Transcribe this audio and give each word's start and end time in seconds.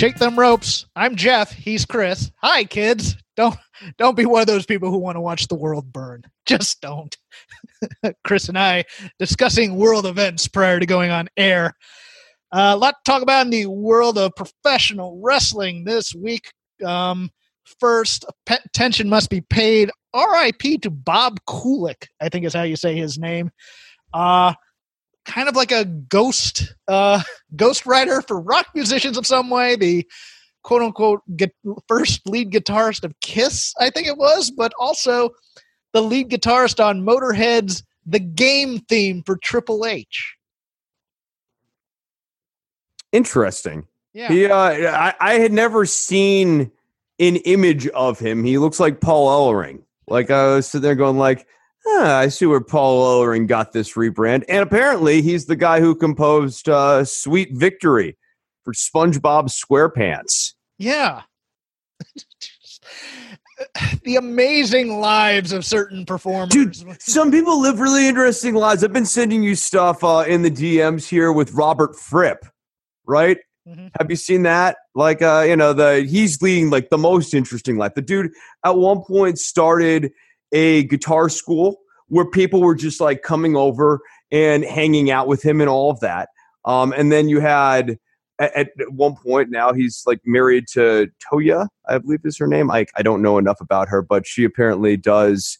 Shake 0.00 0.16
them 0.16 0.38
ropes. 0.38 0.86
I'm 0.96 1.14
Jeff. 1.14 1.52
He's 1.52 1.84
Chris. 1.84 2.32
Hi, 2.38 2.64
kids. 2.64 3.18
Don't 3.36 3.54
don't 3.98 4.16
be 4.16 4.24
one 4.24 4.40
of 4.40 4.46
those 4.46 4.64
people 4.64 4.90
who 4.90 4.96
want 4.96 5.16
to 5.16 5.20
watch 5.20 5.46
the 5.46 5.54
world 5.54 5.92
burn. 5.92 6.22
Just 6.46 6.80
don't. 6.80 7.14
Chris 8.24 8.48
and 8.48 8.58
I 8.58 8.86
discussing 9.18 9.76
world 9.76 10.06
events 10.06 10.48
prior 10.48 10.80
to 10.80 10.86
going 10.86 11.10
on 11.10 11.28
air. 11.36 11.76
Uh, 12.50 12.72
a 12.72 12.78
lot 12.78 12.94
to 13.04 13.10
talk 13.12 13.20
about 13.20 13.44
in 13.44 13.50
the 13.50 13.66
world 13.66 14.16
of 14.16 14.34
professional 14.36 15.20
wrestling 15.22 15.84
this 15.84 16.14
week. 16.14 16.50
Um, 16.82 17.28
first, 17.78 18.24
attention 18.48 19.06
must 19.06 19.28
be 19.28 19.42
paid. 19.42 19.90
R.I.P. 20.14 20.78
to 20.78 20.88
Bob 20.88 21.40
Kulick. 21.46 22.06
I 22.22 22.30
think 22.30 22.46
is 22.46 22.54
how 22.54 22.62
you 22.62 22.76
say 22.76 22.96
his 22.96 23.18
name. 23.18 23.50
Uh, 24.14 24.54
kind 25.24 25.48
of 25.48 25.56
like 25.56 25.72
a 25.72 25.84
ghost 25.84 26.74
uh, 26.88 27.22
ghost 27.56 27.86
writer 27.86 28.22
for 28.22 28.40
rock 28.40 28.66
musicians 28.74 29.16
of 29.16 29.26
some 29.26 29.50
way. 29.50 29.76
The 29.76 30.06
quote 30.62 30.82
unquote 30.82 31.22
get, 31.36 31.54
first 31.88 32.28
lead 32.28 32.52
guitarist 32.52 33.04
of 33.04 33.14
Kiss, 33.20 33.74
I 33.78 33.90
think 33.90 34.06
it 34.06 34.16
was, 34.16 34.50
but 34.50 34.72
also 34.78 35.30
the 35.92 36.02
lead 36.02 36.30
guitarist 36.30 36.84
on 36.84 37.02
Motorhead's 37.02 37.82
The 38.06 38.20
Game 38.20 38.78
theme 38.80 39.22
for 39.24 39.36
Triple 39.36 39.86
H. 39.86 40.36
Interesting. 43.12 43.86
Yeah. 44.12 44.28
He, 44.28 44.46
uh, 44.46 44.56
I, 44.56 45.14
I 45.20 45.34
had 45.34 45.52
never 45.52 45.86
seen 45.86 46.70
an 47.18 47.36
image 47.36 47.86
of 47.88 48.18
him. 48.18 48.44
He 48.44 48.58
looks 48.58 48.80
like 48.80 49.00
Paul 49.00 49.52
Ellering. 49.52 49.82
Like 50.08 50.30
I 50.30 50.54
was 50.54 50.66
sitting 50.68 50.82
there 50.82 50.94
going, 50.94 51.16
like, 51.16 51.46
huh, 51.84 52.16
I 52.16 52.28
see 52.28 52.46
where 52.46 52.60
Paul 52.60 53.24
Ellering 53.24 53.46
got 53.46 53.72
this 53.72 53.94
rebrand. 53.94 54.44
And 54.48 54.62
apparently, 54.62 55.22
he's 55.22 55.46
the 55.46 55.56
guy 55.56 55.80
who 55.80 55.94
composed 55.94 56.68
uh, 56.68 57.04
"Sweet 57.04 57.50
Victory" 57.52 58.16
for 58.64 58.72
SpongeBob 58.72 59.48
SquarePants. 59.48 60.54
Yeah. 60.78 61.22
the 64.04 64.16
amazing 64.16 65.00
lives 65.00 65.52
of 65.52 65.64
certain 65.64 66.06
performers. 66.06 66.50
Dude, 66.50 67.00
some 67.00 67.30
people 67.30 67.60
live 67.60 67.80
really 67.80 68.08
interesting 68.08 68.54
lives. 68.54 68.82
I've 68.82 68.92
been 68.92 69.06
sending 69.06 69.42
you 69.42 69.54
stuff 69.54 70.02
uh, 70.02 70.24
in 70.26 70.42
the 70.42 70.50
DMs 70.50 71.08
here 71.08 71.32
with 71.32 71.52
Robert 71.52 71.98
Fripp, 71.98 72.46
right? 73.06 73.38
Mhm. 73.68 73.90
Have 73.98 74.10
you 74.10 74.16
seen 74.16 74.42
that? 74.44 74.76
Like, 74.94 75.22
uh, 75.22 75.44
you 75.46 75.56
know, 75.56 75.72
the 75.72 76.06
he's 76.08 76.40
leading 76.40 76.70
like 76.70 76.90
the 76.90 76.98
most 76.98 77.34
interesting 77.34 77.76
life. 77.76 77.94
The 77.94 78.02
dude 78.02 78.30
at 78.64 78.76
one 78.76 79.02
point 79.02 79.38
started 79.38 80.10
a 80.52 80.84
guitar 80.84 81.28
school 81.28 81.78
where 82.08 82.26
people 82.26 82.60
were 82.60 82.74
just 82.74 83.00
like 83.00 83.22
coming 83.22 83.56
over 83.56 84.00
and 84.32 84.64
hanging 84.64 85.10
out 85.10 85.26
with 85.26 85.42
him 85.42 85.60
and 85.60 85.70
all 85.70 85.90
of 85.90 86.00
that. 86.00 86.28
Um, 86.64 86.92
and 86.96 87.10
then 87.10 87.28
you 87.28 87.40
had 87.40 87.98
at, 88.38 88.56
at 88.56 88.92
one 88.92 89.16
point 89.16 89.50
now 89.50 89.72
he's 89.72 90.02
like 90.06 90.20
married 90.24 90.66
to 90.72 91.08
Toyah, 91.30 91.68
I 91.88 91.98
believe 91.98 92.20
is 92.24 92.38
her 92.38 92.46
name. 92.46 92.70
I 92.70 92.86
I 92.96 93.02
don't 93.02 93.22
know 93.22 93.38
enough 93.38 93.60
about 93.60 93.88
her, 93.88 94.02
but 94.02 94.26
she 94.26 94.44
apparently 94.44 94.96
does 94.96 95.58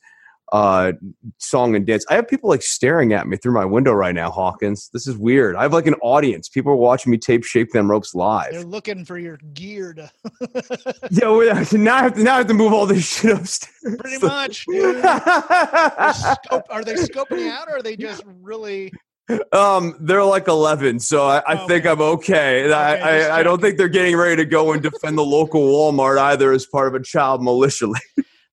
uh 0.52 0.92
song 1.38 1.74
and 1.76 1.86
dance. 1.86 2.04
I 2.10 2.14
have 2.14 2.26
people 2.28 2.50
like 2.50 2.62
staring 2.62 3.12
at 3.12 3.26
me 3.28 3.36
through 3.36 3.52
my 3.54 3.64
window 3.64 3.92
right 3.92 4.14
now, 4.14 4.30
Hawkins. 4.30 4.90
This 4.92 5.06
is 5.06 5.16
weird. 5.16 5.56
I 5.56 5.62
have 5.62 5.72
like 5.72 5.86
an 5.86 5.94
audience. 6.02 6.48
People 6.48 6.72
are 6.72 6.76
watching 6.76 7.10
me 7.12 7.18
tape 7.18 7.44
Shake 7.44 7.70
Them 7.72 7.90
Ropes 7.90 8.14
live. 8.14 8.52
They're 8.52 8.62
looking 8.64 9.04
for 9.04 9.18
your 9.18 9.38
gear 9.54 9.92
to 9.94 10.10
Yeah, 11.10 11.30
we- 11.36 11.46
now 11.78 11.96
I 11.96 12.02
have 12.02 12.14
to 12.14 12.18
now 12.22 12.34
I 12.34 12.38
have 12.38 12.46
to 12.48 12.54
move 12.54 12.72
all 12.72 12.86
this 12.86 13.06
shit 13.06 13.32
upstairs. 13.36 13.96
pretty 13.98 14.18
much. 14.24 14.64
They're 14.68 14.92
scope, 16.12 16.64
are 16.70 16.84
they 16.84 16.94
scoping 16.94 17.48
out 17.48 17.68
or 17.68 17.76
are 17.76 17.82
they 17.82 17.96
just 17.96 18.22
really 18.40 18.92
um, 19.52 19.94
they're 20.00 20.24
like 20.24 20.48
eleven, 20.48 20.98
so 20.98 21.24
I, 21.28 21.40
I 21.46 21.56
think 21.68 21.86
Okay. 21.86 21.88
I'm 21.90 22.00
okay. 22.00 22.64
Okay, 22.64 22.72
I, 22.72 22.96
I, 23.28 23.38
I 23.38 23.42
don't 23.44 23.60
think 23.60 23.76
they're 23.78 23.86
getting 23.86 24.16
ready 24.16 24.34
to 24.36 24.44
go 24.44 24.72
and 24.72 24.82
defend 24.82 25.16
the 25.16 25.24
local 25.24 25.60
Walmart 25.62 26.18
either 26.18 26.50
as 26.52 26.66
part 26.66 26.88
of 26.88 27.00
a 27.00 27.04
child 27.04 27.40
militia. 27.40 27.86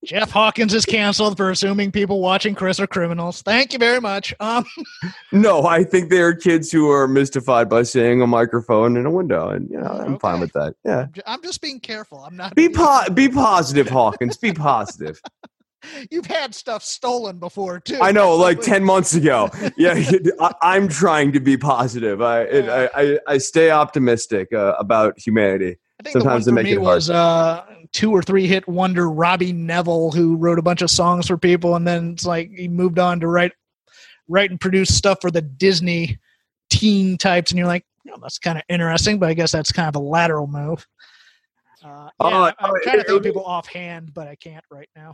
Jeff 0.08 0.32
Hawkins 0.32 0.74
is 0.74 0.86
canceled 0.86 1.36
for 1.36 1.52
assuming 1.52 1.92
people 1.92 2.22
watching 2.22 2.56
Chris 2.56 2.80
are 2.80 2.88
criminals. 2.88 3.42
Thank 3.42 3.74
you 3.74 3.80
very 3.80 4.00
much. 4.00 4.34
Um 4.40 4.64
no, 5.34 5.66
I 5.66 5.84
think 5.84 6.10
they 6.10 6.22
are 6.22 6.34
kids 6.34 6.72
who 6.72 6.90
are 6.90 7.10
mystified 7.10 7.68
by 7.68 7.84
seeing 7.84 8.22
a 8.22 8.28
microphone 8.28 8.96
in 8.96 9.06
a 9.06 9.12
window, 9.12 9.50
and 9.50 9.70
you 9.70 9.78
know 9.78 9.90
I'm 9.90 10.18
fine 10.18 10.40
with 10.40 10.54
that. 10.54 10.76
Yeah. 10.86 11.08
I'm 11.26 11.44
just 11.44 11.62
being 11.62 11.82
careful. 11.82 12.20
I'm 12.20 12.38
not 12.38 12.56
Be 12.56 12.70
po- 12.70 13.04
be 13.14 13.28
positive, 13.28 13.90
Hawkins. 13.90 14.38
Be 14.38 14.54
positive. 14.54 15.20
You've 16.10 16.26
had 16.26 16.56
stuff 16.56 16.84
stolen 16.84 17.38
before 17.38 17.82
too. 17.82 18.00
I 18.02 18.14
know, 18.14 18.34
like 18.38 18.62
ten 18.62 18.86
months 18.86 19.14
ago. 19.14 19.50
Yeah, 19.76 19.94
I, 20.40 20.54
I'm 20.62 20.88
trying 20.88 21.34
to 21.34 21.42
be 21.42 21.58
positive. 21.58 22.22
I 22.22 22.42
it, 22.44 22.70
I, 22.70 22.90
I 22.96 23.20
I 23.28 23.38
stay 23.40 23.72
optimistic 23.72 24.54
uh, 24.54 24.76
about 24.80 25.20
humanity. 25.20 25.78
I 26.00 26.04
think 26.04 26.14
sometimes 26.14 26.46
the 26.46 26.52
one 26.52 26.60
for 26.60 26.64
me 26.64 26.72
it 26.74 26.82
was 26.82 27.10
uh, 27.10 27.66
two 27.92 28.12
or 28.12 28.22
three 28.22 28.46
hit 28.48 28.68
wonder 28.68 29.10
Robbie 29.10 29.54
Nevil, 29.54 30.12
who 30.12 30.36
wrote 30.36 30.60
a 30.60 30.62
bunch 30.62 30.82
of 30.82 30.92
songs 30.92 31.28
for 31.28 31.38
people, 31.38 31.76
and 31.76 31.88
then 31.88 32.12
it's 32.12 32.26
like 32.26 32.52
he 32.52 32.68
moved 32.68 33.00
on 33.00 33.20
to 33.22 33.28
write, 33.28 33.54
write 34.28 34.52
and 34.52 34.60
produce 34.60 34.94
stuff 34.94 35.20
for 35.22 35.32
the 35.32 35.42
Disney 35.42 36.20
teen 36.70 37.18
types, 37.18 37.52
and 37.52 37.58
you're 37.58 37.68
like, 37.68 37.86
oh, 38.12 38.18
that's 38.22 38.38
kind 38.38 38.58
of 38.58 38.64
interesting, 38.70 39.18
but 39.18 39.30
I 39.30 39.34
guess 39.34 39.52
that's 39.52 39.72
kind 39.72 39.88
of 39.88 39.96
a 39.96 40.04
lateral 40.04 40.48
move. 40.48 40.86
Uh, 41.84 42.10
yeah, 42.22 42.28
Uh, 42.28 42.52
I'm 42.60 42.74
trying 42.84 43.04
to 43.04 43.16
it- 43.16 43.24
people 43.24 43.44
offhand, 43.46 44.14
but 44.14 44.28
I 44.28 44.36
can't 44.36 44.64
right 44.70 44.90
now. 44.96 45.14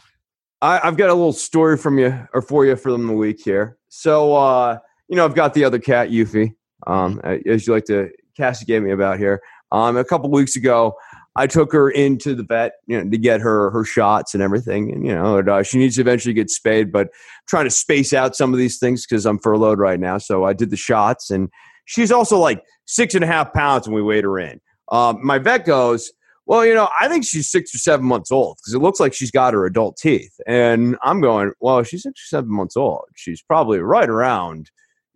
I, 0.61 0.79
I've 0.81 0.95
got 0.95 1.09
a 1.09 1.13
little 1.13 1.33
story 1.33 1.77
from 1.77 1.99
you 1.99 2.27
or 2.33 2.41
for 2.41 2.65
you 2.65 2.77
from 2.77 3.05
the 3.05 3.13
week 3.13 3.41
here. 3.43 3.77
So, 3.89 4.33
uh, 4.33 4.79
you 5.09 5.17
know, 5.17 5.25
I've 5.25 5.35
got 5.35 5.53
the 5.53 5.65
other 5.65 5.77
cat, 5.77 6.09
Yuffie, 6.09 6.55
um, 6.87 7.19
as 7.45 7.67
you 7.67 7.73
like 7.73 7.83
to 7.85 8.09
castigate 8.37 8.81
me 8.81 8.91
about 8.91 9.19
here. 9.19 9.41
Um, 9.73 9.97
a 9.97 10.05
couple 10.05 10.29
weeks 10.29 10.55
ago, 10.55 10.95
I 11.35 11.47
took 11.47 11.73
her 11.73 11.89
into 11.89 12.35
the 12.35 12.43
vet, 12.43 12.73
you 12.85 12.97
know, 13.03 13.09
to 13.09 13.17
get 13.17 13.41
her 13.41 13.71
her 13.71 13.83
shots 13.83 14.33
and 14.33 14.43
everything. 14.43 14.91
And 14.93 15.05
you 15.05 15.13
know, 15.13 15.37
and, 15.39 15.49
uh, 15.49 15.63
she 15.63 15.79
needs 15.79 15.95
to 15.95 16.01
eventually 16.01 16.33
get 16.33 16.49
spayed, 16.49 16.91
but 16.91 17.07
I'm 17.07 17.47
trying 17.47 17.65
to 17.65 17.71
space 17.71 18.13
out 18.13 18.35
some 18.35 18.53
of 18.53 18.59
these 18.59 18.77
things 18.77 19.05
because 19.05 19.25
I'm 19.25 19.39
furloughed 19.39 19.79
right 19.79 19.99
now. 19.99 20.19
So 20.19 20.45
I 20.45 20.53
did 20.53 20.69
the 20.69 20.77
shots, 20.77 21.31
and 21.31 21.49
she's 21.85 22.11
also 22.11 22.37
like 22.37 22.63
six 22.85 23.15
and 23.15 23.23
a 23.23 23.27
half 23.27 23.51
pounds 23.51 23.87
when 23.87 23.95
we 23.95 24.03
weighed 24.03 24.23
her 24.23 24.39
in. 24.39 24.61
Um, 24.91 25.25
my 25.25 25.39
vet 25.39 25.65
goes, 25.65 26.11
well, 26.45 26.65
you 26.65 26.73
know, 26.73 26.89
I 26.99 27.07
think 27.07 27.25
she's 27.25 27.49
six 27.49 27.73
or 27.73 27.77
seven 27.77 28.05
months 28.05 28.31
old 28.31 28.57
because 28.57 28.73
it 28.73 28.79
looks 28.79 28.99
like 28.99 29.13
she's 29.13 29.31
got 29.31 29.53
her 29.53 29.65
adult 29.65 29.97
teeth. 29.97 30.33
And 30.45 30.97
I'm 31.01 31.21
going, 31.21 31.53
well, 31.61 31.81
she's 31.83 32.03
six 32.03 32.19
or 32.21 32.27
seven 32.27 32.51
months 32.51 32.75
old. 32.75 33.05
She's 33.15 33.41
probably 33.41 33.79
right 33.79 34.09
around 34.09 34.69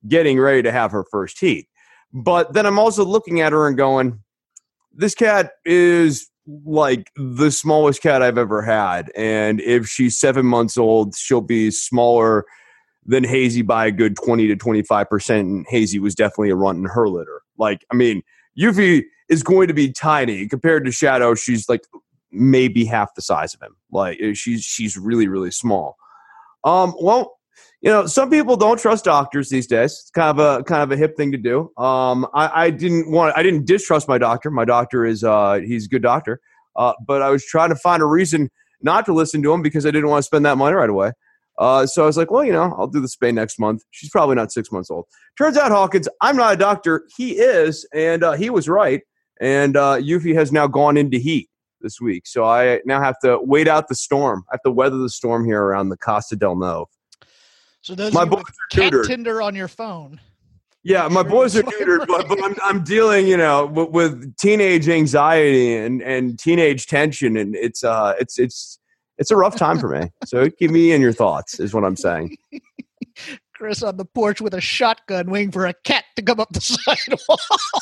getting 0.07 0.39
ready 0.39 0.63
to 0.63 0.71
have 0.71 0.91
her 0.91 1.05
first 1.11 1.37
teeth. 1.37 1.65
But 2.13 2.53
then 2.53 2.65
I'm 2.65 2.79
also 2.79 3.03
looking 3.03 3.41
at 3.41 3.51
her 3.51 3.67
and 3.67 3.77
going, 3.77 4.23
this 4.97 5.15
cat 5.15 5.51
is 5.63 6.29
like 6.55 7.11
the 7.15 7.51
smallest 7.51 8.01
cat 8.01 8.21
I've 8.21 8.37
ever 8.37 8.61
had. 8.61 9.11
And 9.15 9.61
if 9.61 9.87
she's 9.87 10.17
seven 10.17 10.45
months 10.45 10.77
old, 10.77 11.15
she'll 11.15 11.41
be 11.41 11.71
smaller 11.71 12.45
than 13.05 13.23
Hazy 13.23 13.61
by 13.61 13.85
a 13.85 13.91
good 13.91 14.15
20 14.17 14.47
to 14.47 14.55
25%. 14.55 15.39
And 15.39 15.65
Hazy 15.69 15.99
was 15.99 16.15
definitely 16.15 16.49
a 16.49 16.55
runt 16.55 16.79
in 16.79 16.85
her 16.85 17.07
litter. 17.07 17.41
Like, 17.57 17.85
I 17.91 17.95
mean, 17.95 18.21
Yuffie 18.59 19.03
is 19.29 19.43
going 19.43 19.67
to 19.67 19.73
be 19.73 19.91
tiny 19.91 20.47
compared 20.47 20.83
to 20.85 20.91
Shadow. 20.91 21.35
She's 21.35 21.69
like 21.69 21.81
maybe 22.31 22.85
half 22.85 23.15
the 23.15 23.21
size 23.21 23.53
of 23.53 23.61
him. 23.61 23.75
Like 23.91 24.19
eh, 24.21 24.33
she's 24.33 24.63
she's 24.63 24.97
really 24.97 25.27
really 25.27 25.51
small. 25.51 25.97
Um, 26.63 26.93
well, 26.99 27.36
you 27.81 27.91
know, 27.91 28.07
some 28.07 28.29
people 28.29 28.57
don't 28.57 28.79
trust 28.79 29.05
doctors 29.05 29.49
these 29.49 29.67
days. 29.67 29.91
It's 29.91 30.11
kind 30.11 30.37
of 30.37 30.39
a 30.39 30.63
kind 30.63 30.81
of 30.81 30.91
a 30.91 30.97
hip 30.97 31.15
thing 31.15 31.31
to 31.31 31.37
do. 31.37 31.71
Um, 31.77 32.27
I, 32.33 32.65
I 32.65 32.69
didn't 32.69 33.11
want 33.11 33.37
I 33.37 33.43
didn't 33.43 33.65
distrust 33.65 34.07
my 34.07 34.17
doctor. 34.17 34.49
My 34.49 34.65
doctor 34.65 35.05
is 35.05 35.23
uh 35.23 35.59
he's 35.63 35.85
a 35.85 35.89
good 35.89 36.01
doctor. 36.01 36.41
Uh, 36.75 36.93
but 37.05 37.21
I 37.21 37.29
was 37.29 37.45
trying 37.45 37.69
to 37.69 37.75
find 37.75 38.01
a 38.01 38.05
reason 38.05 38.49
not 38.81 39.05
to 39.05 39.13
listen 39.13 39.41
to 39.43 39.51
him 39.51 39.61
because 39.61 39.85
I 39.85 39.91
didn't 39.91 40.09
want 40.09 40.19
to 40.19 40.27
spend 40.27 40.45
that 40.45 40.57
money 40.57 40.75
right 40.75 40.89
away. 40.89 41.11
Uh, 41.57 41.87
so 41.87 42.03
I 42.03 42.05
was 42.05 42.17
like, 42.17 42.29
well, 42.29 42.43
you 42.43 42.51
know, 42.53 42.75
I'll 42.77 42.87
do 42.87 43.01
the 43.01 43.07
spay 43.07 43.33
next 43.33 43.59
month. 43.59 43.83
She's 43.89 44.11
probably 44.11 44.35
not 44.35 44.51
six 44.51 44.71
months 44.71 44.91
old. 44.91 45.05
Turns 45.37 45.57
out, 45.57 45.71
Hawkins, 45.71 46.07
I'm 46.21 46.37
not 46.37 46.53
a 46.53 46.57
doctor. 46.57 47.07
He 47.17 47.31
is, 47.31 47.87
and 47.93 48.23
uh, 48.23 48.33
he 48.33 48.51
was 48.51 48.69
right. 48.69 49.01
And 49.41 49.75
uh, 49.75 49.95
Yuffie 49.95 50.35
has 50.35 50.51
now 50.51 50.67
gone 50.67 50.97
into 50.97 51.17
heat 51.17 51.49
this 51.81 51.99
week. 51.99 52.27
So 52.27 52.43
I 52.45 52.81
now 52.85 53.01
have 53.01 53.17
to 53.23 53.39
wait 53.41 53.67
out 53.67 53.87
the 53.87 53.95
storm. 53.95 54.43
I 54.51 54.53
have 54.53 54.61
to 54.63 54.71
weather 54.71 54.97
the 54.97 55.09
storm 55.09 55.45
here 55.45 55.63
around 55.63 55.89
the 55.89 55.97
Costa 55.97 56.35
del 56.35 56.55
Nove. 56.55 56.85
So 57.87 57.95
those 57.95 58.11
My 58.11 58.25
boys 58.25 58.43
are 58.43 58.89
cat. 58.91 58.93
Tinder 59.05 59.41
on 59.41 59.55
your 59.55 59.69
phone. 59.69 60.19
Yeah, 60.83 61.07
my 61.07 61.23
boys 61.23 61.55
are 61.55 61.63
neutered, 61.63 62.05
but, 62.05 62.27
but. 62.27 62.43
I'm, 62.43 62.53
I'm 62.61 62.83
dealing, 62.83 63.27
you 63.27 63.37
know, 63.37 63.65
with, 63.65 63.91
with 63.91 64.35
teenage 64.35 64.89
anxiety 64.89 65.73
and, 65.73 66.01
and 66.01 66.37
teenage 66.37 66.87
tension, 66.87 67.37
and 67.37 67.55
it's 67.55 67.85
uh, 67.85 68.13
it's 68.19 68.39
it's 68.39 68.77
it's 69.17 69.31
a 69.31 69.37
rough 69.37 69.55
time 69.55 69.79
for 69.79 69.87
me. 69.87 70.11
So 70.25 70.49
give 70.59 70.69
me 70.69 70.91
in 70.91 70.99
your 70.99 71.13
thoughts 71.13 71.61
is 71.61 71.73
what 71.73 71.85
I'm 71.85 71.95
saying. 71.95 72.35
Chris 73.57 73.81
on 73.81 73.97
the 73.97 74.05
porch 74.05 74.39
with 74.39 74.53
a 74.53 74.61
shotgun, 74.61 75.31
waiting 75.31 75.51
for 75.51 75.65
a 75.65 75.73
cat 75.83 76.05
to 76.15 76.21
come 76.21 76.39
up 76.39 76.49
the 76.53 76.61
sidewalk. 76.61 77.39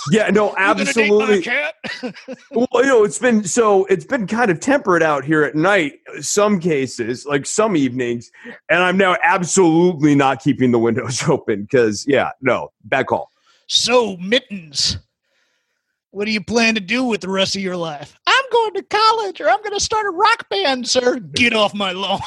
Yeah, 0.10 0.30
no, 0.30 0.52
You 0.52 0.56
gonna 0.56 0.86
date 0.86 1.12
my 1.12 1.34
absolutely. 1.34 1.42
cat? 1.42 1.76
Well, 2.52 2.68
you 2.76 2.86
know, 2.86 3.04
it's 3.04 3.20
been 3.20 3.44
so 3.44 3.84
it's 3.86 4.06
been 4.06 4.26
kind 4.26 4.50
of 4.50 4.60
temperate 4.62 5.04
out 5.04 5.26
here 5.26 5.44
at 5.44 5.54
night. 5.56 6.00
Some 6.22 6.60
cases, 6.62 7.26
like 7.26 7.46
some 7.46 7.76
evenings, 7.76 8.32
and 8.70 8.80
I'm 8.82 8.98
now 8.98 9.18
absolutely 9.24 10.16
not 10.16 10.42
keeping 10.42 10.72
the 10.72 10.80
windows 10.80 11.22
open 11.28 11.64
because, 11.64 12.06
yeah, 12.08 12.32
no, 12.42 12.72
bad 12.86 13.08
call. 13.08 13.30
so, 13.68 14.16
Mittens, 14.18 14.98
what 16.12 16.24
do 16.26 16.32
you 16.32 16.42
plan 16.42 16.76
to 16.76 16.82
do 16.82 17.04
with 17.04 17.20
the 17.20 17.30
rest 17.30 17.58
of 17.58 17.62
your 17.62 17.76
life? 17.76 18.16
I'm 18.26 18.44
going 18.52 18.74
to 18.76 18.84
college 18.84 19.42
or 19.42 19.50
I'm 19.50 19.60
going 19.60 19.74
to 19.74 19.80
start 19.84 20.06
a 20.06 20.12
rock 20.12 20.48
band, 20.50 20.88
sir. 20.88 21.20
Get 21.20 21.54
off 21.54 21.74
my 21.74 21.92
lawn. 21.92 22.22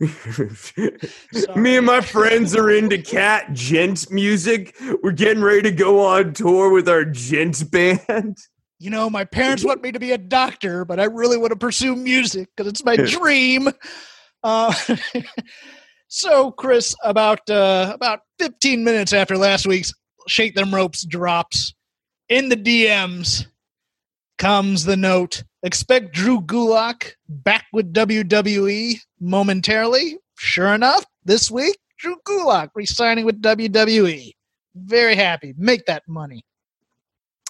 Me 0.00 1.76
and 1.76 1.84
my 1.84 2.00
friends 2.00 2.56
are 2.56 2.70
into 2.70 2.96
cat 3.02 3.52
djent 3.52 4.10
music. 4.10 4.74
We're 5.02 5.12
getting 5.12 5.42
ready 5.42 5.62
to 5.62 5.70
go 5.72 6.06
on 6.06 6.32
tour 6.32 6.72
with 6.72 6.88
our 6.88 7.04
djent 7.04 7.70
band. 7.70 8.38
you 8.78 8.88
know, 8.88 9.10
my 9.10 9.24
parents 9.24 9.62
want 9.62 9.82
me 9.82 9.92
to 9.92 9.98
be 9.98 10.12
a 10.12 10.18
doctor, 10.18 10.86
but 10.86 10.98
I 10.98 11.04
really 11.04 11.36
want 11.36 11.50
to 11.50 11.56
pursue 11.56 11.96
music 11.96 12.48
because 12.56 12.70
it's 12.70 12.84
my 12.84 12.96
dream. 13.04 13.68
Uh, 14.42 14.72
so, 16.08 16.50
Chris, 16.52 16.96
about 17.04 17.48
uh, 17.50 17.92
about 17.94 18.20
15 18.38 18.82
minutes 18.82 19.12
after 19.12 19.36
last 19.36 19.66
week's 19.66 19.92
Shake 20.28 20.54
Them 20.54 20.74
Ropes 20.74 21.04
drops, 21.04 21.74
in 22.30 22.48
the 22.48 22.56
DMs 22.56 23.46
comes 24.40 24.84
the 24.84 24.96
note 24.96 25.44
expect 25.62 26.14
Drew 26.14 26.40
Gulak 26.40 27.12
back 27.28 27.66
with 27.74 27.92
WWE 27.92 28.98
momentarily. 29.20 30.18
Sure 30.38 30.74
enough, 30.74 31.04
this 31.26 31.50
week, 31.50 31.76
Drew 31.98 32.16
Gulak 32.26 32.70
resigning 32.74 33.26
with 33.26 33.42
WWE. 33.42 34.32
Very 34.74 35.14
happy. 35.14 35.54
Make 35.58 35.84
that 35.86 36.04
money. 36.08 36.42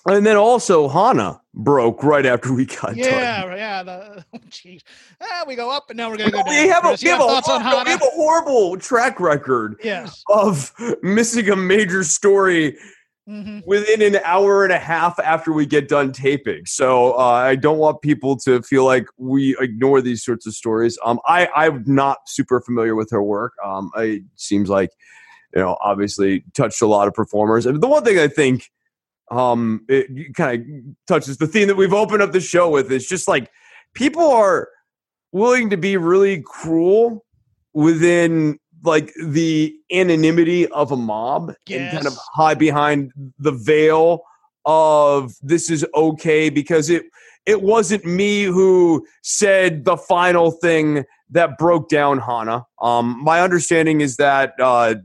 And 0.05 0.27
then 0.27 0.37
also 0.37 0.89
Hana 0.89 1.41
broke 1.55 2.03
right 2.03 2.27
after 2.27 2.53
we 2.53 2.67
got 2.67 2.81
done. 2.81 2.97
Yeah, 2.97 3.55
yeah. 3.55 3.83
The, 3.85 4.25
oh. 4.35 4.77
Ah, 5.23 5.45
we 5.47 5.55
go 5.55 5.71
up 5.71 5.91
and 5.91 5.97
now 5.97 6.11
we're 6.11 6.17
gonna 6.17 6.33
go 6.33 6.39
down. 6.39 6.49
we 6.49 6.69
have 6.69 6.85
a, 6.85 6.97
we 7.01 7.09
have, 7.09 7.21
a 7.21 7.23
thoughts 7.23 7.49
on 7.49 7.61
horrible, 7.61 7.85
we 7.85 7.91
have 7.91 8.03
a 8.03 8.11
horrible 8.15 8.77
track 8.79 9.21
record 9.21 9.77
Yes. 9.85 10.25
of 10.29 10.73
missing 11.03 11.51
a 11.51 11.57
major 11.57 12.03
story 12.03 12.77
hmm 13.31 13.61
within 13.65 14.03
an 14.03 14.21
hour 14.25 14.65
and 14.65 14.73
a 14.73 14.79
half 14.79 15.19
after 15.21 15.53
we 15.53 15.65
get 15.65 15.87
done 15.87 16.11
taping. 16.11 16.67
So 16.67 17.13
uh, 17.13 17.19
I 17.19 17.55
don't 17.55 17.79
want 17.79 18.03
people 18.03 18.37
to 18.39 18.61
feel 18.63 18.85
like 18.85 19.07
we 19.19 19.57
ignore 19.61 20.01
these 20.01 20.25
sorts 20.25 20.47
of 20.47 20.55
stories. 20.55 20.99
Um, 21.05 21.21
I 21.27 21.47
I'm 21.55 21.85
not 21.87 22.19
super 22.27 22.61
familiar 22.61 22.97
with 22.97 23.11
her 23.13 23.23
work. 23.23 23.53
Um, 23.65 23.93
it 23.97 24.23
seems 24.35 24.69
like 24.69 24.91
you 25.55 25.61
know 25.61 25.79
obviously 25.81 26.45
touched 26.55 26.83
a 26.83 26.87
lot 26.87 27.07
of 27.07 27.15
performers. 27.15 27.67
And 27.67 27.81
the 27.81 27.87
one 27.87 28.03
thing 28.05 28.19
I 28.19 28.27
think 28.27 28.71
um 29.31 29.85
it 29.89 30.35
kind 30.35 30.61
of 30.61 30.97
touches 31.07 31.37
the 31.37 31.47
theme 31.47 31.69
that 31.69 31.77
we've 31.77 31.95
opened 31.95 32.23
up 32.23 32.33
the 32.33 32.41
show 32.41 32.69
with 32.69 32.91
is 32.91 33.07
just 33.07 33.29
like 33.29 33.49
people 33.95 34.29
are 34.29 34.69
willing 35.31 35.71
to 35.71 35.77
be 35.77 35.97
really 35.97 36.43
cruel 36.45 37.25
within 37.73 38.59
like 38.83 39.13
the 39.25 39.75
anonymity 39.93 40.67
of 40.69 40.91
a 40.93 40.97
mob 40.97 41.53
and 41.71 41.93
kind 41.93 42.07
of 42.07 42.17
hide 42.33 42.59
behind 42.59 43.13
the 43.39 43.53
veil 43.53 44.23
of 44.67 45.35
this 45.43 45.71
is 45.71 45.85
okay 45.95 46.51
because 46.51 46.91
it 46.91 47.05
it 47.47 47.63
wasn't 47.63 48.05
me 48.05 48.45
who 48.45 49.07
said 49.23 49.85
the 49.85 49.97
final 49.97 50.51
thing 50.51 51.05
that 51.31 51.57
broke 51.59 51.89
down 51.89 52.19
Hana. 52.19 52.65
Um, 52.83 53.23
my 53.23 53.41
understanding 53.41 54.01
is 54.03 54.17
that 54.17 54.53
uh, 54.61 54.97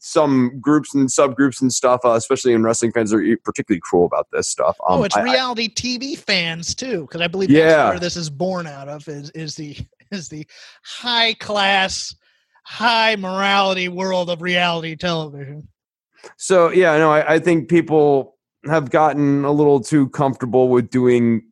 some 0.00 0.58
groups 0.60 0.94
and 0.94 1.08
subgroups 1.08 1.60
and 1.60 1.72
stuff, 1.72 2.00
uh, 2.04 2.10
especially 2.12 2.52
in 2.52 2.62
wrestling 2.64 2.92
fans, 2.92 3.12
are 3.12 3.22
particularly 3.44 3.80
cruel 3.80 4.04
about 4.06 4.26
this 4.32 4.48
stuff. 4.48 4.76
Um, 4.88 5.00
oh, 5.00 5.04
it's 5.04 5.16
I- 5.16 5.20
I- 5.20 5.24
reality 5.24 5.68
TV 5.72 6.16
fans 6.16 6.74
too, 6.74 7.02
because 7.02 7.20
I 7.20 7.28
believe 7.28 7.50
Yeah. 7.50 7.66
that's 7.66 7.90
where 7.90 8.00
this 8.00 8.16
is 8.16 8.30
born 8.30 8.66
out 8.66 8.88
of. 8.88 9.06
Is 9.08 9.30
is 9.30 9.54
the 9.54 9.76
is 10.10 10.28
the 10.28 10.46
high 10.84 11.34
class, 11.34 12.14
high 12.66 13.14
morality 13.14 13.88
world 13.88 14.28
of 14.28 14.42
reality 14.42 14.96
television. 14.96 15.68
So 16.36 16.70
yeah, 16.70 16.98
no, 16.98 17.12
I, 17.12 17.34
I 17.34 17.38
think 17.38 17.68
people 17.68 18.36
have 18.64 18.90
gotten 18.90 19.44
a 19.44 19.52
little 19.52 19.80
too 19.80 20.08
comfortable 20.08 20.68
with 20.68 20.90
doing 20.90 21.42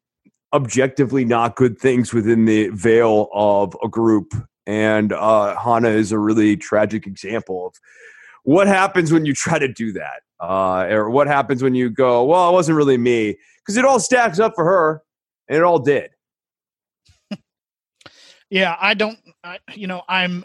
objectively 0.53 1.25
not 1.25 1.55
good 1.55 1.79
things 1.79 2.13
within 2.13 2.47
the 2.47 2.69
veil 2.71 3.29
of 3.33 3.77
a 3.85 3.89
group, 3.89 4.35
and 4.67 5.13
uh, 5.13 5.57
Hana 5.57 5.91
is 5.91 6.11
a 6.11 6.19
really 6.19 6.57
tragic 6.57 7.07
example 7.07 7.69
of 7.69 7.75
what 8.43 8.67
happens 8.67 9.13
when 9.13 9.25
you 9.25 9.35
try 9.35 9.61
to 9.61 9.69
do 9.69 9.93
that, 9.93 10.23
uh, 10.41 10.87
or 10.91 11.11
what 11.11 11.29
happens 11.29 11.63
when 11.63 11.77
you 11.77 11.91
go, 11.91 12.25
"Well, 12.25 12.49
it 12.51 12.53
wasn't 12.53 12.77
really 12.77 12.99
me," 12.99 13.39
because 13.61 13.77
it 13.77 13.85
all 13.85 14.01
stacks 14.01 14.41
up 14.41 14.55
for 14.57 14.65
her, 14.65 15.03
and 15.47 15.59
it 15.59 15.63
all 15.63 15.79
did. 15.79 16.11
Yeah, 18.51 18.77
I 18.81 18.95
don't. 18.95 19.19
I, 19.43 19.59
you 19.75 19.89
know, 19.89 20.03
I'm 20.07 20.45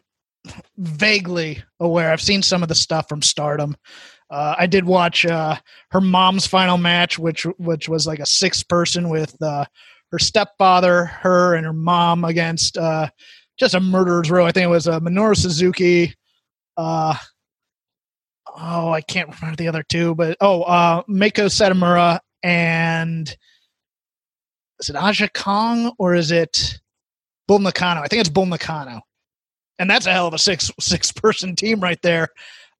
vaguely 0.77 1.63
aware. 1.79 2.11
I've 2.11 2.21
seen 2.21 2.41
some 2.41 2.63
of 2.63 2.69
the 2.69 2.75
stuff 2.75 3.07
from 3.09 3.21
Stardom. 3.21 3.75
Uh, 4.29 4.55
I 4.57 4.67
did 4.67 4.85
watch 4.85 5.25
uh, 5.25 5.55
her 5.91 6.01
mom's 6.01 6.45
final 6.45 6.77
match, 6.77 7.17
which 7.17 7.43
which 7.57 7.89
was 7.89 8.05
like 8.05 8.19
a 8.19 8.25
six 8.25 8.63
person 8.63 9.09
with 9.09 9.35
uh, 9.41 9.65
her 10.11 10.19
stepfather, 10.19 11.05
her, 11.05 11.55
and 11.55 11.65
her 11.65 11.73
mom 11.73 12.23
against 12.23 12.77
uh, 12.77 13.09
just 13.57 13.73
a 13.73 13.79
murderer's 13.79 14.29
row. 14.29 14.45
I 14.45 14.51
think 14.51 14.65
it 14.65 14.69
was 14.69 14.87
uh, 14.87 14.99
Minoru 14.99 15.35
Suzuki. 15.35 16.13
Uh, 16.77 17.15
oh, 18.55 18.91
I 18.91 19.01
can't 19.01 19.29
remember 19.35 19.57
the 19.57 19.67
other 19.67 19.83
two, 19.83 20.15
but 20.15 20.37
oh, 20.41 20.63
uh, 20.63 21.03
Meiko 21.09 21.47
Satomura 21.47 22.19
and 22.43 23.35
is 24.79 24.89
it 24.89 24.95
Aja 24.95 25.27
Kong 25.33 25.93
or 25.99 26.15
is 26.15 26.31
it 26.31 26.79
Bull 27.47 27.59
Nakano? 27.59 28.01
I 28.01 28.07
think 28.07 28.21
it's 28.21 28.29
Bull 28.29 28.45
Nakano, 28.45 29.01
and 29.79 29.89
that's 29.89 30.05
a 30.05 30.11
hell 30.11 30.27
of 30.27 30.33
a 30.33 30.37
six 30.37 30.69
six 30.79 31.11
person 31.11 31.55
team 31.55 31.79
right 31.79 32.01
there. 32.03 32.27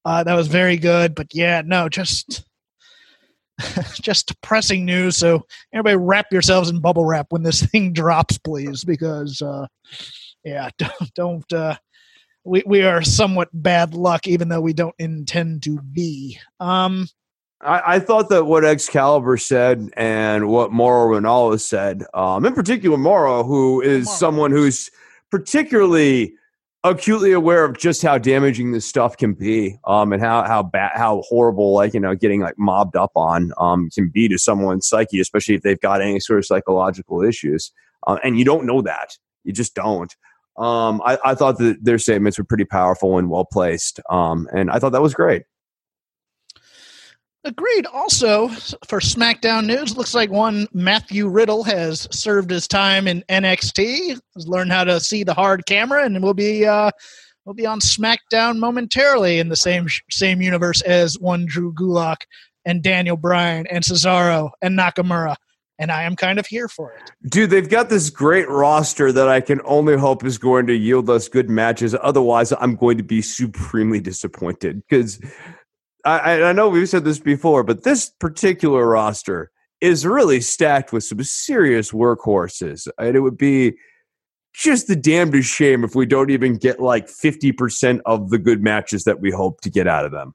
Uh, 0.06 0.24
that 0.24 0.36
was 0.36 0.48
very 0.48 0.78
good, 0.78 1.16
but 1.16 1.28
yeah, 1.34 1.62
no, 1.66 1.90
just 1.90 2.44
just 4.02 4.28
depressing 4.28 4.86
news. 4.86 5.18
So 5.18 5.46
everybody, 5.74 5.96
wrap 5.96 6.28
yourselves 6.32 6.70
in 6.70 6.82
bubble 6.82 7.06
wrap 7.06 7.28
when 7.30 7.44
this 7.44 7.64
thing 7.72 7.94
drops, 7.94 8.38
please, 8.38 8.84
because 8.84 9.42
uh, 9.42 9.68
yeah, 10.44 10.70
don't 10.78 11.14
don't. 11.16 11.54
Uh, 11.54 11.76
we 12.44 12.64
we 12.66 12.84
are 12.84 13.02
somewhat 13.02 13.50
bad 13.54 13.94
luck, 13.94 14.28
even 14.28 14.50
though 14.50 14.62
we 14.62 14.74
don't 14.74 14.96
intend 15.00 15.64
to 15.64 15.80
be. 15.82 16.40
Um, 16.60 17.08
I, 17.62 17.96
I 17.96 18.00
thought 18.00 18.30
that 18.30 18.46
what 18.46 18.64
Excalibur 18.64 19.38
said 19.38 19.90
and 19.98 20.48
what 20.48 20.72
Mauro 20.72 21.20
Ranallo 21.20 21.60
said, 21.60 22.06
um, 22.14 22.46
in 22.46 22.54
particular 22.54 22.98
Mauro, 22.98 23.44
who 23.44 23.82
is 23.82 24.10
someone 24.10 24.52
who's 24.52 24.90
particularly 25.30 26.36
acutely 26.84 27.32
aware 27.34 27.66
of 27.66 27.78
just 27.78 28.02
how 28.02 28.18
damaging 28.18 28.72
this 28.72 28.86
stuff 28.86 29.18
can 29.18 29.34
be, 29.34 29.78
um, 29.86 30.14
and 30.14 30.22
how 30.22 30.44
how 30.44 30.64
bad, 30.64 30.92
how 30.96 31.22
horrible, 31.28 31.74
like 31.74 31.94
you 31.94 32.00
know, 32.00 32.16
getting 32.16 32.42
like 32.42 32.58
mobbed 32.58 32.96
up 32.96 33.12
on 33.16 33.52
um, 33.58 33.90
can 33.94 34.10
be 34.10 34.28
to 34.28 34.38
someone's 34.38 34.88
psyche, 34.88 35.20
especially 35.20 35.56
if 35.56 35.62
they've 35.62 35.80
got 35.80 36.02
any 36.02 36.20
sort 36.20 36.40
of 36.40 36.46
psychological 36.46 37.22
issues, 37.22 37.72
uh, 38.08 38.18
and 38.24 38.38
you 38.38 38.46
don't 38.46 38.66
know 38.66 38.82
that, 38.82 39.18
you 39.44 39.54
just 39.54 39.76
don't. 39.76 40.16
Um, 40.58 41.02
I, 41.06 41.18
I 41.24 41.36
thought 41.36 41.58
that 41.60 41.84
their 41.84 41.98
statements 41.98 42.38
were 42.38 42.44
pretty 42.44 42.66
powerful 42.66 43.18
and 43.18 43.30
well 43.30 43.46
placed, 43.46 44.00
um, 44.10 44.48
and 44.54 44.70
I 44.70 44.80
thought 44.80 44.92
that 44.92 45.02
was 45.02 45.14
great. 45.14 45.44
Agreed. 47.46 47.86
Also, 47.86 48.50
for 48.86 49.00
SmackDown 49.00 49.66
news, 49.66 49.96
looks 49.96 50.14
like 50.14 50.30
one 50.30 50.68
Matthew 50.74 51.28
Riddle 51.28 51.64
has 51.64 52.08
served 52.12 52.52
his 52.52 52.68
time 52.68 53.08
in 53.08 53.24
NXT, 53.30 54.20
has 54.36 54.48
learned 54.48 54.74
how 54.74 54.84
to 54.84 55.00
see 55.00 55.24
the 55.24 55.34
hard 55.34 55.66
camera, 55.66 56.04
and 56.04 56.22
will 56.22 56.34
be 56.34 56.66
uh, 56.66 56.92
will 57.46 57.54
be 57.54 57.66
on 57.66 57.80
SmackDown 57.80 58.58
momentarily 58.58 59.40
in 59.40 59.48
the 59.48 59.56
same 59.56 59.88
same 60.12 60.42
universe 60.42 60.82
as 60.82 61.18
one 61.18 61.46
Drew 61.46 61.74
Gulak 61.74 62.18
and 62.66 62.84
Daniel 62.84 63.16
Bryan 63.16 63.66
and 63.68 63.84
Cesaro 63.84 64.52
and 64.62 64.78
Nakamura. 64.78 65.36
And 65.80 65.94
I 65.94 66.04
am 66.04 66.18
kind 66.18 66.40
of 66.40 66.46
here 66.46 66.68
for 66.68 66.92
it. 66.92 67.12
Dude, 67.32 67.52
they've 67.52 67.70
got 67.70 67.90
this 67.90 68.10
great 68.10 68.50
roster 68.50 69.14
that 69.14 69.30
I 69.30 69.40
can 69.40 69.62
only 69.64 69.96
hope 69.96 70.26
is 70.26 70.38
going 70.38 70.68
to 70.68 70.74
yield 70.76 71.10
us 71.10 71.30
good 71.30 71.50
matches. 71.50 71.96
Otherwise, 72.02 72.52
I'm 72.60 72.76
going 72.76 72.98
to 72.98 73.04
be 73.04 73.22
supremely 73.22 74.02
disappointed 74.02 74.84
because 74.90 75.22
I, 76.06 76.44
I 76.44 76.54
know 76.54 76.70
we've 76.70 76.88
said 76.88 77.04
this 77.04 77.20
before, 77.20 77.64
but 77.64 77.84
this 77.84 78.10
particular 78.10 78.88
roster 78.88 79.52
is 79.82 80.06
really 80.06 80.42
stacked 80.42 80.92
with 80.92 81.04
some 81.04 81.24
serious 81.24 81.92
workhorses. 81.92 82.88
And 82.98 83.16
it 83.16 83.22
would 83.22 83.38
be 83.38 83.74
just 84.54 84.88
the 84.88 84.96
damnedest 84.96 85.50
shame 85.50 85.84
if 85.84 85.96
we 85.96 86.06
don't 86.06 86.30
even 86.30 86.58
get 86.58 86.80
like 86.80 87.08
50% 87.08 88.02
of 88.06 88.30
the 88.30 88.38
good 88.38 88.62
matches 88.62 89.04
that 89.04 89.20
we 89.20 89.32
hope 89.32 89.62
to 89.62 89.70
get 89.70 89.88
out 89.88 90.06
of 90.06 90.12
them. 90.12 90.34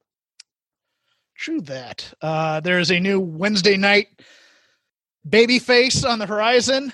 True 1.37 1.61
that. 1.63 2.13
Uh, 2.23 2.61
there 2.61 2.79
is 2.79 2.91
a 2.91 3.01
new 3.01 3.21
Wednesday 3.21 3.77
night 3.77 4.09
baby 5.29 5.59
face 5.59 6.05
on 6.05 6.19
the 6.19 6.27
horizon. 6.27 6.93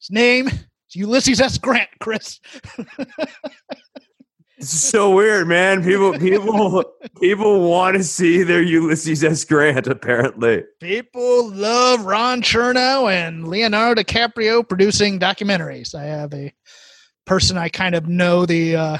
His 0.00 0.10
name 0.10 0.48
is 0.48 0.96
Ulysses 0.96 1.40
S. 1.40 1.58
Grant, 1.58 1.88
Chris. 2.00 2.40
It's 4.62 4.70
so 4.70 5.10
weird, 5.10 5.48
man. 5.48 5.82
People, 5.82 6.16
people, 6.16 6.84
people 7.20 7.68
want 7.68 7.96
to 7.96 8.04
see 8.04 8.44
their 8.44 8.62
Ulysses 8.62 9.24
S. 9.24 9.44
Grant. 9.44 9.88
Apparently, 9.88 10.62
People 10.80 11.50
love 11.50 12.04
Ron 12.04 12.42
Chernow 12.42 13.12
and 13.12 13.48
Leonardo 13.48 14.00
DiCaprio 14.00 14.66
producing 14.66 15.18
documentaries. 15.18 15.96
I 15.96 16.04
have 16.04 16.32
a 16.32 16.54
person 17.26 17.58
I 17.58 17.70
kind 17.70 17.96
of 17.96 18.06
know, 18.06 18.46
the 18.46 18.76
uh, 18.76 18.98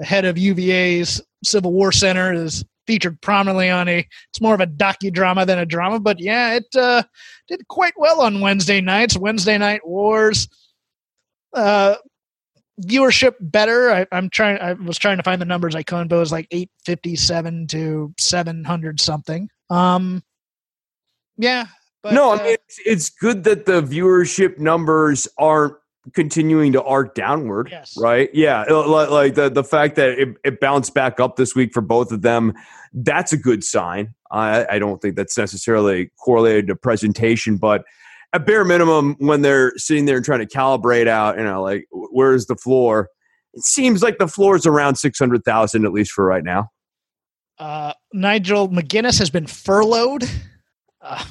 the 0.00 0.04
head 0.04 0.24
of 0.24 0.36
UVA's 0.36 1.22
Civil 1.44 1.72
War 1.72 1.92
Center, 1.92 2.32
is 2.32 2.64
featured 2.88 3.20
prominently 3.20 3.70
on 3.70 3.86
a. 3.86 3.98
It's 4.00 4.40
more 4.40 4.54
of 4.54 4.60
a 4.60 4.66
docudrama 4.66 5.46
than 5.46 5.60
a 5.60 5.66
drama, 5.66 6.00
but 6.00 6.18
yeah, 6.18 6.54
it 6.54 6.66
uh, 6.76 7.04
did 7.46 7.68
quite 7.68 7.94
well 7.96 8.20
on 8.20 8.40
Wednesday 8.40 8.80
nights. 8.80 9.16
Wednesday 9.16 9.58
Night 9.58 9.86
Wars. 9.86 10.48
Uh, 11.52 11.94
viewership 12.82 13.34
better. 13.40 13.90
I, 13.90 14.06
I'm 14.12 14.30
trying. 14.30 14.58
I 14.58 14.72
was 14.74 14.98
trying 14.98 15.16
to 15.18 15.22
find 15.22 15.40
the 15.40 15.46
numbers 15.46 15.74
I 15.74 15.82
couldn't, 15.82 16.08
but 16.08 16.16
it 16.16 16.20
was 16.20 16.32
like 16.32 16.48
857 16.50 17.66
to 17.68 18.14
700 18.18 19.00
something. 19.00 19.48
Um, 19.70 20.22
yeah. 21.36 21.66
But, 22.02 22.12
no, 22.12 22.32
uh, 22.32 22.36
I 22.36 22.42
mean 22.42 22.56
it's, 22.68 22.80
it's 22.84 23.10
good 23.10 23.44
that 23.44 23.66
the 23.66 23.82
viewership 23.82 24.58
numbers 24.58 25.26
aren't 25.38 25.74
continuing 26.12 26.72
to 26.72 26.82
arc 26.82 27.14
downward. 27.14 27.68
Yes. 27.70 27.96
Right. 27.98 28.28
Yeah. 28.34 28.64
uh, 28.68 28.86
Like, 28.86 29.10
like 29.10 29.34
the 29.34 29.48
the 29.48 29.64
fact 29.64 29.96
that 29.96 30.18
it, 30.18 30.36
it 30.44 30.60
bounced 30.60 30.92
back 30.94 31.18
up 31.18 31.36
this 31.36 31.54
week 31.54 31.72
for 31.72 31.80
both 31.80 32.12
of 32.12 32.22
them, 32.22 32.52
that's 32.92 33.32
a 33.32 33.38
good 33.38 33.64
sign. 33.64 34.14
I, 34.30 34.66
I 34.68 34.78
don't 34.78 35.00
think 35.00 35.16
that's 35.16 35.38
necessarily 35.38 36.10
correlated 36.18 36.66
to 36.66 36.76
presentation, 36.76 37.56
but 37.56 37.84
at 38.34 38.44
bare 38.44 38.64
minimum, 38.64 39.14
when 39.18 39.40
they're 39.42 39.72
sitting 39.76 40.04
there 40.04 40.16
and 40.16 40.24
trying 40.24 40.40
to 40.40 40.46
calibrate 40.46 41.06
out, 41.06 41.38
you 41.38 41.44
know, 41.44 41.62
like 41.62 41.86
where's 41.90 42.46
the 42.46 42.56
floor? 42.56 43.08
It 43.54 43.62
seems 43.62 44.02
like 44.02 44.18
the 44.18 44.26
floor 44.28 44.56
is 44.56 44.66
around 44.66 44.96
six 44.96 45.18
hundred 45.18 45.44
thousand 45.44 45.86
at 45.86 45.92
least 45.92 46.10
for 46.10 46.24
right 46.24 46.44
now. 46.44 46.68
uh, 47.58 47.92
Nigel 48.12 48.68
McGuinness 48.68 49.18
has 49.18 49.30
been 49.30 49.46
furloughed. 49.46 50.24
Uh, 51.00 51.24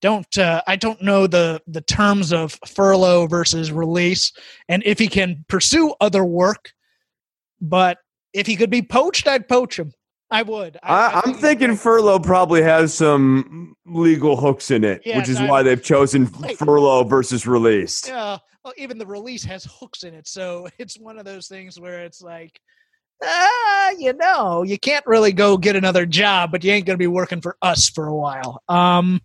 don't 0.00 0.38
uh, 0.38 0.62
I 0.66 0.76
don't 0.76 1.02
know 1.02 1.26
the 1.26 1.60
the 1.66 1.82
terms 1.82 2.32
of 2.32 2.58
furlough 2.66 3.26
versus 3.26 3.70
release, 3.70 4.32
and 4.68 4.82
if 4.86 4.98
he 4.98 5.08
can 5.08 5.44
pursue 5.48 5.94
other 6.00 6.24
work. 6.24 6.72
But 7.60 7.98
if 8.32 8.46
he 8.46 8.56
could 8.56 8.70
be 8.70 8.82
poached, 8.82 9.28
I'd 9.28 9.48
poach 9.48 9.78
him. 9.78 9.92
I 10.30 10.42
would. 10.42 10.78
I, 10.82 10.94
I, 10.94 11.06
I 11.08 11.16
I'm 11.16 11.22
think 11.34 11.40
thinking 11.60 11.76
furlough 11.76 12.20
probably 12.20 12.62
has 12.62 12.94
some 12.94 13.74
legal 13.86 14.36
hooks 14.36 14.70
in 14.70 14.84
it, 14.84 15.02
Yes, 15.04 15.16
which 15.16 15.28
is 15.28 15.38
I- 15.40 15.46
why 15.48 15.62
they've 15.62 15.82
chosen 15.82 16.30
Wait. 16.40 16.56
furlough 16.58 17.04
versus 17.04 17.46
released. 17.46 18.08
Yeah. 18.08 18.38
Well, 18.64 18.74
even 18.76 18.98
the 18.98 19.06
release 19.06 19.42
has 19.44 19.64
hooks 19.64 20.02
in 20.04 20.14
it, 20.14 20.28
so 20.28 20.68
it's 20.78 20.98
one 20.98 21.18
of 21.18 21.24
those 21.24 21.48
things 21.48 21.80
where 21.80 22.00
it's 22.04 22.20
like, 22.20 22.60
ah, 23.24 23.90
you 23.98 24.12
know, 24.12 24.62
you 24.62 24.78
can't 24.78 25.06
really 25.06 25.32
go 25.32 25.56
get 25.56 25.76
another 25.76 26.06
job, 26.06 26.52
but 26.52 26.62
you 26.64 26.72
ain't 26.72 26.86
gonna 26.86 26.96
be 26.98 27.06
working 27.06 27.40
for 27.40 27.56
us 27.62 27.88
for 27.88 28.06
a 28.06 28.14
while. 28.14 28.62
Um, 28.68 29.20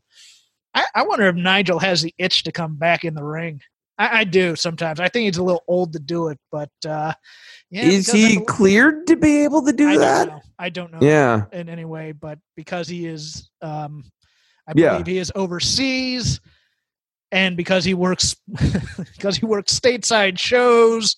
I, 0.73 0.85
I 0.95 1.03
wonder 1.03 1.27
if 1.27 1.35
Nigel 1.35 1.79
has 1.79 2.01
the 2.01 2.13
itch 2.17 2.43
to 2.43 2.51
come 2.51 2.75
back 2.75 3.05
in 3.05 3.13
the 3.13 3.23
ring. 3.23 3.61
I, 3.97 4.19
I 4.19 4.23
do 4.25 4.55
sometimes. 4.55 4.99
I 4.99 5.07
think 5.09 5.25
he's 5.25 5.37
a 5.37 5.43
little 5.43 5.63
old 5.67 5.93
to 5.93 5.99
do 5.99 6.27
it, 6.29 6.39
but 6.51 6.69
uh, 6.87 7.13
yeah, 7.69 7.83
is 7.85 8.11
he 8.11 8.39
cleared 8.41 9.07
to 9.07 9.15
be 9.15 9.43
able 9.43 9.65
to 9.65 9.73
do 9.73 9.87
I 9.87 9.97
that? 9.97 10.27
Don't. 10.27 10.43
I 10.59 10.69
don't 10.69 10.91
know 10.91 10.99
Yeah. 11.01 11.45
in 11.51 11.69
any 11.69 11.85
way, 11.85 12.11
but 12.11 12.39
because 12.55 12.87
he 12.87 13.05
is, 13.05 13.49
um, 13.61 14.03
I 14.67 14.73
Yeah. 14.75 14.91
believe 14.91 15.07
he 15.07 15.17
is 15.17 15.31
overseas, 15.35 16.41
and 17.31 17.55
because 17.57 17.83
he 17.85 17.93
works, 17.93 18.35
because 19.15 19.37
he 19.37 19.45
works 19.45 19.77
stateside 19.77 20.39
shows, 20.39 21.15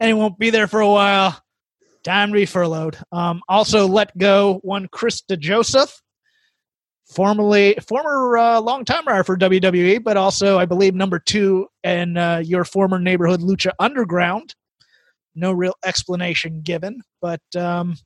and 0.00 0.08
he 0.08 0.14
won't 0.14 0.38
be 0.38 0.50
there 0.50 0.66
for 0.66 0.80
a 0.80 0.88
while. 0.90 1.40
Time 2.04 2.28
to 2.28 2.34
be 2.34 2.46
furloughed. 2.46 2.96
Um, 3.10 3.42
also, 3.48 3.86
let 3.88 4.16
go 4.16 4.60
one 4.62 4.86
Chris 4.92 5.22
Joseph, 5.22 6.00
formerly 7.06 7.76
former 7.86 8.36
uh, 8.36 8.60
long 8.60 8.84
timer 8.84 9.22
for 9.24 9.36
WWE, 9.36 10.02
but 10.02 10.16
also 10.16 10.58
I 10.58 10.66
believe 10.66 10.94
number 10.94 11.18
two 11.18 11.68
in 11.82 12.16
uh, 12.16 12.42
your 12.44 12.64
former 12.64 12.98
neighborhood 12.98 13.40
Lucha 13.40 13.70
Underground. 13.78 14.54
No 15.34 15.52
real 15.52 15.74
explanation 15.84 16.62
given, 16.62 17.02
but 17.20 17.42
um, 17.56 17.96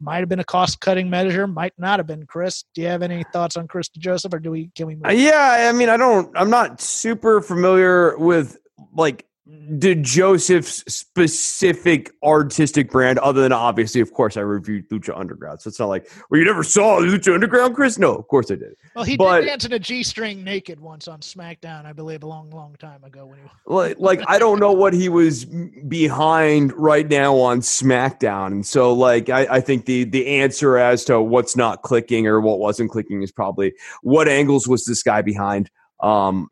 might 0.00 0.18
have 0.18 0.28
been 0.28 0.40
a 0.40 0.44
cost 0.44 0.80
cutting 0.80 1.08
measure, 1.08 1.46
might 1.46 1.72
not 1.78 1.98
have 1.98 2.06
been. 2.06 2.26
Chris, 2.26 2.64
do 2.74 2.82
you 2.82 2.88
have 2.88 3.02
any 3.02 3.22
thoughts 3.32 3.56
on 3.56 3.68
Chris 3.68 3.88
Joseph, 3.90 4.34
or 4.34 4.38
do 4.38 4.50
we 4.50 4.70
can 4.74 4.86
we 4.86 4.94
move? 4.96 5.06
Uh, 5.06 5.10
yeah, 5.10 5.68
I 5.68 5.72
mean, 5.72 5.88
I 5.88 5.96
don't. 5.96 6.36
I'm 6.36 6.50
not 6.50 6.80
super 6.80 7.40
familiar 7.40 8.18
with 8.18 8.58
like 8.92 9.26
the 9.72 9.94
Joseph's 9.94 10.82
specific 10.92 12.12
artistic 12.22 12.90
brand, 12.90 13.18
other 13.20 13.40
than 13.42 13.52
obviously, 13.52 14.00
of 14.00 14.12
course, 14.12 14.36
I 14.36 14.40
reviewed 14.40 14.88
Lucha 14.90 15.16
Underground. 15.16 15.60
So 15.60 15.68
it's 15.68 15.78
not 15.78 15.88
like, 15.88 16.10
well, 16.28 16.38
you 16.38 16.44
never 16.44 16.62
saw 16.62 17.00
Lucha 17.00 17.34
Underground, 17.34 17.74
Chris? 17.74 17.98
No, 17.98 18.14
of 18.14 18.26
course 18.28 18.50
I 18.50 18.56
did. 18.56 18.74
well, 18.94 19.04
he 19.04 19.16
but- 19.16 19.40
did 19.40 19.46
dance 19.46 19.64
in 19.64 19.72
a 19.72 19.78
G 19.78 20.02
string 20.02 20.42
naked 20.44 20.80
once 20.80 21.08
on 21.08 21.20
SmackDown, 21.20 21.84
I 21.84 21.92
believe, 21.92 22.22
a 22.22 22.26
long, 22.26 22.50
long 22.50 22.74
time 22.78 23.04
ago. 23.04 23.26
When 23.26 23.38
he 23.38 23.44
Like, 23.66 23.98
like 23.98 24.20
I 24.26 24.38
don't 24.38 24.60
know 24.60 24.72
what 24.72 24.92
he 24.92 25.08
was 25.08 25.44
behind 25.44 26.72
right 26.72 27.08
now 27.08 27.36
on 27.36 27.60
SmackDown, 27.60 28.46
and 28.48 28.66
so 28.66 28.92
like 28.92 29.28
I, 29.28 29.46
I 29.50 29.60
think 29.60 29.86
the 29.86 30.04
the 30.04 30.26
answer 30.26 30.78
as 30.78 31.04
to 31.06 31.20
what's 31.20 31.56
not 31.56 31.82
clicking 31.82 32.26
or 32.26 32.40
what 32.40 32.58
wasn't 32.58 32.90
clicking 32.90 33.22
is 33.22 33.32
probably 33.32 33.72
what 34.02 34.28
angles 34.28 34.66
was 34.66 34.84
this 34.84 35.02
guy 35.02 35.22
behind 35.22 35.70
um 36.02 36.48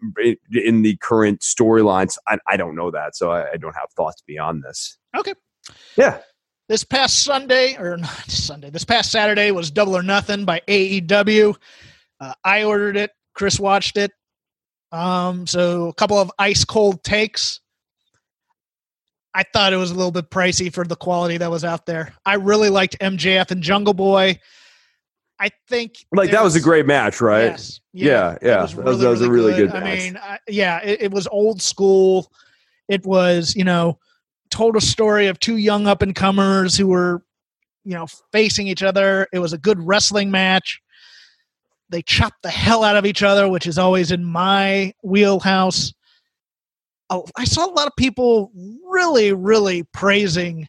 in, 0.50 0.82
the 0.82 0.96
current 1.00 1.40
storylines. 1.40 2.16
I, 2.26 2.38
I 2.48 2.56
don't 2.56 2.74
know 2.74 2.90
that, 2.90 3.16
so 3.16 3.30
I, 3.30 3.52
I 3.52 3.56
don't 3.56 3.74
have 3.74 3.90
thoughts 3.96 4.22
beyond 4.26 4.62
this. 4.62 4.98
okay. 5.16 5.34
Yeah, 5.96 6.18
This 6.68 6.84
past 6.84 7.24
Sunday, 7.24 7.76
or 7.76 7.96
not 7.98 8.30
Sunday, 8.30 8.70
this 8.70 8.84
past 8.84 9.10
Saturday 9.10 9.50
was 9.50 9.70
Double 9.70 9.96
or 9.96 10.02
Nothing 10.02 10.44
by 10.44 10.60
AEW. 10.66 11.54
Uh, 12.20 12.32
I 12.44 12.64
ordered 12.64 12.96
it. 12.96 13.10
Chris 13.34 13.60
watched 13.60 13.96
it. 13.96 14.10
Um, 14.92 15.46
so 15.46 15.88
a 15.88 15.94
couple 15.94 16.18
of 16.18 16.32
ice 16.38 16.64
cold 16.64 17.04
takes. 17.04 17.60
I 19.34 19.44
thought 19.52 19.72
it 19.72 19.76
was 19.76 19.90
a 19.90 19.94
little 19.94 20.10
bit 20.10 20.30
pricey 20.30 20.72
for 20.72 20.84
the 20.84 20.96
quality 20.96 21.36
that 21.36 21.50
was 21.50 21.64
out 21.64 21.86
there. 21.86 22.14
I 22.24 22.34
really 22.34 22.70
liked 22.70 22.98
MJF 22.98 23.50
and 23.50 23.62
Jungle 23.62 23.94
Boy. 23.94 24.40
I 25.40 25.50
think 25.68 26.04
like 26.12 26.30
that 26.32 26.42
was 26.42 26.56
a 26.56 26.60
great 26.60 26.86
match, 26.86 27.20
right? 27.20 27.44
Yes. 27.44 27.80
Yeah, 27.92 28.32
it 28.32 28.38
yeah. 28.42 28.66
That 28.66 28.84
was- 28.84 28.98
that 29.00 29.08
was 29.08 29.20
a 29.22 29.30
really 29.30 29.54
good 29.54 29.70
I 29.70 29.80
match. 29.80 29.98
mean, 29.98 30.16
I, 30.16 30.38
yeah, 30.48 30.80
it, 30.82 31.02
it 31.02 31.12
was 31.12 31.26
old 31.28 31.62
school. 31.62 32.30
It 32.88 33.04
was, 33.06 33.54
you 33.54 33.64
know, 33.64 33.98
told 34.50 34.76
a 34.76 34.80
story 34.80 35.26
of 35.26 35.38
two 35.38 35.56
young 35.58 35.86
up 35.86 36.02
and 36.02 36.14
comers 36.14 36.76
who 36.76 36.88
were, 36.88 37.22
you 37.84 37.94
know, 37.94 38.06
facing 38.32 38.66
each 38.66 38.82
other. 38.82 39.28
It 39.32 39.38
was 39.38 39.52
a 39.52 39.58
good 39.58 39.78
wrestling 39.80 40.30
match. 40.30 40.80
They 41.90 42.02
chopped 42.02 42.42
the 42.42 42.50
hell 42.50 42.82
out 42.84 42.96
of 42.96 43.06
each 43.06 43.22
other, 43.22 43.48
which 43.48 43.66
is 43.66 43.78
always 43.78 44.10
in 44.10 44.24
my 44.24 44.92
wheelhouse. 45.02 45.92
I 47.10 47.44
saw 47.44 47.66
a 47.66 47.72
lot 47.72 47.86
of 47.86 47.96
people 47.96 48.50
really, 48.86 49.32
really 49.32 49.82
praising 49.94 50.68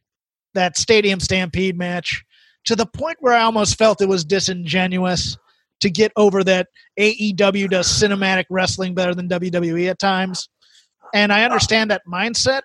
that 0.53 0.77
Stadium 0.77 1.19
Stampede 1.19 1.77
match 1.77 2.23
to 2.65 2.75
the 2.75 2.85
point 2.85 3.17
where 3.19 3.33
I 3.33 3.41
almost 3.41 3.77
felt 3.77 4.01
it 4.01 4.09
was 4.09 4.25
disingenuous 4.25 5.37
to 5.81 5.89
get 5.89 6.11
over 6.15 6.43
that 6.43 6.67
AEW 6.99 7.69
does 7.69 7.87
cinematic 7.87 8.45
wrestling 8.49 8.93
better 8.93 9.15
than 9.15 9.29
WWE 9.29 9.89
at 9.89 9.99
times. 9.99 10.49
And 11.13 11.31
I 11.31 11.43
understand 11.43 11.89
that 11.91 12.01
mindset. 12.07 12.61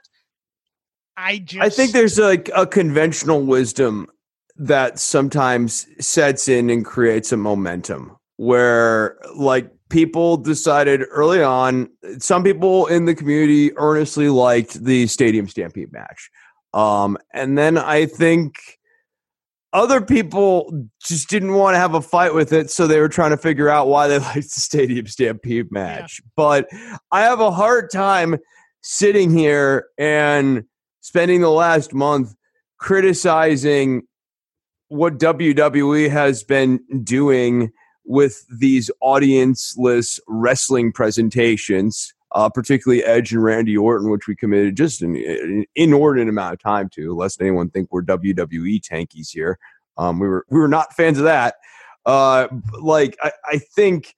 I 1.17 1.39
just 1.39 1.63
I 1.63 1.69
think 1.69 1.93
there's 1.93 2.19
like 2.19 2.51
a 2.55 2.67
conventional 2.67 3.43
wisdom 3.43 4.09
that 4.57 4.99
sometimes 4.99 5.87
sets 6.05 6.49
in 6.49 6.71
and 6.71 6.85
creates 6.85 7.33
a 7.33 7.37
momentum 7.37 8.17
where 8.37 9.17
like 9.37 9.71
people 9.91 10.37
decided 10.37 11.03
early 11.11 11.43
on 11.43 11.89
some 12.19 12.43
people 12.43 12.87
in 12.87 13.05
the 13.05 13.15
community 13.15 13.77
earnestly 13.77 14.29
liked 14.29 14.83
the 14.85 15.07
stadium 15.07 15.49
stampede 15.49 15.93
match 15.93 16.31
um, 16.73 17.17
and 17.33 17.57
then 17.57 17.79
i 17.79 18.07
think 18.07 18.79
other 19.75 20.01
people 20.01 20.89
just 21.03 21.29
didn't 21.29 21.53
want 21.53 21.75
to 21.75 21.79
have 21.79 21.95
a 21.95 22.01
fight 22.01 22.33
with 22.33 22.53
it 22.53 22.71
so 22.71 22.87
they 22.87 23.01
were 23.01 23.09
trying 23.09 23.33
to 23.33 23.37
figure 23.37 23.69
out 23.69 23.89
why 23.89 24.09
they 24.09 24.19
liked 24.31 24.55
the 24.55 24.61
stadium 24.61 25.07
stampede 25.07 25.71
match. 25.71 26.23
But 26.37 26.69
i 27.13 27.23
have 27.23 27.41
a 27.41 27.51
hard 27.51 27.91
time 27.91 28.37
sitting 28.81 29.37
here 29.37 29.87
and 29.99 30.65
spending 31.01 31.41
the 31.41 31.51
last 31.51 31.93
month 31.93 32.35
criticizing 32.79 34.03
what 34.89 35.19
WWE 35.19 36.09
has 36.11 36.45
been 36.45 36.81
doing 37.03 37.73
with 38.05 38.45
these 38.51 38.91
audienceless 39.03 40.21
wrestling 40.29 40.93
presentations, 40.93 42.13
uh, 42.35 42.49
particularly 42.49 43.05
Edge 43.05 43.33
and 43.33 43.43
Randy 43.43 43.77
Orton, 43.77 44.11
which 44.11 44.27
we 44.27 44.35
committed 44.35 44.77
just 44.77 45.03
an, 45.03 45.17
an 45.17 45.65
inordinate 45.77 46.29
amount 46.29 46.55
of 46.55 46.61
time 46.61 46.89
to, 46.91 47.15
lest 47.15 47.41
anyone 47.41 47.71
think 47.71 47.89
we're 47.91 48.03
WWE 48.03 48.81
tankies 48.81 49.31
here. 49.31 49.59
Um, 49.97 50.19
we 50.19 50.27
were 50.27 50.45
we 50.51 50.59
were 50.59 50.69
not 50.69 50.93
fans 50.95 51.19
of 51.19 51.25
that. 51.25 51.55
Uh, 52.05 52.49
like 52.81 53.17
I, 53.23 53.33
I 53.47 53.59
think 53.59 54.15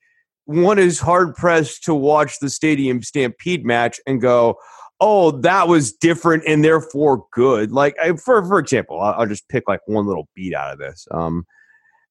one 0.47 0.79
is 0.79 0.99
hard 0.99 1.35
pressed 1.35 1.85
to 1.85 1.95
watch 1.95 2.39
the 2.41 2.49
Stadium 2.49 3.03
Stampede 3.03 3.67
match 3.67 4.01
and 4.07 4.21
go, 4.21 4.57
"Oh, 4.99 5.33
that 5.43 5.69
was 5.69 5.93
different 5.93 6.45
and 6.47 6.65
therefore 6.65 7.27
good." 7.33 7.71
Like 7.71 7.97
I, 8.03 8.15
for 8.15 8.43
for 8.47 8.59
example, 8.59 9.01
I'll, 9.01 9.21
I'll, 9.21 9.27
just 9.27 9.49
pick 9.51 9.65
like 9.69 9.81
one 9.87 10.07
little 10.07 10.29
beat 10.35 10.55
out 10.55 10.73
of 10.73 10.79
this. 10.79 11.07
Um, 11.11 11.47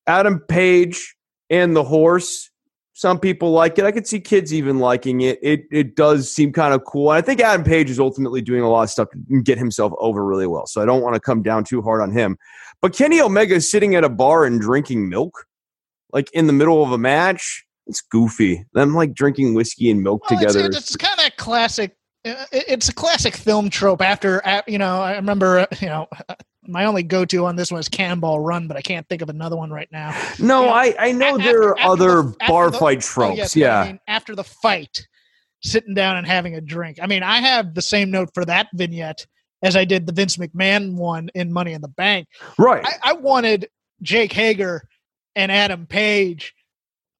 Adam 0.05 0.39
Page 0.47 1.15
and 1.49 1.75
the 1.75 1.83
horse. 1.83 2.51
Some 2.97 3.19
people 3.19 3.51
like 3.51 3.77
it. 3.77 3.83
I 3.83 3.91
could 3.91 4.07
see 4.07 4.21
kids 4.21 4.53
even 4.53 4.79
liking 4.79 5.19
it. 5.19 5.37
It 5.41 5.65
it 5.69 5.97
does 5.97 6.33
seem 6.33 6.53
kind 6.53 6.73
of 6.73 6.85
cool. 6.85 7.11
And 7.11 7.17
I 7.17 7.21
think 7.21 7.41
Adam 7.41 7.65
Page 7.65 7.89
is 7.89 7.99
ultimately 7.99 8.41
doing 8.41 8.61
a 8.61 8.69
lot 8.69 8.83
of 8.83 8.89
stuff 8.89 9.09
to 9.11 9.41
get 9.41 9.57
himself 9.57 9.91
over 9.97 10.25
really 10.25 10.47
well. 10.47 10.65
So 10.65 10.81
I 10.81 10.85
don't 10.85 11.01
want 11.01 11.13
to 11.13 11.19
come 11.19 11.43
down 11.43 11.65
too 11.65 11.81
hard 11.81 12.01
on 12.01 12.13
him. 12.13 12.37
But 12.81 12.93
Kenny 12.93 13.19
Omega 13.19 13.55
is 13.55 13.69
sitting 13.69 13.95
at 13.95 14.05
a 14.05 14.09
bar 14.09 14.45
and 14.45 14.61
drinking 14.61 15.09
milk, 15.09 15.45
like 16.13 16.31
in 16.31 16.47
the 16.47 16.53
middle 16.53 16.81
of 16.81 16.93
a 16.93 16.97
match. 16.97 17.65
It's 17.85 17.99
goofy. 17.99 18.65
Them 18.73 18.95
like 18.95 19.13
drinking 19.13 19.55
whiskey 19.55 19.91
and 19.91 20.01
milk 20.01 20.29
well, 20.29 20.39
together. 20.39 20.65
It's, 20.65 20.77
it's 20.77 20.95
kind 20.95 21.19
of 21.19 21.35
classic 21.35 21.97
uh, 22.23 22.45
it's 22.53 22.87
a 22.87 22.93
classic 22.93 23.35
film 23.35 23.69
trope 23.69 24.01
after 24.01 24.41
you 24.67 24.79
know 24.79 24.99
i 24.99 25.15
remember 25.15 25.59
uh, 25.59 25.65
you 25.79 25.87
know 25.87 26.07
my 26.67 26.85
only 26.85 27.03
go-to 27.03 27.45
on 27.45 27.55
this 27.55 27.71
one 27.71 27.79
is 27.79 27.89
Cannonball 27.89 28.39
Run, 28.39 28.67
but 28.67 28.77
I 28.77 28.81
can't 28.81 29.07
think 29.07 29.21
of 29.21 29.29
another 29.29 29.55
one 29.55 29.71
right 29.71 29.89
now. 29.91 30.11
No, 30.39 30.61
you 30.61 30.67
know, 30.67 30.73
I, 30.73 30.95
I 30.99 31.11
know 31.11 31.37
after, 31.37 31.43
there 31.43 31.63
are 31.63 31.79
other 31.79 32.21
the, 32.23 32.35
bar 32.47 32.71
the, 32.71 32.77
fight 32.77 33.01
tropes. 33.01 33.33
Oh, 33.33 33.35
yes, 33.35 33.55
yeah, 33.55 33.79
I 33.79 33.87
mean, 33.87 33.99
after 34.07 34.35
the 34.35 34.43
fight, 34.43 35.07
sitting 35.61 35.93
down 35.93 36.17
and 36.17 36.27
having 36.27 36.55
a 36.55 36.61
drink. 36.61 36.99
I 37.01 37.07
mean, 37.07 37.23
I 37.23 37.39
have 37.39 37.73
the 37.73 37.81
same 37.81 38.11
note 38.11 38.29
for 38.33 38.45
that 38.45 38.67
vignette 38.73 39.25
as 39.63 39.75
I 39.75 39.85
did 39.85 40.05
the 40.05 40.13
Vince 40.13 40.37
McMahon 40.37 40.93
one 40.93 41.29
in 41.33 41.51
Money 41.51 41.73
in 41.73 41.81
the 41.81 41.87
Bank. 41.87 42.27
Right. 42.57 42.85
I, 42.85 43.11
I 43.11 43.13
wanted 43.13 43.69
Jake 44.01 44.31
Hager 44.31 44.87
and 45.35 45.51
Adam 45.51 45.87
Page 45.87 46.53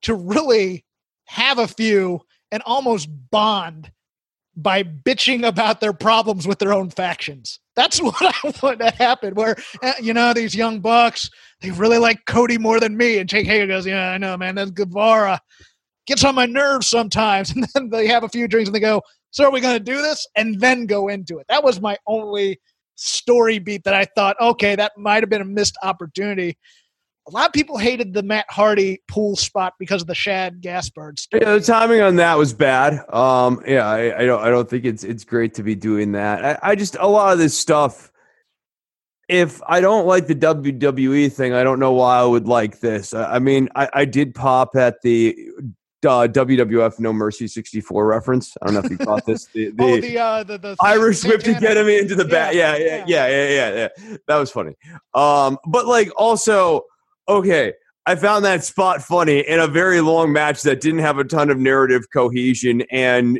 to 0.03 0.13
really 0.13 0.85
have 1.25 1.57
a 1.57 1.67
few 1.67 2.21
and 2.51 2.61
almost 2.63 3.09
bond 3.31 3.91
by 4.55 4.83
bitching 4.83 5.45
about 5.45 5.81
their 5.81 5.93
problems 5.93 6.47
with 6.47 6.59
their 6.59 6.73
own 6.73 6.89
factions. 6.89 7.59
That's 7.75 7.99
what 8.01 8.15
I 8.21 8.53
want 8.61 8.79
to 8.79 8.91
happen. 8.91 9.35
Where 9.35 9.55
uh, 9.83 9.93
you 10.01 10.13
know 10.13 10.33
these 10.33 10.55
young 10.55 10.79
bucks, 10.79 11.29
they 11.61 11.71
really 11.71 11.97
like 11.97 12.25
Cody 12.25 12.57
more 12.57 12.79
than 12.79 12.97
me, 12.97 13.17
and 13.17 13.29
Jake 13.29 13.47
Hager 13.47 13.67
goes, 13.67 13.85
"Yeah, 13.85 14.11
I 14.11 14.17
know, 14.17 14.37
man. 14.37 14.55
That's 14.55 14.71
Guevara 14.71 15.39
gets 16.07 16.23
on 16.23 16.35
my 16.35 16.45
nerves 16.45 16.87
sometimes." 16.87 17.53
And 17.55 17.67
then 17.73 17.89
they 17.89 18.07
have 18.07 18.23
a 18.23 18.29
few 18.29 18.47
drinks 18.47 18.67
and 18.67 18.75
they 18.75 18.79
go, 18.79 19.01
"So 19.31 19.45
are 19.45 19.51
we 19.51 19.61
going 19.61 19.77
to 19.77 19.83
do 19.83 20.01
this?" 20.01 20.25
And 20.35 20.59
then 20.59 20.85
go 20.85 21.07
into 21.07 21.39
it. 21.39 21.45
That 21.49 21.63
was 21.63 21.81
my 21.81 21.97
only 22.07 22.59
story 22.95 23.59
beat 23.59 23.83
that 23.83 23.93
I 23.93 24.05
thought, 24.15 24.37
okay, 24.39 24.75
that 24.75 24.93
might 24.97 25.21
have 25.21 25.29
been 25.29 25.41
a 25.41 25.45
missed 25.45 25.77
opportunity 25.83 26.57
a 27.27 27.31
lot 27.31 27.47
of 27.47 27.53
people 27.53 27.77
hated 27.77 28.13
the 28.13 28.21
Matt 28.21 28.45
Hardy 28.49 29.01
pool 29.07 29.35
spot 29.35 29.73
because 29.79 30.01
of 30.01 30.07
the 30.07 30.15
Shad 30.15 30.61
Gaspard. 30.61 31.19
Story. 31.19 31.41
Yeah, 31.43 31.53
the 31.53 31.61
timing 31.61 32.01
on 32.01 32.17
that 32.17 32.37
was 32.37 32.53
bad. 32.53 33.03
Um, 33.13 33.61
yeah, 33.67 33.87
I, 33.87 34.21
I, 34.21 34.25
don't, 34.25 34.43
I 34.43 34.49
don't 34.49 34.69
think 34.69 34.85
it's 34.85 35.03
it's 35.03 35.23
great 35.23 35.55
to 35.55 35.63
be 35.63 35.75
doing 35.75 36.11
that. 36.13 36.45
I, 36.45 36.71
I 36.71 36.75
just 36.75 36.95
a 36.99 37.07
lot 37.07 37.33
of 37.33 37.39
this 37.39 37.57
stuff. 37.57 38.11
If 39.27 39.59
I 39.67 39.81
don't 39.81 40.05
like 40.05 40.27
the 40.27 40.35
WWE 40.35 41.31
thing, 41.33 41.53
I 41.53 41.63
don't 41.63 41.79
know 41.79 41.93
why 41.93 42.19
I 42.19 42.25
would 42.25 42.47
like 42.47 42.79
this. 42.79 43.11
I, 43.11 43.35
I 43.35 43.39
mean, 43.39 43.69
I, 43.75 43.89
I 43.91 44.05
did 44.05 44.35
pop 44.35 44.75
at 44.75 45.01
the 45.01 45.35
uh, 46.05 46.27
WWF 46.27 46.99
No 46.99 47.11
Mercy 47.11 47.47
64 47.47 48.05
reference. 48.05 48.55
I 48.61 48.65
don't 48.65 48.75
know 48.75 48.81
if 48.81 48.91
you 48.91 48.99
caught 48.99 49.25
this. 49.25 49.45
The, 49.47 49.71
the, 49.75 49.83
oh, 49.83 49.99
the, 49.99 50.19
uh, 50.19 50.43
the, 50.43 50.57
the 50.59 50.75
Irish 50.79 51.23
whip 51.23 51.41
to 51.41 51.55
get 51.55 51.75
him 51.75 51.87
into 51.87 52.13
the 52.13 52.25
back. 52.25 52.53
Yeah 52.53 52.75
yeah 52.75 52.85
yeah, 52.85 53.05
yeah 53.07 53.27
yeah, 53.27 53.27
yeah, 53.27 53.49
yeah, 53.49 53.87
yeah. 53.97 54.17
That 54.27 54.37
was 54.37 54.51
funny. 54.51 54.75
Um, 55.15 55.57
but 55.65 55.87
like 55.87 56.11
also 56.15 56.83
okay, 57.27 57.73
I 58.05 58.15
found 58.15 58.45
that 58.45 58.63
spot 58.63 59.01
funny 59.01 59.39
in 59.39 59.59
a 59.59 59.67
very 59.67 60.01
long 60.01 60.31
match 60.31 60.61
that 60.61 60.81
didn't 60.81 60.99
have 60.99 61.17
a 61.17 61.23
ton 61.23 61.49
of 61.49 61.57
narrative 61.57 62.05
cohesion 62.13 62.83
and 62.91 63.39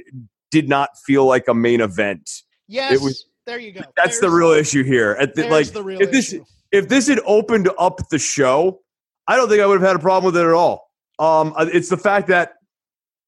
did 0.52 0.68
not 0.68 0.90
feel 1.06 1.26
like 1.26 1.48
a 1.48 1.54
main 1.54 1.82
event. 1.82 2.30
Yes, 2.68 2.94
it 2.94 3.02
was, 3.02 3.26
there 3.46 3.60
you 3.60 3.74
go. 3.74 3.82
That's 3.96 4.20
there's, 4.20 4.22
the 4.22 4.32
real 4.32 4.52
issue 4.52 4.84
here. 4.84 5.16
At 5.20 5.36
the, 5.36 5.48
like, 5.50 5.68
the 5.68 5.88
if 5.88 6.12
this 6.12 6.34
issue. 6.34 6.46
if 6.72 6.88
this 6.88 7.08
had 7.08 7.20
opened 7.26 7.70
up 7.78 8.00
the 8.10 8.18
show, 8.18 8.82
I 9.28 9.36
don't 9.36 9.50
think 9.50 9.62
I 9.62 9.66
would 9.66 9.80
have 9.80 9.88
had 9.88 9.96
a 9.96 10.00
problem 10.00 10.34
with 10.34 10.42
it 10.42 10.48
at 10.48 10.54
all. 10.54 10.90
Um, 11.20 11.54
uh, 11.56 11.68
it's 11.72 11.90
the 11.90 11.98
fact 11.98 12.28
that 12.28 12.54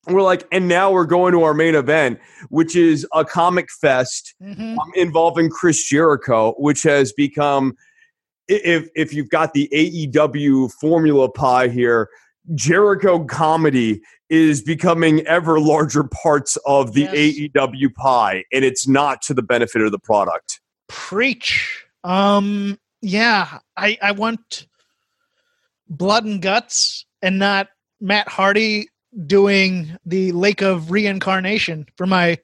we're 0.08 0.22
like, 0.22 0.48
and 0.52 0.68
now 0.68 0.92
we're 0.92 1.06
going 1.06 1.34
to 1.34 1.44
our 1.44 1.54
main 1.54 1.76
event, 1.76 2.20
which 2.50 2.76
is 2.76 3.06
a 3.14 3.26
comic 3.26 3.70
fest 3.70 4.34
mm-hmm. 4.42 4.80
um, 4.80 4.92
involving 4.96 5.50
Chris 5.50 5.84
Jericho, 5.88 6.54
which 6.58 6.84
has 6.84 7.14
become 7.14 7.76
if 8.48 8.90
if 8.96 9.14
you've 9.14 9.30
got 9.30 9.54
the 9.54 9.70
AEW 9.74 10.72
formula 10.74 11.30
pie 11.30 11.68
here, 11.68 12.10
Jericho 12.56 13.24
comedy 13.26 14.02
is 14.30 14.62
becoming 14.62 15.26
ever 15.28 15.60
larger 15.60 16.04
parts 16.04 16.58
of 16.66 16.94
the 16.94 17.02
yes. 17.02 17.14
AEW 17.56 17.94
pie, 17.94 18.44
and 18.52 18.64
it's 18.66 18.88
not 18.88 19.22
to 19.24 19.34
the 19.34 19.42
benefit 19.42 19.82
of 19.82 19.92
the 19.92 20.00
product. 20.00 20.62
Preach. 20.88 21.86
Um. 22.04 22.80
Yeah, 23.02 23.60
I 23.76 23.98
I 24.02 24.12
want 24.12 24.68
blood 25.90 26.26
and 26.26 26.42
guts, 26.42 27.06
and 27.22 27.40
not 27.40 27.68
Matt 28.02 28.28
Hardy 28.28 28.88
doing 29.26 29.98
the 30.06 30.32
Lake 30.32 30.62
of 30.62 30.92
Reincarnation 30.92 31.88
for 31.96 32.06
my 32.06 32.38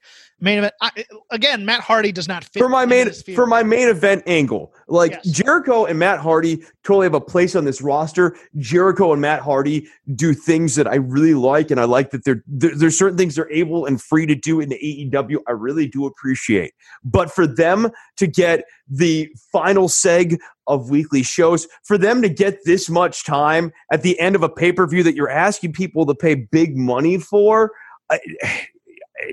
main 0.43 0.57
event. 0.59 0.73
I, 0.81 0.91
again, 1.31 1.65
Matt 1.65 1.79
Hardy 1.79 2.11
does 2.11 2.27
not 2.27 2.43
fit 2.43 2.59
for 2.59 2.69
my 2.69 2.85
main 2.85 3.11
for 3.33 3.47
my 3.47 3.63
main 3.63 3.87
event 3.87 4.23
angle. 4.27 4.73
Like 4.87 5.11
yes. 5.11 5.37
Jericho 5.37 5.85
and 5.85 5.97
Matt 5.97 6.19
Hardy 6.19 6.63
totally 6.83 7.05
have 7.05 7.13
a 7.13 7.21
place 7.21 7.55
on 7.55 7.63
this 7.63 7.81
roster. 7.81 8.35
Jericho 8.57 9.13
and 9.13 9.21
Matt 9.21 9.41
Hardy 9.41 9.87
do 10.15 10.33
things 10.33 10.75
that 10.75 10.87
I 10.87 10.95
really 10.95 11.33
like, 11.33 11.71
and 11.71 11.79
I 11.79 11.85
like 11.85 12.11
that 12.11 12.25
they're 12.25 12.43
there's 12.45 12.97
certain 12.97 13.17
things 13.17 13.35
they're 13.35 13.51
able 13.51 13.85
and 13.85 14.01
free 14.01 14.25
to 14.25 14.35
do 14.35 14.59
in 14.59 14.69
the 14.69 15.09
AEW. 15.11 15.37
I 15.47 15.51
really 15.51 15.87
do 15.87 16.05
appreciate, 16.05 16.73
but 17.03 17.31
for 17.31 17.47
them 17.47 17.89
to 18.17 18.27
get 18.27 18.65
the 18.87 19.33
final 19.51 19.87
seg 19.87 20.37
of 20.67 20.89
weekly 20.89 21.23
shows, 21.23 21.67
for 21.83 21.97
them 21.97 22.21
to 22.21 22.29
get 22.29 22.59
this 22.65 22.89
much 22.89 23.23
time 23.23 23.71
at 23.91 24.01
the 24.01 24.19
end 24.19 24.35
of 24.35 24.43
a 24.43 24.49
pay 24.49 24.73
per 24.73 24.85
view 24.85 25.03
that 25.03 25.15
you're 25.15 25.29
asking 25.29 25.71
people 25.71 26.05
to 26.05 26.13
pay 26.13 26.35
big 26.35 26.77
money 26.77 27.17
for. 27.17 27.71
I 28.11 28.19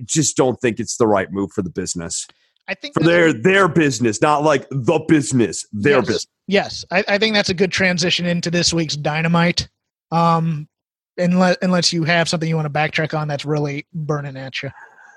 just 0.05 0.37
don't 0.37 0.61
think 0.61 0.81
it's 0.81 0.97
the 0.97 1.07
right 1.07 1.31
move 1.33 1.53
for 1.53 1.63
the 1.63 1.71
business. 1.71 2.27
I 2.69 2.75
think 2.75 2.95
for 2.95 3.03
their 3.03 3.33
their 3.33 3.69
business, 3.69 4.21
not 4.21 4.45
like 4.45 4.67
the 4.71 5.05
business, 5.09 5.67
their 5.73 5.99
yes, 5.99 6.07
business. 6.07 6.27
Yes, 6.47 6.85
I, 6.91 7.05
I, 7.09 7.19
think 7.19 7.35
that's 7.35 7.49
a 7.49 7.55
good 7.55 7.73
transition 7.73 8.27
into 8.27 8.51
this 8.51 8.73
week's 8.73 8.97
Dynamite. 8.97 9.69
Um, 10.13 10.69
unless 11.19 11.57
unless 11.63 11.93
you 11.93 12.05
have 12.05 12.29
something 12.29 12.49
you 12.49 12.57
want 12.57 12.67
to 12.67 12.79
backtrack 12.79 13.19
on 13.19 13.29
that's 13.29 13.45
really 13.45 13.87
burning 13.93 14.37
at 14.37 14.63
you. 14.63 14.71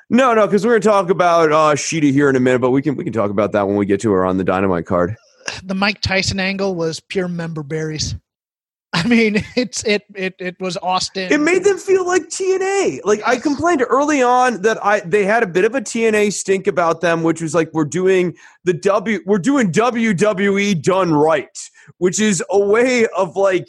No, 0.09 0.33
no, 0.33 0.45
because 0.45 0.65
we're 0.65 0.73
going 0.73 0.81
to 0.81 0.87
talk 0.87 1.09
about 1.09 1.51
uh, 1.51 1.73
Shida 1.75 2.11
here 2.11 2.29
in 2.29 2.35
a 2.35 2.39
minute, 2.39 2.59
but 2.59 2.71
we 2.71 2.81
can 2.81 2.95
we 2.95 3.03
can 3.03 3.13
talk 3.13 3.29
about 3.31 3.51
that 3.53 3.67
when 3.67 3.77
we 3.77 3.85
get 3.85 4.01
to 4.01 4.11
her 4.11 4.25
on 4.25 4.37
the 4.37 4.43
Dynamite 4.43 4.85
card. 4.85 5.15
The 5.63 5.75
Mike 5.75 6.01
Tyson 6.01 6.39
angle 6.39 6.75
was 6.75 6.99
pure 6.99 7.27
member 7.27 7.63
berries. 7.63 8.15
I 8.95 9.07
mean, 9.07 9.43
it's 9.55 9.83
it 9.85 10.03
it 10.13 10.35
it 10.37 10.59
was 10.59 10.77
Austin. 10.77 11.31
It 11.31 11.39
made 11.39 11.63
them 11.63 11.79
feel 11.79 12.05
like 12.05 12.23
TNA. 12.23 12.99
Like. 13.03 13.21
I 13.25 13.37
complained 13.37 13.83
early 13.89 14.21
on 14.21 14.61
that 14.61 14.83
I 14.85 14.99
they 14.99 15.25
had 15.25 15.41
a 15.41 15.47
bit 15.47 15.65
of 15.65 15.73
a 15.73 15.81
TNA 15.81 16.31
stink 16.31 16.67
about 16.67 17.01
them, 17.01 17.23
which 17.23 17.41
was 17.41 17.55
like 17.55 17.73
we're 17.73 17.85
doing 17.85 18.35
the 18.65 18.73
W 18.73 19.19
we're 19.25 19.39
doing 19.39 19.71
WWE 19.71 20.79
done 20.83 21.11
right, 21.11 21.57
which 21.97 22.19
is 22.19 22.43
a 22.51 22.59
way 22.59 23.07
of 23.17 23.35
like 23.35 23.67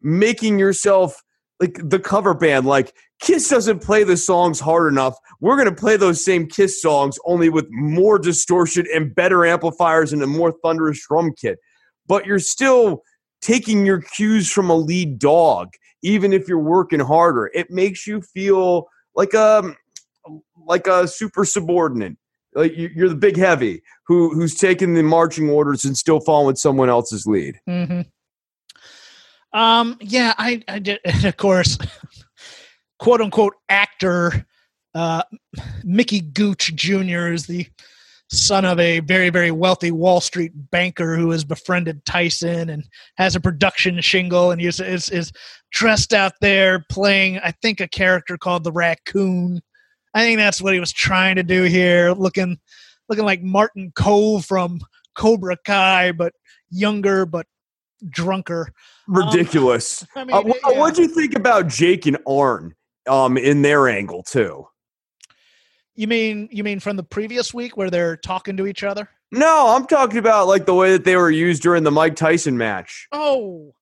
making 0.00 0.58
yourself 0.58 1.22
like 1.60 1.78
the 1.80 2.00
cover 2.00 2.34
band. 2.34 2.66
Like 2.66 2.94
Kiss 3.20 3.48
doesn't 3.48 3.80
play 3.80 4.02
the 4.02 4.16
songs 4.16 4.58
hard 4.58 4.92
enough. 4.92 5.16
We're 5.40 5.56
gonna 5.56 5.72
play 5.72 5.96
those 5.96 6.24
same 6.24 6.48
Kiss 6.48 6.82
songs 6.82 7.16
only 7.26 7.48
with 7.48 7.66
more 7.70 8.18
distortion 8.18 8.86
and 8.92 9.14
better 9.14 9.46
amplifiers 9.46 10.12
and 10.12 10.20
a 10.20 10.26
more 10.26 10.52
thunderous 10.64 11.06
drum 11.06 11.32
kit. 11.40 11.60
But 12.08 12.26
you're 12.26 12.40
still 12.40 13.04
taking 13.42 13.84
your 13.84 14.00
cues 14.00 14.50
from 14.50 14.70
a 14.70 14.74
lead 14.74 15.18
dog, 15.18 15.74
even 16.02 16.32
if 16.32 16.48
you're 16.48 16.58
working 16.58 17.00
harder. 17.00 17.50
It 17.52 17.70
makes 17.70 18.06
you 18.06 18.22
feel 18.22 18.88
like 19.14 19.34
a 19.34 19.74
like 20.64 20.86
a 20.86 21.06
super 21.06 21.44
subordinate. 21.44 22.16
Like 22.54 22.72
you're 22.76 23.08
the 23.08 23.14
big 23.14 23.36
heavy 23.36 23.82
who 24.06 24.34
who's 24.34 24.54
taking 24.54 24.94
the 24.94 25.02
marching 25.02 25.50
orders 25.50 25.84
and 25.84 25.96
still 25.96 26.20
following 26.20 26.56
someone 26.56 26.88
else's 26.88 27.26
lead. 27.26 27.58
Mm-hmm. 27.68 28.02
Um. 29.58 29.98
Yeah. 30.00 30.34
I. 30.38 30.62
I 30.68 30.78
did. 30.78 31.00
Of 31.24 31.36
course, 31.36 31.78
quote 32.98 33.20
unquote 33.20 33.54
actor, 33.68 34.46
uh, 34.94 35.22
Mickey 35.82 36.20
Gooch 36.20 36.74
Jr. 36.74 37.28
is 37.28 37.46
the 37.46 37.66
son 38.32 38.64
of 38.64 38.78
a 38.80 39.00
very 39.00 39.30
very 39.30 39.50
wealthy 39.50 39.90
wall 39.90 40.20
street 40.20 40.52
banker 40.70 41.16
who 41.16 41.30
has 41.30 41.44
befriended 41.44 42.04
tyson 42.04 42.70
and 42.70 42.84
has 43.16 43.36
a 43.36 43.40
production 43.40 44.00
shingle 44.00 44.50
and 44.50 44.60
is, 44.60 44.80
is, 44.80 45.10
is 45.10 45.32
dressed 45.70 46.12
out 46.12 46.32
there 46.40 46.84
playing 46.90 47.38
i 47.40 47.50
think 47.62 47.80
a 47.80 47.88
character 47.88 48.36
called 48.36 48.64
the 48.64 48.72
raccoon 48.72 49.60
i 50.14 50.22
think 50.22 50.38
that's 50.38 50.62
what 50.62 50.74
he 50.74 50.80
was 50.80 50.92
trying 50.92 51.36
to 51.36 51.42
do 51.42 51.64
here 51.64 52.12
looking 52.12 52.58
looking 53.08 53.24
like 53.24 53.42
martin 53.42 53.92
kove 53.94 54.44
from 54.44 54.80
cobra 55.14 55.56
kai 55.64 56.10
but 56.12 56.32
younger 56.70 57.26
but 57.26 57.46
drunker. 58.08 58.72
Ridiculous. 59.06 60.02
Um, 60.02 60.08
I 60.16 60.24
mean, 60.24 60.36
uh, 60.36 60.42
what, 60.42 60.60
yeah. 60.68 60.78
What'd 60.78 60.98
you 60.98 61.08
think 61.08 61.34
about 61.34 61.68
Jake 61.68 62.06
and 62.06 62.18
Arn 62.26 62.74
um, 63.08 63.36
in 63.36 63.62
their 63.62 63.88
angle 63.88 64.22
too? 64.22 64.66
You 65.94 66.06
mean 66.06 66.48
you 66.50 66.64
mean 66.64 66.80
from 66.80 66.96
the 66.96 67.02
previous 67.02 67.52
week 67.52 67.76
where 67.76 67.90
they're 67.90 68.16
talking 68.16 68.56
to 68.56 68.66
each 68.66 68.82
other? 68.82 69.08
No, 69.30 69.68
I'm 69.68 69.86
talking 69.86 70.18
about 70.18 70.46
like 70.46 70.66
the 70.66 70.74
way 70.74 70.92
that 70.92 71.04
they 71.04 71.16
were 71.16 71.30
used 71.30 71.62
during 71.62 71.84
the 71.84 71.90
Mike 71.90 72.16
Tyson 72.16 72.56
match. 72.56 73.08
Oh, 73.12 73.74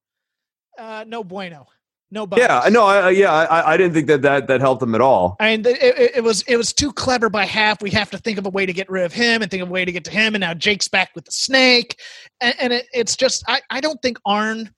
uh, 0.78 1.04
no 1.06 1.24
bueno, 1.24 1.66
no. 2.10 2.26
Bueno. 2.26 2.42
Yeah, 2.42 2.68
no, 2.68 2.84
I, 2.84 3.10
yeah, 3.10 3.32
I, 3.32 3.72
I 3.72 3.76
didn't 3.76 3.94
think 3.94 4.06
that, 4.08 4.22
that 4.22 4.46
that 4.46 4.60
helped 4.60 4.80
them 4.80 4.94
at 4.94 5.00
all. 5.00 5.36
I 5.40 5.56
mean, 5.56 5.66
it, 5.66 5.82
it, 5.82 6.10
it 6.16 6.24
was 6.24 6.42
it 6.42 6.56
was 6.56 6.72
too 6.72 6.92
clever 6.92 7.30
by 7.30 7.44
half. 7.46 7.82
We 7.82 7.90
have 7.90 8.10
to 8.10 8.18
think 8.18 8.38
of 8.38 8.46
a 8.46 8.50
way 8.50 8.66
to 8.66 8.72
get 8.72 8.88
rid 8.88 9.04
of 9.04 9.12
him 9.12 9.42
and 9.42 9.50
think 9.50 9.62
of 9.62 9.68
a 9.68 9.72
way 9.72 9.84
to 9.84 9.92
get 9.92 10.04
to 10.04 10.10
him. 10.10 10.34
And 10.34 10.40
now 10.42 10.54
Jake's 10.54 10.88
back 10.88 11.10
with 11.14 11.24
the 11.24 11.32
snake, 11.32 11.96
and, 12.40 12.54
and 12.58 12.72
it, 12.72 12.86
it's 12.92 13.16
just 13.16 13.44
I, 13.48 13.60
I 13.70 13.80
don't 13.80 14.00
think 14.02 14.18
Arn 14.24 14.72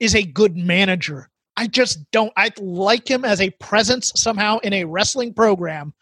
is 0.00 0.14
a 0.14 0.22
good 0.22 0.56
manager. 0.56 1.28
I 1.56 1.66
just 1.66 1.98
don't. 2.12 2.32
I 2.36 2.50
like 2.60 3.08
him 3.08 3.24
as 3.24 3.40
a 3.40 3.50
presence 3.50 4.12
somehow 4.14 4.58
in 4.58 4.72
a 4.72 4.84
wrestling 4.84 5.34
program, 5.34 5.92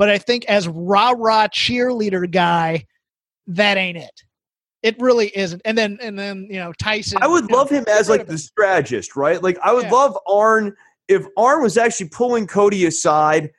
but 0.00 0.08
I 0.08 0.16
think 0.16 0.46
as 0.46 0.66
rah 0.66 1.12
rah 1.14 1.46
cheerleader 1.48 2.28
guy, 2.28 2.86
that 3.48 3.76
ain't 3.76 3.98
it. 3.98 4.22
It 4.82 4.98
really 4.98 5.30
isn't. 5.36 5.60
And 5.66 5.76
then 5.76 5.98
and 6.00 6.18
then 6.18 6.48
you 6.50 6.56
know 6.56 6.72
Tyson. 6.72 7.18
I 7.22 7.26
would 7.26 7.42
you 7.42 7.48
know, 7.48 7.58
love 7.58 7.68
him 7.68 7.84
as 7.86 8.08
like 8.08 8.26
the 8.26 8.38
strategist, 8.38 9.14
right? 9.14 9.42
Like 9.42 9.58
I 9.62 9.74
would 9.74 9.84
Yeah. 9.84 9.92
love 9.92 10.18
Arn 10.26 10.74
if 11.08 11.26
Arn 11.36 11.62
was 11.62 11.76
actually 11.76 12.08
pulling 12.08 12.46
Cody 12.46 12.86
aside, 12.86 13.50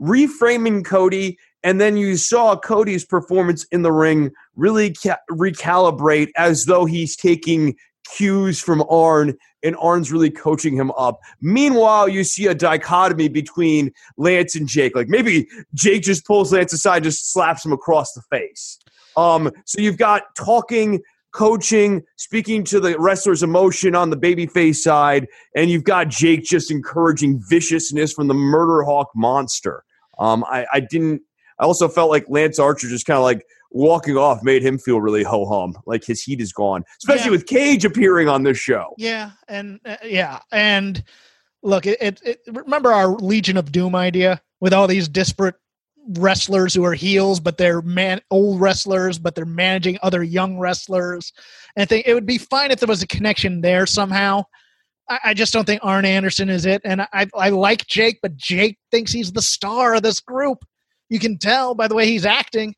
reframing 0.00 0.84
Cody, 0.84 1.36
and 1.64 1.80
then 1.80 1.96
you 1.96 2.16
saw 2.16 2.56
Cody's 2.56 3.04
performance 3.04 3.66
in 3.72 3.82
the 3.82 3.90
ring 3.90 4.30
really 4.54 4.94
ca- 4.94 5.18
recalibrate 5.28 6.28
as 6.36 6.66
though 6.66 6.84
he's 6.84 7.16
taking 7.16 7.74
cues 8.16 8.60
from 8.60 8.82
Arn 8.88 9.36
and 9.62 9.76
Arn's 9.80 10.12
really 10.12 10.30
coaching 10.30 10.74
him 10.76 10.90
up. 10.92 11.20
Meanwhile, 11.40 12.08
you 12.08 12.24
see 12.24 12.46
a 12.46 12.54
dichotomy 12.54 13.28
between 13.28 13.92
Lance 14.16 14.54
and 14.54 14.68
Jake. 14.68 14.94
Like 14.94 15.08
maybe 15.08 15.48
Jake 15.74 16.02
just 16.02 16.26
pulls 16.26 16.52
Lance 16.52 16.72
aside, 16.72 17.02
just 17.02 17.32
slaps 17.32 17.64
him 17.64 17.72
across 17.72 18.12
the 18.12 18.22
face. 18.30 18.78
Um, 19.16 19.50
so 19.64 19.80
you've 19.80 19.98
got 19.98 20.22
talking, 20.36 21.00
coaching, 21.32 22.02
speaking 22.16 22.62
to 22.64 22.80
the 22.80 22.98
wrestler's 22.98 23.42
emotion 23.42 23.94
on 23.94 24.10
the 24.10 24.16
babyface 24.16 24.76
side, 24.76 25.26
and 25.56 25.70
you've 25.70 25.84
got 25.84 26.08
Jake 26.08 26.44
just 26.44 26.70
encouraging 26.70 27.42
viciousness 27.48 28.12
from 28.12 28.28
the 28.28 28.34
murder 28.34 28.84
hawk 28.84 29.08
monster. 29.16 29.82
Um, 30.18 30.44
I, 30.44 30.66
I 30.72 30.80
didn't. 30.80 31.22
I 31.60 31.64
also 31.64 31.88
felt 31.88 32.10
like 32.10 32.26
Lance 32.28 32.60
Archer 32.60 32.88
just 32.88 33.06
kind 33.06 33.16
of 33.16 33.24
like 33.24 33.44
walking 33.70 34.16
off 34.16 34.42
made 34.42 34.62
him 34.62 34.78
feel 34.78 35.00
really 35.00 35.22
ho 35.22 35.44
hum, 35.46 35.76
like 35.86 36.04
his 36.04 36.22
heat 36.22 36.40
is 36.40 36.52
gone, 36.52 36.84
especially 37.02 37.26
Yeah. 37.26 37.30
with 37.32 37.46
Cage 37.46 37.84
appearing 37.84 38.28
on 38.28 38.42
this 38.42 38.58
show. 38.58 38.94
Yeah, 38.96 39.32
and 39.48 39.80
uh, 39.84 39.96
yeah, 40.04 40.40
and 40.52 41.02
look, 41.62 41.86
it, 41.86 41.98
it, 42.00 42.20
it. 42.24 42.40
Remember 42.48 42.92
our 42.92 43.08
Legion 43.08 43.56
of 43.56 43.72
Doom 43.72 43.94
idea 43.94 44.40
with 44.60 44.72
all 44.72 44.86
these 44.86 45.08
disparate 45.08 45.56
wrestlers 46.12 46.72
who 46.72 46.84
are 46.84 46.94
heels, 46.94 47.38
but 47.40 47.58
they're 47.58 47.82
man 47.82 48.20
old 48.30 48.60
wrestlers, 48.60 49.18
but 49.18 49.34
they're 49.34 49.44
managing 49.44 49.98
other 50.02 50.22
young 50.22 50.58
wrestlers. 50.58 51.32
And 51.76 51.82
I 51.82 51.86
think 51.86 52.06
it 52.06 52.14
would 52.14 52.24
be 52.26 52.38
fine 52.38 52.70
if 52.70 52.80
there 52.80 52.86
was 52.88 53.02
a 53.02 53.06
connection 53.06 53.60
there 53.60 53.84
somehow. 53.86 54.44
I, 55.10 55.18
I 55.26 55.34
just 55.34 55.52
don't 55.52 55.66
think 55.66 55.80
Arn 55.84 56.06
Anderson 56.06 56.48
is 56.48 56.64
it, 56.64 56.80
and 56.84 57.02
I 57.02 57.26
I 57.34 57.50
like 57.50 57.86
Jake, 57.86 58.20
but 58.22 58.36
Jake 58.36 58.78
thinks 58.90 59.12
he's 59.12 59.32
the 59.32 59.42
star 59.42 59.94
of 59.94 60.02
this 60.02 60.20
group. 60.20 60.64
You 61.10 61.18
can 61.18 61.36
tell 61.38 61.74
by 61.74 61.88
the 61.88 61.94
way 61.94 62.06
he's 62.06 62.24
acting, 62.26 62.74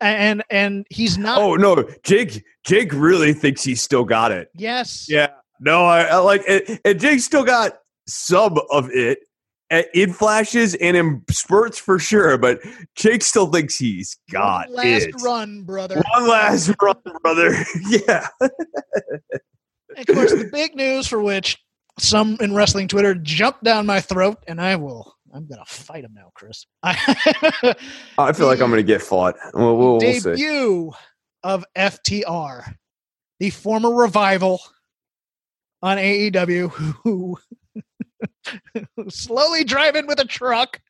and 0.00 0.42
and 0.50 0.86
he's 0.90 1.18
not. 1.18 1.38
Oh 1.38 1.54
no, 1.56 1.88
Jake! 2.04 2.44
Jake 2.64 2.92
really 2.92 3.32
thinks 3.32 3.62
he's 3.64 3.82
still 3.82 4.04
got 4.04 4.32
it. 4.32 4.48
yes, 4.54 5.06
Yeah, 5.08 5.28
no, 5.60 5.84
I, 5.84 6.02
I 6.02 6.16
like 6.16 6.42
it. 6.46 6.80
And 6.84 7.00
Jake 7.00 7.20
still 7.20 7.44
got 7.44 7.78
some 8.06 8.58
of 8.70 8.90
it 8.90 9.18
in 9.92 10.12
flashes 10.12 10.74
and 10.76 10.96
in 10.96 11.22
spurts 11.30 11.78
for 11.78 11.98
sure, 11.98 12.38
but 12.38 12.58
Jake 12.94 13.22
still 13.22 13.48
thinks 13.48 13.76
he's 13.76 14.16
got 14.30 14.68
One 14.68 14.76
last 14.76 15.08
it. 15.08 15.14
run, 15.22 15.62
brother. 15.64 16.02
One 16.14 16.28
last 16.28 16.72
run, 16.82 16.96
brother. 17.22 17.54
yeah. 17.88 18.26
And 18.40 20.08
of 20.08 20.14
course, 20.14 20.32
the 20.32 20.48
big 20.52 20.74
news 20.74 21.06
for 21.06 21.20
which 21.20 21.58
some 21.98 22.36
in 22.40 22.54
wrestling 22.54 22.88
Twitter 22.88 23.14
jumped 23.14 23.64
down 23.64 23.84
my 23.84 24.00
throat, 24.00 24.38
and 24.46 24.60
I 24.60 24.76
will. 24.76 25.16
I'm 25.38 25.46
gonna 25.46 25.64
fight 25.66 26.02
him 26.02 26.14
now, 26.14 26.32
Chris. 26.34 26.66
I, 26.82 28.32
feel 28.34 28.48
like 28.48 28.60
I'm 28.60 28.72
to 28.72 28.82
get 28.82 29.00
fought. 29.00 29.36
We'll, 29.54 29.76
we'll, 29.76 29.98
we'll 29.98 30.00
see. 30.00 30.18
debut 30.18 30.90
of 31.44 31.64
FTR, 31.76 32.74
the 33.38 33.50
former 33.50 33.94
revival 33.94 34.60
on 35.80 35.96
AEW, 35.96 36.70
who 36.72 37.38
slowly 39.08 39.62
driving 39.62 40.08
with 40.08 40.18
a 40.18 40.24
truck. 40.24 40.80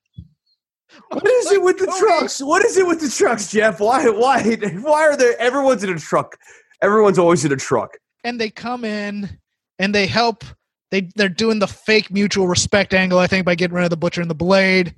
What 1.11 1.27
is 1.27 1.53
it 1.53 1.63
with 1.63 1.77
the 1.77 1.85
Cody. 1.85 1.99
trucks? 1.99 2.41
What 2.41 2.65
is 2.65 2.79
it 2.79 2.87
with 2.87 3.03
the 3.03 3.11
trucks, 3.11 3.51
Jeff? 3.51 3.81
Why? 3.81 4.09
Why? 4.09 4.57
Why 4.81 5.03
are 5.03 5.17
there? 5.19 5.39
Everyone's 5.39 5.85
in 5.85 5.91
a 5.91 5.99
truck. 5.99 6.39
Everyone's 6.81 7.19
always 7.19 7.45
in 7.45 7.53
a 7.53 7.57
truck. 7.57 7.99
and 8.25 8.41
they 8.41 8.49
come 8.49 8.87
in 8.87 9.39
and 9.79 9.95
they 9.95 10.07
help 10.07 10.43
they 10.91 11.09
they're 11.17 11.29
doing 11.29 11.59
the 11.59 11.67
fake 11.67 12.11
mutual 12.11 12.49
respect 12.49 12.95
angle 12.95 13.19
i 13.19 13.27
think 13.27 13.45
by 13.45 13.55
getting 13.55 13.75
rid 13.77 13.85
of 13.85 13.91
the 13.91 13.97
butcher 13.97 14.21
and 14.21 14.31
the 14.31 14.35
blade. 14.35 14.95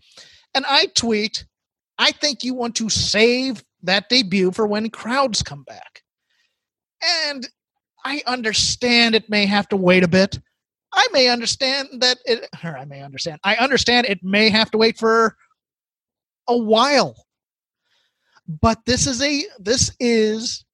And 0.55 0.65
i 0.69 0.87
tweet 0.95 1.45
i 1.99 2.11
think 2.13 2.45
you 2.45 2.55
want 2.55 2.75
to 2.77 2.89
save 2.89 3.63
that 3.83 4.09
debut 4.09 4.51
for 4.53 4.67
when 4.67 4.91
crowds 4.91 5.43
come 5.43 5.63
back. 5.65 6.03
And 7.25 7.49
i 8.05 8.23
understand 8.27 9.15
it 9.15 9.29
may 9.31 9.47
have 9.47 9.69
to 9.69 9.77
wait 9.77 10.03
a 10.03 10.09
bit. 10.09 10.39
I 10.93 11.07
may 11.13 11.29
understand 11.29 11.89
that 12.01 12.19
it 12.25 12.49
or 12.65 12.77
i 12.77 12.85
may 12.85 13.03
understand 13.03 13.39
i 13.45 13.57
understand 13.57 14.07
it 14.07 14.23
may 14.23 14.49
have 14.51 14.71
to 14.73 14.79
wait 14.79 14.99
for 14.99 15.37
a 16.49 16.57
while. 16.57 17.15
But 18.49 18.79
this 18.87 19.07
is 19.07 19.23
a 19.23 19.45
this 19.61 19.93
is 20.01 20.65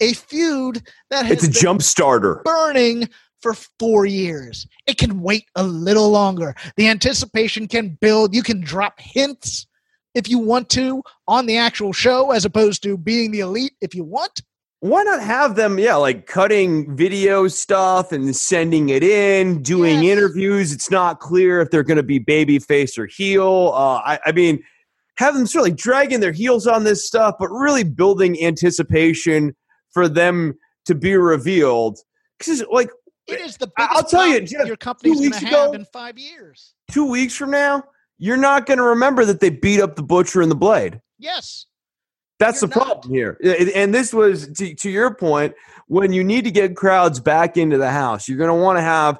a 0.00 0.12
feud 0.12 0.82
that 1.10 1.24
has 1.24 1.32
It's 1.38 1.44
a 1.44 1.46
been 1.48 1.60
jump 1.60 1.82
starter. 1.82 2.42
burning 2.44 3.08
for 3.42 3.54
four 3.78 4.06
years. 4.06 4.66
It 4.86 4.98
can 4.98 5.20
wait 5.20 5.44
a 5.56 5.62
little 5.64 6.10
longer. 6.10 6.54
The 6.76 6.88
anticipation 6.88 7.66
can 7.68 7.98
build. 8.00 8.34
You 8.34 8.42
can 8.42 8.60
drop 8.60 8.94
hints 9.00 9.66
if 10.14 10.28
you 10.28 10.38
want 10.38 10.68
to 10.70 11.02
on 11.26 11.46
the 11.46 11.56
actual 11.56 11.92
show, 11.92 12.30
as 12.30 12.44
opposed 12.44 12.82
to 12.84 12.96
being 12.96 13.30
the 13.32 13.40
elite 13.40 13.72
if 13.80 13.94
you 13.94 14.04
want. 14.04 14.42
why 14.80 15.02
not 15.04 15.22
have 15.22 15.54
them 15.54 15.78
yeah 15.78 15.94
like 15.94 16.26
cutting 16.26 16.96
video 16.96 17.46
stuff 17.48 18.10
and 18.12 18.34
sending 18.34 18.88
it 18.88 19.02
in 19.04 19.62
doing 19.62 20.02
Yes. 20.02 20.12
interviews 20.18 20.72
it's 20.72 20.90
not 20.90 21.20
clear 21.20 21.60
if 21.60 21.70
they're 21.70 21.84
going 21.84 21.96
to 21.98 22.02
be 22.02 22.18
baby 22.18 22.58
face 22.58 22.98
or 22.98 23.06
heel 23.06 23.70
uh, 23.76 24.00
I, 24.04 24.18
I 24.26 24.32
mean 24.32 24.60
have 25.18 25.34
them 25.34 25.46
sort 25.46 25.62
of 25.62 25.68
like 25.70 25.76
dragging 25.78 26.18
their 26.18 26.32
heels 26.32 26.66
on 26.66 26.82
this 26.82 27.06
stuff 27.06 27.36
but 27.38 27.48
really 27.50 27.84
building 27.84 28.42
anticipation 28.42 29.54
for 29.92 30.08
them 30.08 30.54
to 30.86 30.94
be 30.96 31.14
revealed 31.16 31.98
because 32.38 32.64
like 32.72 32.90
It 33.26 33.40
is 33.40 33.56
the 33.56 33.68
biggest 33.76 33.92
I'll 33.96 34.04
tell 34.04 34.26
you, 34.26 34.40
Jeff, 34.40 34.66
your 34.66 34.76
company's 34.76 35.14
going 35.14 35.22
weeks 35.30 35.40
to 35.40 35.46
have 35.46 35.74
in 35.74 35.84
five 35.86 36.18
years. 36.18 36.74
two 36.90 37.04
weeks 37.08 37.34
from 37.36 37.50
now 37.50 37.84
you're 38.18 38.36
not 38.36 38.66
going 38.66 38.78
to 38.78 38.84
remember 38.84 39.24
that 39.24 39.40
they 39.40 39.50
beat 39.50 39.80
up 39.80 39.96
the 39.96 40.02
butcher 40.02 40.42
and 40.42 40.50
the 40.50 40.54
blade 40.56 41.00
Yes. 41.18 41.66
That's 42.38 42.60
the 42.60 42.68
problem 42.68 43.12
here. 43.14 43.36
And- 43.44 43.68
And 43.70 43.94
this 43.94 44.12
was, 44.12 44.48
to, 44.54 44.74
to 44.74 44.90
your 44.90 45.14
point, 45.14 45.54
when 45.86 46.12
you 46.12 46.24
need 46.24 46.42
to 46.44 46.50
get 46.50 46.74
crowds 46.76 47.20
back 47.20 47.56
into 47.56 47.78
the 47.78 47.90
house, 47.90 48.28
you're 48.28 48.38
going 48.38 48.48
to 48.48 48.54
want 48.54 48.78
to 48.78 48.82
have 48.82 49.18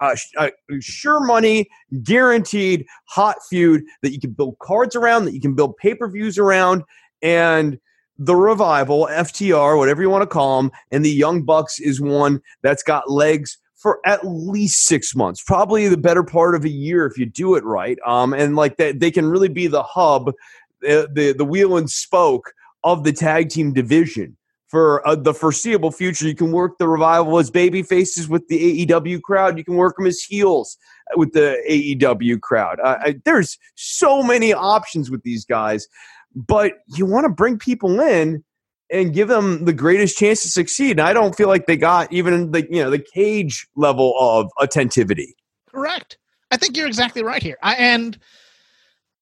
a, 0.00 0.16
a 0.38 0.50
sure 0.80 1.20
money, 1.20 1.68
guaranteed 2.02 2.86
hot 3.08 3.36
feud 3.50 3.82
that 4.02 4.12
you 4.12 4.18
can 4.20 4.30
build 4.32 4.58
cards 4.60 4.96
around, 4.96 5.26
that 5.26 5.34
you 5.34 5.40
can 5.40 5.54
build 5.54 5.76
pay 5.76 5.94
per 5.94 6.08
views 6.08 6.38
around. 6.38 6.82
And 7.20 7.78
the 8.18 8.36
revival, 8.36 9.08
FTR, 9.10 9.76
whatever 9.76 10.02
you 10.02 10.10
want 10.10 10.22
to 10.22 10.26
call 10.26 10.62
them, 10.62 10.70
and 10.90 11.04
the 11.04 11.10
Young 11.10 11.42
Bucks 11.42 11.80
is 11.80 12.00
one 12.00 12.40
that's 12.62 12.82
got 12.82 13.10
legs 13.10 13.58
for 13.76 13.98
at 14.06 14.20
least 14.24 14.86
six 14.86 15.14
months, 15.16 15.42
probably 15.42 15.88
the 15.88 15.96
better 15.96 16.22
part 16.22 16.54
of 16.54 16.64
a 16.64 16.70
year 16.70 17.04
if 17.04 17.18
you 17.18 17.26
do 17.26 17.56
it 17.56 17.64
right. 17.64 17.98
Um, 18.06 18.32
and 18.32 18.54
like 18.54 18.76
that, 18.76 19.00
they 19.00 19.10
can 19.10 19.26
really 19.26 19.48
be 19.48 19.66
the 19.66 19.82
hub, 19.82 20.28
uh, 20.28 21.06
the 21.12 21.34
the 21.36 21.44
wheel 21.44 21.76
and 21.76 21.90
spoke 21.90 22.52
of 22.84 23.02
the 23.02 23.12
tag 23.12 23.48
team 23.48 23.72
division 23.72 24.36
for 24.68 25.06
uh, 25.06 25.14
the 25.14 25.34
foreseeable 25.34 25.90
future. 25.90 26.26
You 26.26 26.34
can 26.34 26.52
work 26.52 26.78
the 26.78 26.88
revival 26.88 27.38
as 27.38 27.50
baby 27.50 27.82
faces 27.82 28.28
with 28.28 28.46
the 28.48 28.86
AEW 28.86 29.20
crowd. 29.20 29.58
You 29.58 29.64
can 29.64 29.74
work 29.74 29.96
them 29.96 30.06
as 30.06 30.22
heels 30.22 30.78
with 31.14 31.32
the 31.32 31.58
AEW 31.68 32.40
crowd. 32.40 32.80
Uh, 32.80 32.98
I, 33.00 33.20
there's 33.24 33.58
so 33.74 34.22
many 34.22 34.52
options 34.52 35.10
with 35.10 35.22
these 35.24 35.44
guys, 35.44 35.88
but 36.34 36.74
you 36.96 37.06
want 37.06 37.24
to 37.24 37.30
bring 37.30 37.58
people 37.58 38.00
in 38.00 38.42
and 38.90 39.14
give 39.14 39.28
them 39.28 39.64
the 39.64 39.72
greatest 39.72 40.18
chance 40.18 40.42
to 40.42 40.48
succeed. 40.48 40.92
And 40.92 41.00
I 41.00 41.12
don't 41.12 41.34
feel 41.34 41.48
like 41.48 41.66
they 41.66 41.76
got 41.76 42.12
even 42.12 42.50
the 42.50 42.66
you 42.70 42.82
know 42.82 42.90
the 42.90 42.98
cage 43.14 43.66
level 43.76 44.14
of 44.18 44.50
attentivity. 44.60 45.34
Correct. 45.70 46.18
I 46.50 46.56
think 46.58 46.76
you're 46.76 46.86
exactly 46.86 47.22
right 47.22 47.42
here. 47.42 47.56
I, 47.62 47.74
and 47.76 48.18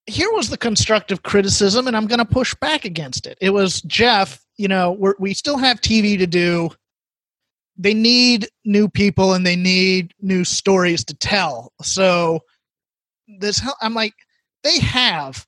here 0.06 0.32
was 0.32 0.50
the 0.50 0.58
constructive 0.58 1.22
criticism, 1.22 1.86
and 1.86 1.96
I'm 1.96 2.08
going 2.08 2.18
to 2.18 2.24
push 2.24 2.54
back 2.56 2.84
against 2.84 3.26
it. 3.26 3.38
It 3.40 3.50
was 3.50 3.82
Jeff. 3.82 4.44
You 4.56 4.66
know, 4.66 4.92
we're, 4.92 5.14
we 5.20 5.32
still 5.34 5.56
have 5.56 5.80
TV 5.80 6.18
to 6.18 6.26
do. 6.26 6.70
they 7.76 7.94
need 7.94 8.46
new 8.64 8.88
people 8.88 9.32
and 9.32 9.46
they 9.46 9.56
need 9.56 10.12
new 10.20 10.44
stories 10.44 11.02
to 11.04 11.14
tell. 11.14 11.72
So 11.82 12.40
this 13.38 13.62
I'm 13.80 13.94
like 13.94 14.12
they 14.62 14.78
have 14.80 15.46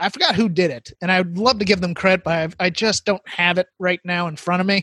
I 0.00 0.08
forgot 0.08 0.34
who 0.34 0.48
did 0.48 0.70
it, 0.70 0.92
and 1.00 1.10
I'd 1.10 1.36
love 1.36 1.58
to 1.58 1.64
give 1.64 1.80
them 1.80 1.94
credit, 1.94 2.24
but 2.24 2.34
I've, 2.34 2.56
I 2.60 2.70
just 2.70 3.04
don't 3.04 3.26
have 3.28 3.58
it 3.58 3.66
right 3.78 4.00
now 4.04 4.26
in 4.26 4.36
front 4.36 4.60
of 4.60 4.66
me. 4.66 4.82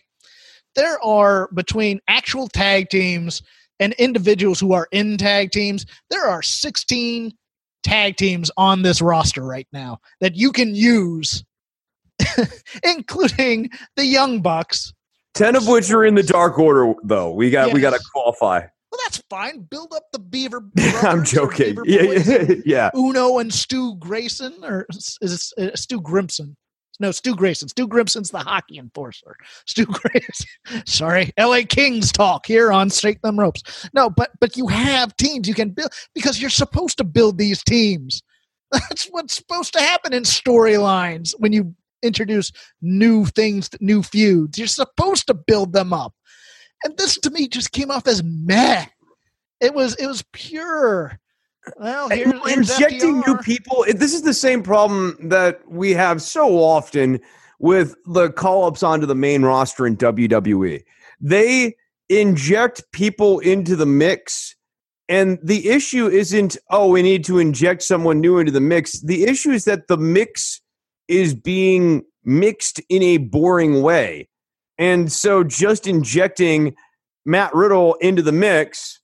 There 0.75 1.03
are 1.03 1.49
between 1.53 1.99
actual 2.07 2.47
tag 2.47 2.89
teams 2.89 3.41
and 3.79 3.93
individuals 3.93 4.59
who 4.59 4.73
are 4.73 4.87
in 4.91 5.17
tag 5.17 5.51
teams, 5.51 5.85
there 6.09 6.27
are 6.27 6.41
16 6.41 7.33
tag 7.83 8.17
teams 8.17 8.51
on 8.57 8.81
this 8.81 9.01
roster 9.01 9.43
right 9.43 9.67
now 9.71 9.99
that 10.19 10.35
you 10.35 10.51
can 10.51 10.75
use, 10.75 11.43
including 12.83 13.69
the 13.95 14.05
Young 14.05 14.41
Bucks. 14.41 14.93
Ten 15.33 15.55
of 15.55 15.67
which 15.67 15.91
are 15.91 16.03
in 16.03 16.15
the 16.15 16.23
Dark 16.23 16.57
Order, 16.57 16.93
though. 17.03 17.31
We 17.31 17.51
got 17.51 17.67
yes. 17.67 17.73
we 17.75 17.81
got 17.81 17.91
to 17.91 17.99
qualify. 18.13 18.67
Well, 18.91 19.00
that's 19.04 19.21
fine. 19.30 19.62
Build 19.62 19.93
up 19.93 20.06
the 20.12 20.19
Beaver. 20.19 20.63
I'm 21.02 21.23
joking. 21.23 21.76
Beaver 21.76 21.84
yeah, 21.86 22.23
yeah, 22.26 22.56
yeah. 22.65 22.89
Uno 22.95 23.39
and 23.39 23.54
Stu 23.54 23.95
Grayson, 23.97 24.54
or 24.63 24.86
is 24.89 25.54
it 25.58 25.73
uh, 25.73 25.76
Stu 25.76 26.02
Grimson? 26.02 26.56
No, 27.00 27.12
Stu 27.12 27.36
Grayson. 27.36 27.67
Stu 27.67 27.88
Grimson's 27.88 28.32
the 28.32 28.39
hockey 28.39 28.78
enforcer. 28.78 29.36
Stu 29.65 29.86
Grayson. 29.86 30.47
Sorry, 30.86 31.32
L.A. 31.38 31.63
Kings 31.63 32.12
talk 32.12 32.45
here 32.45 32.71
on 32.71 32.89
Straight 32.89 33.21
Them 33.21 33.39
Ropes. 33.39 33.89
No, 33.93 34.10
but 34.10 34.32
but 34.39 34.58
you 34.58 34.67
have 34.67 35.15
teams 35.17 35.47
you 35.47 35.54
can 35.54 35.69
build 35.69 35.91
because 36.15 36.41
you're 36.41 36.50
supposed 36.50 36.97
to 36.97 37.04
build 37.04 37.38
these 37.38 37.63
teams. 37.63 38.23
That's 38.71 39.06
what's 39.08 39.36
supposed 39.36 39.73
to 39.73 39.80
happen 39.80 40.13
in 40.13 40.23
storylines 40.23 41.34
when 41.38 41.54
you 41.54 41.76
introduce 42.04 42.52
new 42.82 43.26
things, 43.26 43.69
new 43.80 44.04
feuds. 44.04 44.58
You're 44.58 44.67
supposed 44.67 45.28
to 45.28 45.34
build 45.34 45.73
them 45.73 45.93
up. 45.93 46.13
And 46.83 46.97
this 46.97 47.17
to 47.19 47.29
me 47.29 47.47
just 47.47 47.71
came 47.71 47.91
off 47.91 48.07
as 48.07 48.23
meh. 48.23 48.85
It 49.59 49.73
was 49.73 49.95
it 49.95 50.07
was 50.07 50.23
pure. 50.31 51.19
Well, 51.77 52.09
here's, 52.09 52.31
here's 52.45 52.69
injecting 52.69 53.21
FTR. 53.21 53.27
new 53.27 53.37
people. 53.39 53.85
This 53.87 54.13
is 54.13 54.21
the 54.21 54.33
same 54.33 54.63
problem 54.63 55.17
that 55.29 55.59
we 55.69 55.91
have 55.91 56.21
so 56.21 56.57
often 56.57 57.19
with 57.59 57.95
the 58.05 58.31
call 58.31 58.65
ups 58.65 58.83
onto 58.83 59.05
the 59.05 59.15
main 59.15 59.43
roster 59.43 59.85
in 59.85 59.97
WWE. 59.97 60.83
They 61.19 61.75
inject 62.09 62.83
people 62.91 63.39
into 63.39 63.75
the 63.75 63.85
mix. 63.85 64.55
And 65.09 65.39
the 65.41 65.69
issue 65.69 66.07
isn't, 66.07 66.57
oh, 66.69 66.89
we 66.89 67.01
need 67.01 67.23
to 67.25 67.39
inject 67.39 67.81
someone 67.83 68.19
new 68.19 68.39
into 68.39 68.51
the 68.51 68.61
mix. 68.61 68.99
The 69.01 69.23
issue 69.23 69.51
is 69.51 69.65
that 69.65 69.87
the 69.87 69.97
mix 69.97 70.61
is 71.07 71.33
being 71.33 72.03
mixed 72.23 72.81
in 72.89 73.01
a 73.01 73.17
boring 73.17 73.81
way. 73.81 74.27
And 74.77 75.11
so 75.11 75.43
just 75.43 75.87
injecting 75.87 76.75
Matt 77.25 77.53
Riddle 77.53 77.95
into 77.95 78.21
the 78.21 78.31
mix 78.31 78.99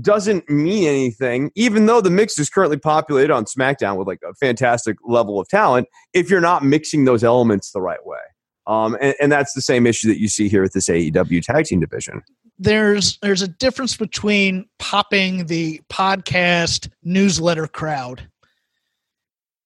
doesn't 0.00 0.48
mean 0.50 0.88
anything, 0.88 1.50
even 1.54 1.86
though 1.86 2.00
the 2.00 2.10
mix 2.10 2.38
is 2.38 2.50
currently 2.50 2.76
populated 2.76 3.32
on 3.32 3.44
SmackDown 3.44 3.96
with 3.96 4.08
like 4.08 4.20
a 4.28 4.34
fantastic 4.34 4.96
level 5.04 5.38
of 5.38 5.48
talent, 5.48 5.88
if 6.12 6.28
you're 6.28 6.40
not 6.40 6.64
mixing 6.64 7.04
those 7.04 7.22
elements 7.22 7.70
the 7.70 7.80
right 7.80 8.04
way. 8.04 8.18
Um, 8.66 8.96
and, 9.00 9.14
and 9.20 9.32
that's 9.32 9.52
the 9.52 9.60
same 9.60 9.86
issue 9.86 10.08
that 10.08 10.18
you 10.18 10.28
see 10.28 10.48
here 10.48 10.62
with 10.62 10.72
this 10.72 10.88
AEW 10.88 11.42
tag 11.42 11.66
team 11.66 11.80
division. 11.80 12.22
There's 12.58 13.18
there's 13.18 13.42
a 13.42 13.48
difference 13.48 13.96
between 13.96 14.66
popping 14.78 15.46
the 15.46 15.80
podcast 15.92 16.88
newsletter 17.02 17.66
crowd 17.66 18.28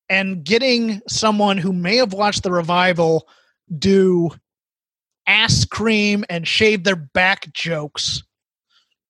and 0.08 0.42
getting 0.42 1.00
someone 1.06 1.58
who 1.58 1.72
may 1.72 1.96
have 1.96 2.12
watched 2.12 2.42
the 2.42 2.50
revival 2.50 3.28
do 3.78 4.30
ass 5.28 5.64
cream 5.64 6.24
and 6.28 6.48
shave 6.48 6.82
their 6.82 6.96
back 6.96 7.52
jokes 7.52 8.24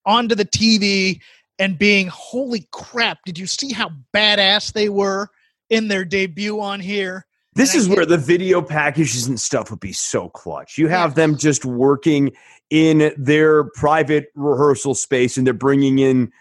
onto 0.04 0.35
the 0.35 0.44
TV 0.44 1.20
and 1.59 1.78
being, 1.78 2.09
holy 2.09 2.68
crap, 2.72 3.18
did 3.24 3.38
you 3.38 3.46
see 3.46 3.72
how 3.72 3.90
badass 4.14 4.72
they 4.72 4.88
were 4.88 5.28
in 5.70 5.88
their 5.88 6.04
debut 6.04 6.61
on 6.61 6.81
here? 6.81 7.26
This 7.54 7.74
and 7.74 7.83
is 7.83 7.88
where 7.88 8.07
the 8.07 8.18
video 8.18 8.62
packages 8.62 9.26
and 9.26 9.40
stuff 9.40 9.70
would 9.70 9.81
be 9.81 9.92
so 9.92 10.28
clutch. 10.28 10.78
You 10.78 10.88
have 10.88 11.11
yeah. 11.11 11.14
them 11.14 11.38
just 11.38 11.64
working 11.64 12.33
in 12.70 13.12
their 13.16 13.64
private 13.64 14.26
rehearsal 14.35 14.94
space 14.94 15.37
and 15.37 15.46
they're 15.46 15.54
bringing 15.54 15.98
in 15.98 16.33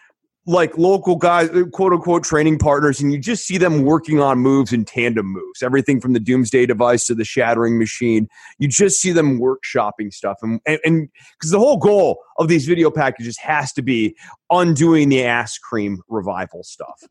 like 0.48 0.78
local 0.78 1.18
guys, 1.18 1.50
uh, 1.50 1.66
quote 1.74 1.92
unquote 1.92 2.24
training 2.24 2.58
partners, 2.58 3.02
and 3.02 3.12
you 3.12 3.20
just 3.20 3.46
see 3.46 3.58
them 3.58 3.84
working 3.84 4.22
on 4.22 4.40
moves 4.40 4.72
and 4.72 4.88
tandem 4.88 5.28
moves, 5.28 5.62
everything 5.62 6.00
from 6.00 6.14
the 6.14 6.20
Doomsday 6.20 6.66
device 6.66 7.06
to 7.08 7.16
the 7.16 7.26
Shattering 7.26 7.78
Machine. 7.78 8.28
You 8.58 8.70
just 8.70 9.02
see 9.02 9.12
them 9.12 9.40
workshopping 9.40 10.14
stuff, 10.14 10.38
and 10.42 10.62
and 10.66 11.10
because 11.38 11.52
the 11.52 11.60
whole 11.60 11.78
goal 11.78 12.20
of 12.38 12.48
these 12.48 12.66
video 12.66 12.90
packages 12.90 13.38
has 13.40 13.74
to 13.74 13.82
be 13.82 14.16
undoing 14.50 15.10
the 15.10 15.26
ass 15.26 15.58
cream 15.58 16.02
revival 16.08 16.64
stuff. 16.64 17.04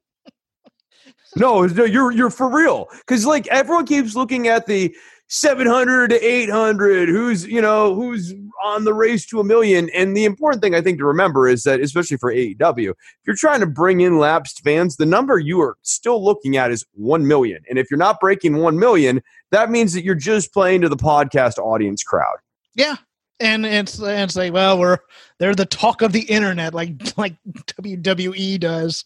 no, 1.36 1.64
you're 1.64 2.10
you're 2.10 2.30
for 2.30 2.48
real 2.48 2.88
because 3.06 3.26
like 3.26 3.46
everyone 3.48 3.86
keeps 3.86 4.16
looking 4.16 4.48
at 4.48 4.66
the 4.66 4.96
700 5.28 6.10
to 6.10 6.24
800 6.24 7.08
who's 7.08 7.46
you 7.46 7.60
know 7.60 7.94
who's 7.94 8.32
on 8.64 8.84
the 8.84 8.94
race 8.94 9.26
to 9.26 9.40
a 9.40 9.44
million? 9.44 9.90
And 9.90 10.16
the 10.16 10.24
important 10.24 10.62
thing 10.62 10.74
i 10.74 10.80
think 10.80 10.98
to 10.98 11.04
remember 11.04 11.48
is 11.48 11.64
that 11.64 11.80
especially 11.80 12.16
for 12.16 12.32
aew 12.32 12.90
if 12.90 12.96
you're 13.26 13.36
trying 13.36 13.60
to 13.60 13.66
bring 13.66 14.00
in 14.02 14.18
lapsed 14.18 14.62
fans 14.62 14.96
the 14.96 15.06
number 15.06 15.38
you 15.38 15.60
are 15.60 15.76
still 15.82 16.24
looking 16.24 16.56
at 16.56 16.70
is 16.70 16.84
1 16.92 17.26
million. 17.26 17.60
And 17.68 17.78
if 17.78 17.90
you're 17.90 17.98
not 17.98 18.20
breaking 18.20 18.58
1 18.58 18.78
million 18.78 19.20
that 19.50 19.70
means 19.70 19.92
that 19.94 20.04
you're 20.04 20.14
just 20.14 20.52
playing 20.52 20.82
to 20.82 20.88
the 20.88 20.96
podcast 20.96 21.58
audience 21.58 22.02
crowd. 22.02 22.36
Yeah. 22.74 22.96
And 23.40 23.66
it's 23.66 23.98
it's 24.00 24.36
like 24.36 24.52
well 24.52 24.78
we're 24.78 24.98
they're 25.38 25.54
the 25.54 25.66
talk 25.66 26.02
of 26.02 26.12
the 26.12 26.22
internet 26.22 26.72
like 26.72 26.92
like 27.18 27.34
wwe 27.44 28.60
does. 28.60 29.04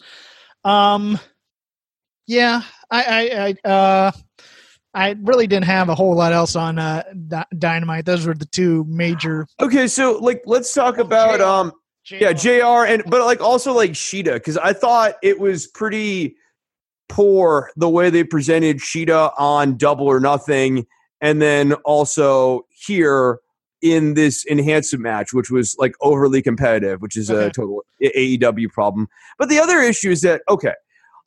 Um 0.64 1.18
yeah 2.26 2.62
i 2.90 3.02
i 3.02 3.56
i 3.64 3.68
uh 3.68 4.12
I 4.94 5.14
really 5.22 5.46
didn't 5.46 5.66
have 5.66 5.88
a 5.88 5.94
whole 5.94 6.14
lot 6.16 6.32
else 6.32 6.56
on 6.56 6.78
uh, 6.78 7.04
Dynamite. 7.56 8.06
Those 8.06 8.26
were 8.26 8.34
the 8.34 8.46
two 8.46 8.84
major. 8.88 9.46
Okay, 9.60 9.86
so 9.86 10.18
like 10.18 10.42
let's 10.46 10.72
talk 10.74 10.98
about 10.98 11.38
JR. 11.38 11.44
um 11.44 11.72
JR. 12.04 12.16
yeah 12.16 12.32
Jr. 12.32 12.86
and 12.86 13.02
but 13.06 13.24
like 13.24 13.40
also 13.40 13.72
like 13.72 13.92
Shida 13.92 14.34
because 14.34 14.56
I 14.56 14.72
thought 14.72 15.14
it 15.22 15.38
was 15.38 15.68
pretty 15.68 16.36
poor 17.08 17.70
the 17.76 17.88
way 17.88 18.10
they 18.10 18.24
presented 18.24 18.78
Shida 18.78 19.32
on 19.38 19.76
Double 19.76 20.06
or 20.06 20.18
Nothing, 20.18 20.86
and 21.20 21.40
then 21.40 21.74
also 21.84 22.66
here 22.70 23.38
in 23.82 24.14
this 24.14 24.44
enhancement 24.46 25.02
match, 25.02 25.32
which 25.32 25.50
was 25.50 25.76
like 25.78 25.94
overly 26.00 26.42
competitive, 26.42 27.00
which 27.00 27.16
is 27.16 27.30
okay. 27.30 27.46
a 27.46 27.50
total 27.50 27.84
AEW 28.02 28.70
problem. 28.70 29.08
But 29.38 29.48
the 29.48 29.58
other 29.58 29.80
issue 29.80 30.10
is 30.10 30.22
that 30.22 30.42
okay, 30.48 30.74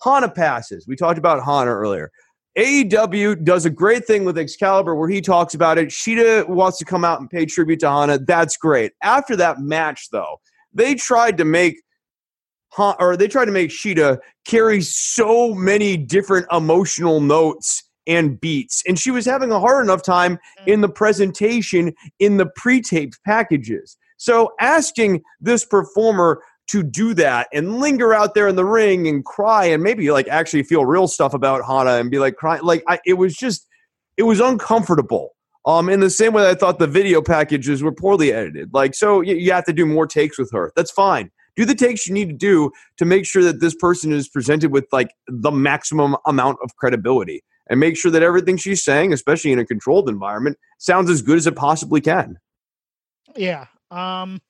Hana 0.03 0.29
passes. 0.29 0.85
We 0.85 0.95
talked 0.95 1.17
about 1.17 1.43
Hana 1.45 1.71
earlier. 1.71 2.11
AEW 2.57 3.43
does 3.43 3.65
a 3.65 3.69
great 3.69 4.05
thing 4.05 4.25
with 4.25 4.37
Excalibur 4.37 4.95
where 4.95 5.09
he 5.09 5.21
talks 5.21 5.55
about 5.55 5.77
it. 5.77 5.89
Shida 5.89 6.47
wants 6.47 6.77
to 6.77 6.85
come 6.85 7.03
out 7.03 7.19
and 7.19 7.29
pay 7.29 7.45
tribute 7.45 7.79
to 7.79 7.89
Hana. 7.89 8.19
That's 8.19 8.57
great. 8.57 8.93
After 9.01 9.35
that 9.37 9.59
match, 9.59 10.09
though, 10.11 10.39
they 10.73 10.95
tried 10.95 11.37
to 11.37 11.45
make 11.45 11.77
or 12.77 13.15
they 13.15 13.27
tried 13.27 13.45
to 13.45 13.51
make 13.51 13.69
Shida 13.69 14.17
carry 14.45 14.81
so 14.81 15.53
many 15.53 15.95
different 15.95 16.47
emotional 16.51 17.21
notes 17.21 17.83
and 18.07 18.39
beats. 18.41 18.81
And 18.87 18.97
she 18.97 19.11
was 19.11 19.25
having 19.25 19.51
a 19.51 19.59
hard 19.59 19.85
enough 19.85 20.03
time 20.03 20.37
mm. 20.59 20.67
in 20.67 20.81
the 20.81 20.89
presentation 20.89 21.93
in 22.19 22.37
the 22.37 22.47
pre-taped 22.55 23.19
packages. 23.25 23.97
So 24.17 24.53
asking 24.59 25.21
this 25.39 25.65
performer 25.65 26.41
to 26.67 26.83
do 26.83 27.13
that 27.13 27.47
and 27.53 27.79
linger 27.79 28.13
out 28.13 28.33
there 28.33 28.47
in 28.47 28.55
the 28.55 28.65
ring 28.65 29.07
and 29.07 29.25
cry 29.25 29.65
and 29.65 29.83
maybe 29.83 30.11
like 30.11 30.27
actually 30.27 30.63
feel 30.63 30.85
real 30.85 31.07
stuff 31.07 31.33
about 31.33 31.65
Hana 31.65 31.97
and 31.99 32.09
be 32.09 32.19
like 32.19 32.35
crying. 32.35 32.63
Like 32.63 32.83
I, 32.87 32.99
it 33.05 33.13
was 33.13 33.35
just, 33.35 33.67
it 34.17 34.23
was 34.23 34.39
uncomfortable. 34.39 35.35
Um, 35.65 35.89
in 35.89 35.99
the 35.99 36.09
same 36.09 36.33
way 36.33 36.49
I 36.49 36.55
thought 36.55 36.79
the 36.79 36.87
video 36.87 37.21
packages 37.21 37.81
were 37.81 37.91
poorly 37.91 38.33
edited. 38.33 38.73
Like, 38.73 38.95
so 38.95 39.21
you, 39.21 39.35
you 39.35 39.51
have 39.51 39.65
to 39.65 39.73
do 39.73 39.85
more 39.85 40.07
takes 40.07 40.37
with 40.37 40.51
her. 40.51 40.71
That's 40.75 40.91
fine. 40.91 41.31
Do 41.55 41.65
the 41.65 41.75
takes 41.75 42.07
you 42.07 42.13
need 42.13 42.29
to 42.29 42.35
do 42.35 42.71
to 42.97 43.05
make 43.05 43.25
sure 43.25 43.43
that 43.43 43.59
this 43.59 43.75
person 43.75 44.11
is 44.11 44.27
presented 44.27 44.71
with 44.71 44.85
like 44.91 45.11
the 45.27 45.51
maximum 45.51 46.15
amount 46.25 46.57
of 46.63 46.75
credibility 46.77 47.43
and 47.69 47.79
make 47.79 47.95
sure 47.95 48.11
that 48.11 48.23
everything 48.23 48.57
she's 48.57 48.83
saying, 48.83 49.13
especially 49.13 49.51
in 49.51 49.59
a 49.59 49.65
controlled 49.65 50.09
environment, 50.09 50.57
sounds 50.79 51.09
as 51.09 51.21
good 51.21 51.37
as 51.37 51.47
it 51.47 51.55
possibly 51.55 52.01
can. 52.01 52.37
Yeah. 53.35 53.67
Um, 53.91 54.41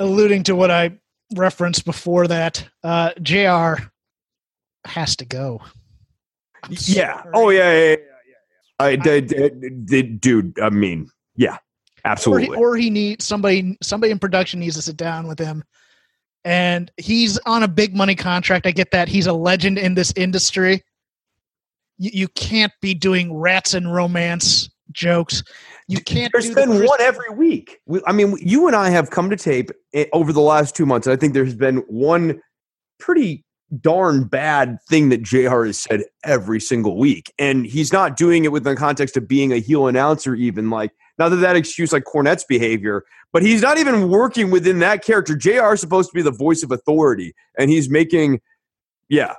alluding 0.00 0.42
to 0.44 0.56
what 0.56 0.70
I 0.70 0.98
referenced 1.36 1.84
before 1.84 2.26
that, 2.26 2.68
uh, 2.82 3.12
JR 3.22 3.74
has 4.84 5.14
to 5.16 5.24
go. 5.24 5.60
I'm 6.64 6.72
yeah. 6.72 7.22
Sorry. 7.22 7.32
Oh 7.34 7.50
yeah, 7.50 7.72
yeah, 7.72 7.88
yeah, 7.88 7.96
yeah. 7.96 8.86
I, 8.86 8.96
did, 8.96 9.86
did, 9.86 10.20
dude. 10.20 10.58
I 10.60 10.70
mean, 10.70 11.08
yeah, 11.36 11.58
absolutely. 12.04 12.48
Or 12.48 12.54
he, 12.54 12.60
or 12.60 12.76
he 12.76 12.90
needs 12.90 13.24
somebody. 13.24 13.78
Somebody 13.82 14.10
in 14.10 14.18
production 14.18 14.60
needs 14.60 14.76
to 14.76 14.82
sit 14.82 14.96
down 14.96 15.28
with 15.28 15.38
him, 15.38 15.62
and 16.44 16.90
he's 16.96 17.38
on 17.46 17.62
a 17.62 17.68
big 17.68 17.94
money 17.94 18.14
contract. 18.14 18.66
I 18.66 18.72
get 18.72 18.90
that. 18.90 19.08
He's 19.08 19.26
a 19.26 19.32
legend 19.32 19.78
in 19.78 19.94
this 19.94 20.12
industry. 20.16 20.82
You, 21.98 22.10
you 22.12 22.28
can't 22.28 22.72
be 22.82 22.94
doing 22.94 23.34
rats 23.34 23.74
and 23.74 23.92
romance 23.92 24.68
jokes. 24.92 25.42
You 25.90 26.00
can't. 26.00 26.32
There's 26.32 26.48
do 26.48 26.54
been 26.54 26.70
the 26.70 26.86
one 26.86 27.00
every 27.00 27.30
week. 27.34 27.80
We, 27.86 28.00
I 28.06 28.12
mean, 28.12 28.36
you 28.40 28.68
and 28.68 28.76
I 28.76 28.90
have 28.90 29.10
come 29.10 29.28
to 29.28 29.36
tape 29.36 29.72
eh, 29.92 30.06
over 30.12 30.32
the 30.32 30.40
last 30.40 30.76
two 30.76 30.86
months. 30.86 31.08
and 31.08 31.12
I 31.12 31.16
think 31.16 31.34
there's 31.34 31.54
been 31.54 31.78
one 31.88 32.40
pretty 33.00 33.44
darn 33.80 34.24
bad 34.24 34.78
thing 34.88 35.08
that 35.08 35.22
JR 35.22 35.64
has 35.64 35.80
said 35.80 36.04
every 36.24 36.60
single 36.60 36.96
week. 36.96 37.32
And 37.40 37.66
he's 37.66 37.92
not 37.92 38.16
doing 38.16 38.44
it 38.44 38.52
within 38.52 38.74
the 38.74 38.78
context 38.78 39.16
of 39.16 39.26
being 39.26 39.52
a 39.52 39.58
heel 39.58 39.88
announcer, 39.88 40.36
even 40.36 40.70
like, 40.70 40.92
not 41.18 41.30
that 41.30 41.36
that 41.36 41.56
excuse 41.56 41.92
like 41.92 42.04
Cornette's 42.04 42.44
behavior, 42.44 43.04
but 43.32 43.42
he's 43.42 43.60
not 43.60 43.76
even 43.78 44.08
working 44.08 44.50
within 44.52 44.78
that 44.78 45.04
character. 45.04 45.36
JR 45.36 45.74
is 45.74 45.80
supposed 45.80 46.10
to 46.10 46.14
be 46.14 46.22
the 46.22 46.30
voice 46.30 46.62
of 46.62 46.70
authority, 46.70 47.34
and 47.58 47.68
he's 47.68 47.90
making, 47.90 48.40
yeah, 49.08 49.34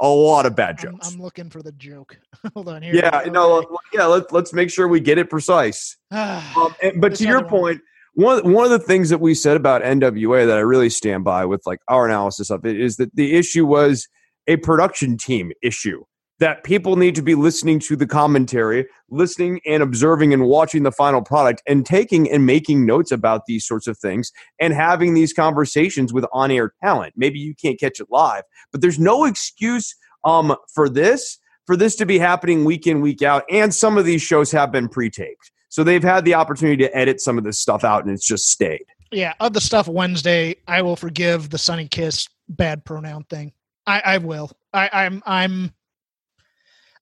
a 0.00 0.08
lot 0.08 0.46
of 0.46 0.56
bad 0.56 0.76
I'm, 0.78 0.92
jokes. 0.92 1.12
I'm 1.12 1.20
looking 1.20 1.50
for 1.50 1.62
the 1.62 1.72
joke. 1.72 2.18
Hold 2.54 2.68
on 2.68 2.82
here. 2.82 2.94
yeah, 2.94 3.22
no, 3.30 3.58
Okay. 3.58 3.66
yeah, 3.94 4.06
Let's 4.06 4.32
let's 4.32 4.52
make 4.52 4.70
sure 4.70 4.88
we 4.88 5.00
get 5.00 5.18
it 5.18 5.30
precise. 5.30 5.96
Um, 6.12 6.74
and, 6.82 7.00
but 7.00 7.14
to 7.16 7.24
your 7.24 7.40
one. 7.42 7.48
point, 7.48 7.80
one 8.14 8.52
one 8.52 8.64
of 8.64 8.70
the 8.70 8.78
things 8.80 9.10
that 9.10 9.20
we 9.20 9.34
said 9.34 9.56
about 9.56 9.82
NWA 9.82 10.46
that 10.46 10.56
I 10.56 10.60
really 10.60 10.90
stand 10.90 11.22
by 11.24 11.44
with 11.44 11.62
like 11.66 11.78
our 11.88 12.06
analysis 12.06 12.50
of 12.50 12.64
it 12.66 12.80
is 12.80 12.96
that 12.96 13.14
the 13.14 13.34
issue 13.36 13.64
was 13.66 14.08
a 14.48 14.56
production 14.56 15.16
team 15.16 15.52
issue. 15.62 16.02
That 16.40 16.64
people 16.64 16.96
need 16.96 17.14
to 17.14 17.22
be 17.22 17.34
listening 17.34 17.78
to 17.80 17.96
the 17.96 18.06
commentary, 18.06 18.86
listening 19.10 19.60
and 19.66 19.82
observing 19.82 20.34
and 20.34 20.46
watching 20.46 20.82
the 20.82 20.92
final 20.92 21.22
product, 21.22 21.62
and 21.68 21.86
taking 21.86 22.30
and 22.30 22.44
making 22.44 22.84
notes 22.86 23.12
about 23.12 23.46
these 23.46 23.66
sorts 23.66 23.86
of 23.86 23.98
things, 23.98 24.32
and 24.58 24.74
having 24.74 25.14
these 25.14 25.32
conversations 25.32 26.12
with 26.12 26.24
on-air 26.32 26.72
talent. 26.82 27.14
Maybe 27.16 27.38
you 27.38 27.54
can't 27.54 27.78
catch 27.78 28.00
it 28.00 28.08
live, 28.10 28.42
but 28.72 28.80
there's 28.80 28.98
no 28.98 29.24
excuse 29.24 29.94
um, 30.24 30.56
for 30.74 30.88
this 30.88 31.38
for 31.66 31.76
this 31.76 31.94
to 31.96 32.06
be 32.06 32.18
happening 32.18 32.64
week 32.64 32.86
in 32.86 33.00
week 33.00 33.22
out. 33.22 33.44
And 33.48 33.72
some 33.72 33.96
of 33.96 34.04
these 34.04 34.22
shows 34.22 34.50
have 34.50 34.72
been 34.72 34.88
pre-taped. 34.88 35.52
So 35.68 35.84
they've 35.84 36.02
had 36.02 36.24
the 36.24 36.34
opportunity 36.34 36.82
to 36.84 36.96
edit 36.96 37.20
some 37.20 37.38
of 37.38 37.44
this 37.44 37.60
stuff 37.60 37.84
out 37.84 38.04
and 38.04 38.12
it's 38.12 38.26
just 38.26 38.46
stayed. 38.46 38.86
yeah, 39.12 39.34
of 39.40 39.52
the 39.52 39.60
stuff 39.60 39.88
Wednesday, 39.88 40.56
I 40.66 40.82
will 40.82 40.96
forgive 40.96 41.50
the 41.50 41.58
Sunny 41.58 41.86
Kiss 41.86 42.28
bad 42.48 42.84
pronoun 42.84 43.24
thing. 43.30 43.52
I, 43.86 44.02
I 44.04 44.18
will. 44.18 44.50
I, 44.72 44.90
I'm 44.92 45.22
I'm 45.26 45.72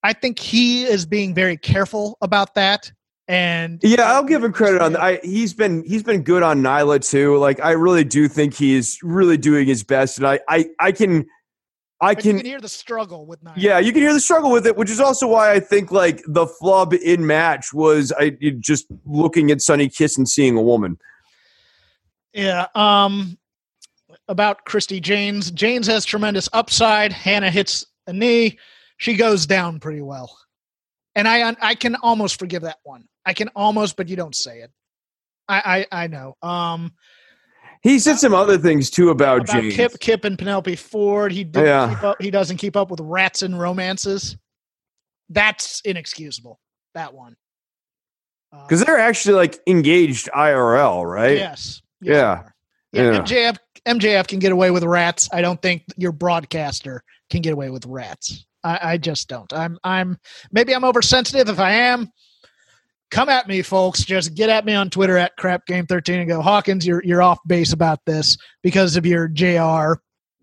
I 0.02 0.12
think 0.12 0.38
he 0.38 0.84
is 0.84 1.06
being 1.06 1.34
very 1.34 1.56
careful 1.56 2.18
about 2.20 2.54
that. 2.54 2.92
And 3.26 3.78
Yeah, 3.82 4.12
I'll 4.12 4.24
give 4.24 4.42
him 4.42 4.52
credit 4.52 4.80
on 4.80 4.92
that. 4.92 5.02
I, 5.02 5.20
he's 5.22 5.52
been 5.52 5.84
he's 5.84 6.02
been 6.02 6.22
good 6.22 6.42
on 6.42 6.62
Nyla 6.62 7.06
too. 7.06 7.36
Like 7.36 7.60
I 7.60 7.72
really 7.72 8.04
do 8.04 8.26
think 8.26 8.54
he's 8.54 8.98
really 9.02 9.36
doing 9.36 9.66
his 9.66 9.84
best, 9.84 10.16
and 10.16 10.26
I 10.26 10.40
I, 10.48 10.66
I 10.80 10.92
can 10.92 11.26
I 12.00 12.14
can 12.14 12.38
can 12.38 12.46
hear 12.46 12.60
the 12.60 12.70
struggle 12.70 13.26
with 13.26 13.44
Nyla. 13.44 13.52
yeah 13.56 13.78
you 13.78 13.92
can 13.92 14.00
hear 14.00 14.14
the 14.14 14.20
struggle 14.20 14.50
with 14.50 14.66
it, 14.66 14.76
which 14.76 14.88
is 14.88 14.98
also 14.98 15.26
why 15.26 15.52
I 15.52 15.60
think 15.60 15.92
like 15.92 16.22
the 16.26 16.46
flub 16.46 16.94
in 16.94 17.26
match 17.26 17.74
was 17.74 18.12
I 18.12 18.30
just 18.60 18.86
looking 19.04 19.50
at 19.50 19.60
Sunny 19.60 19.90
Kiss 19.90 20.16
and 20.16 20.26
seeing 20.26 20.56
a 20.56 20.62
woman. 20.62 20.96
Yeah. 22.32 22.68
Um, 22.74 23.38
about 24.28 24.64
Christi 24.64 25.00
Jaynes. 25.00 25.50
Jaynes 25.50 25.86
has 25.86 26.04
tremendous 26.04 26.48
upside. 26.52 27.12
Hannah 27.12 27.50
hits 27.50 27.84
a 28.06 28.12
knee. 28.12 28.58
She 28.98 29.14
goes 29.16 29.46
down 29.46 29.80
pretty 29.80 30.02
well, 30.02 30.36
and 31.14 31.26
I 31.26 31.56
I 31.60 31.74
can 31.74 31.96
almost 31.96 32.38
forgive 32.38 32.62
that 32.62 32.78
one. 32.82 33.04
I 33.24 33.32
can 33.32 33.48
almost, 33.56 33.96
but 33.96 34.08
you 34.08 34.16
don't 34.16 34.36
say 34.36 34.60
it. 34.60 34.70
I 35.48 35.86
I, 35.90 36.02
I 36.04 36.06
know. 36.08 36.36
Um, 36.42 36.92
He 37.82 37.98
said 38.00 38.18
some 38.18 38.34
other 38.34 38.58
things 38.58 38.90
too 38.90 39.10
about, 39.10 39.42
about 39.48 39.62
James. 39.62 39.74
Kip 39.76 39.98
Kip 40.00 40.24
and 40.24 40.38
Penelope 40.38 40.76
Ford. 40.76 41.32
He 41.32 41.48
Yeah. 41.54 41.88
keep 41.94 42.02
up. 42.04 42.16
He 42.20 42.30
doesn't 42.30 42.56
keep 42.58 42.76
up 42.76 42.90
with 42.90 43.00
rats 43.00 43.42
and 43.42 43.58
romances. 43.58 44.36
That's 45.30 45.80
inexcusable. 45.84 46.58
That 46.94 47.14
one. 47.14 47.36
Uh, 48.52 48.66
because 48.66 48.84
they're 48.84 48.98
actually 48.98 49.34
like 49.34 49.58
engaged 49.66 50.28
IRL, 50.34 51.04
right? 51.04 51.36
Yes. 51.36 51.82
Yeah. 52.00 52.44
Yeah. 52.92 53.12
Yeah. 53.12 53.20
MJF 53.20 53.58
MJF 53.86 54.26
can 54.26 54.38
get 54.38 54.52
away 54.52 54.70
with 54.70 54.82
rats. 54.84 55.28
I 55.32 55.40
don't 55.42 55.60
think 55.62 55.84
your 55.96 56.12
broadcaster 56.12 57.02
can 57.30 57.42
get 57.42 57.52
away 57.52 57.70
with 57.70 57.86
rats. 57.86 58.44
I, 58.64 58.78
I 58.82 58.96
just 58.98 59.28
don't. 59.28 59.52
I'm 59.52 59.78
I'm 59.84 60.18
maybe 60.52 60.74
I'm 60.74 60.84
oversensitive. 60.84 61.48
If 61.48 61.60
I 61.60 61.72
am, 61.72 62.10
come 63.10 63.28
at 63.28 63.48
me, 63.48 63.62
folks. 63.62 64.04
Just 64.04 64.34
get 64.34 64.50
at 64.50 64.64
me 64.64 64.74
on 64.74 64.90
Twitter 64.90 65.16
at 65.16 65.36
crap 65.36 65.66
game 65.66 65.86
thirteen 65.86 66.20
and 66.20 66.28
go, 66.28 66.42
Hawkins, 66.42 66.86
you're 66.86 67.02
you're 67.04 67.22
off 67.22 67.38
base 67.46 67.72
about 67.72 68.00
this 68.04 68.36
because 68.62 68.96
of 68.96 69.06
your 69.06 69.28
JR 69.28 69.94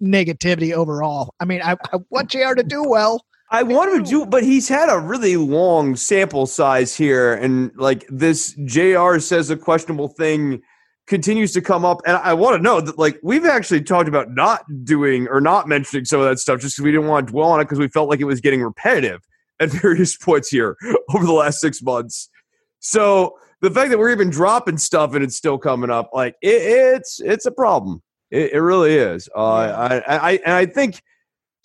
negativity 0.02 0.74
overall. 0.74 1.34
I 1.40 1.46
mean, 1.46 1.62
I, 1.62 1.76
I 1.94 2.00
want 2.10 2.30
JR 2.30 2.54
to 2.54 2.64
do 2.64 2.84
well. 2.84 3.26
I 3.52 3.64
want 3.64 3.92
him 3.92 4.04
to 4.04 4.10
do, 4.10 4.26
but 4.26 4.44
he's 4.44 4.68
had 4.68 4.90
a 4.90 5.00
really 5.00 5.38
long 5.38 5.96
sample 5.96 6.48
size 6.48 6.96
here, 6.96 7.36
and 7.36 7.72
like 7.76 8.06
this, 8.10 8.54
Jr. 8.66 9.20
says 9.20 9.50
a 9.50 9.58
questionable 9.58 10.08
thing 10.08 10.62
continues 11.08 11.54
to 11.54 11.62
come 11.62 11.86
up, 11.86 12.02
and 12.06 12.18
I 12.18 12.34
want 12.34 12.58
to 12.58 12.62
know 12.62 12.82
that 12.82 12.98
like 12.98 13.20
we've 13.22 13.46
actually 13.46 13.82
talked 13.82 14.10
about 14.10 14.34
not 14.34 14.64
doing 14.84 15.28
or 15.28 15.40
not 15.40 15.68
mentioning 15.68 16.06
some 16.06 16.20
of 16.20 16.28
that 16.28 16.40
stuff 16.40 16.60
just 16.60 16.76
because 16.76 16.86
we 16.86 16.92
didn't 16.92 17.08
want 17.08 17.28
to 17.28 17.32
dwell 17.32 17.50
on 17.50 17.60
it 17.60 17.66
because 17.66 17.80
we 17.80 17.88
felt 17.88 18.10
like 18.10 18.20
it 18.20 18.26
was 18.26 18.42
getting 18.42 18.62
repetitive 18.62 19.22
at 19.60 19.70
various 19.82 20.18
points 20.18 20.50
here 20.50 20.78
over 21.14 21.26
the 21.26 21.34
last 21.34 21.60
six 21.60 21.82
months. 21.82 22.30
So 22.80 23.38
the 23.62 23.72
fact 23.72 23.90
that 23.90 23.98
we're 23.98 24.12
even 24.12 24.30
dropping 24.30 24.78
stuff 24.78 25.14
and 25.14 25.24
it's 25.24 25.36
still 25.36 25.58
coming 25.58 25.90
up, 25.90 26.10
like 26.14 26.36
it, 26.42 26.62
it's 26.62 27.20
it's 27.22 27.46
a 27.46 27.52
problem. 27.52 28.02
It, 28.32 28.54
it 28.54 28.60
really 28.60 28.96
is. 28.96 29.30
Uh, 29.36 29.44
I, 29.44 30.18
I 30.18 30.32
and 30.46 30.54
I 30.54 30.66
think 30.66 31.02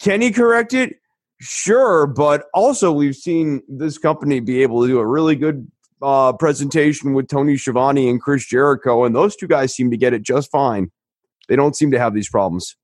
can 0.00 0.20
he 0.20 0.30
correct 0.30 0.74
it? 0.74 0.96
Sure, 1.40 2.06
but 2.06 2.44
also 2.52 2.92
we've 2.92 3.16
seen 3.16 3.62
this 3.68 3.96
company 3.96 4.40
be 4.40 4.62
able 4.62 4.82
to 4.82 4.88
do 4.88 4.98
a 4.98 5.06
really 5.06 5.36
good 5.36 5.70
uh, 6.02 6.32
presentation 6.32 7.12
with 7.12 7.28
Tony 7.28 7.56
Schiavone 7.56 8.08
and 8.08 8.20
Chris 8.20 8.46
Jericho, 8.46 9.04
and 9.04 9.14
those 9.14 9.36
two 9.36 9.48
guys 9.48 9.74
seem 9.74 9.90
to 9.90 9.96
get 9.96 10.12
it 10.12 10.22
just 10.22 10.50
fine. 10.50 10.90
They 11.48 11.56
don't 11.56 11.76
seem 11.76 11.90
to 11.90 11.98
have 11.98 12.14
these 12.14 12.28
problems. 12.28 12.76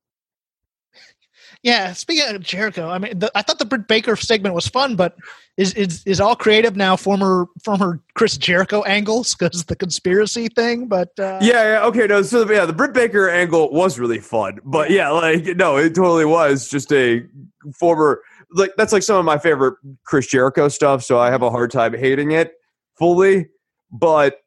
Yeah, 1.63 1.95
speaking 1.95 2.35
of 2.35 2.43
Jericho, 2.43 2.89
I 2.89 2.99
mean, 2.99 3.19
the, 3.19 3.31
I 3.35 3.43
thought 3.43 3.59
the 3.59 3.65
Britt 3.65 3.89
Baker 3.89 4.15
segment 4.15 4.55
was 4.55 4.69
fun, 4.69 4.95
but 4.95 5.17
is 5.57 5.73
is 5.75 6.03
is 6.07 6.21
all 6.21 6.37
creative 6.37 6.77
now 6.77 6.97
former 6.97 7.47
former 7.65 8.01
Chris 8.15 8.37
Jericho 8.37 8.83
angles 8.83 9.35
because 9.35 9.65
the 9.65 9.75
conspiracy 9.75 10.49
thing? 10.49 10.87
But 10.87 11.09
uh, 11.19 11.39
Yeah, 11.41 11.73
yeah, 11.73 11.85
okay, 11.87 12.07
no, 12.07 12.23
so 12.23 12.49
yeah, 12.51 12.67
the 12.67 12.73
Britt 12.73 12.93
Baker 12.93 13.29
angle 13.29 13.73
was 13.73 13.99
really 13.99 14.21
fun, 14.21 14.61
but 14.65 14.91
yeah, 14.91 15.11
like 15.11 15.45
no, 15.57 15.77
it 15.77 15.95
totally 15.95 16.25
was 16.25 16.69
just 16.69 16.93
a 16.93 17.27
former 17.75 18.23
like 18.53 18.73
that's 18.77 18.93
like 18.93 19.03
some 19.03 19.17
of 19.17 19.25
my 19.25 19.39
favorite 19.39 19.77
Chris 20.05 20.27
Jericho 20.27 20.69
stuff, 20.69 21.03
so 21.03 21.19
I 21.19 21.31
have 21.31 21.43
a 21.43 21.51
hard 21.51 21.71
time 21.71 21.95
hating 21.95 22.33
it 22.33 22.53
fully, 22.99 23.49
but 23.91 24.41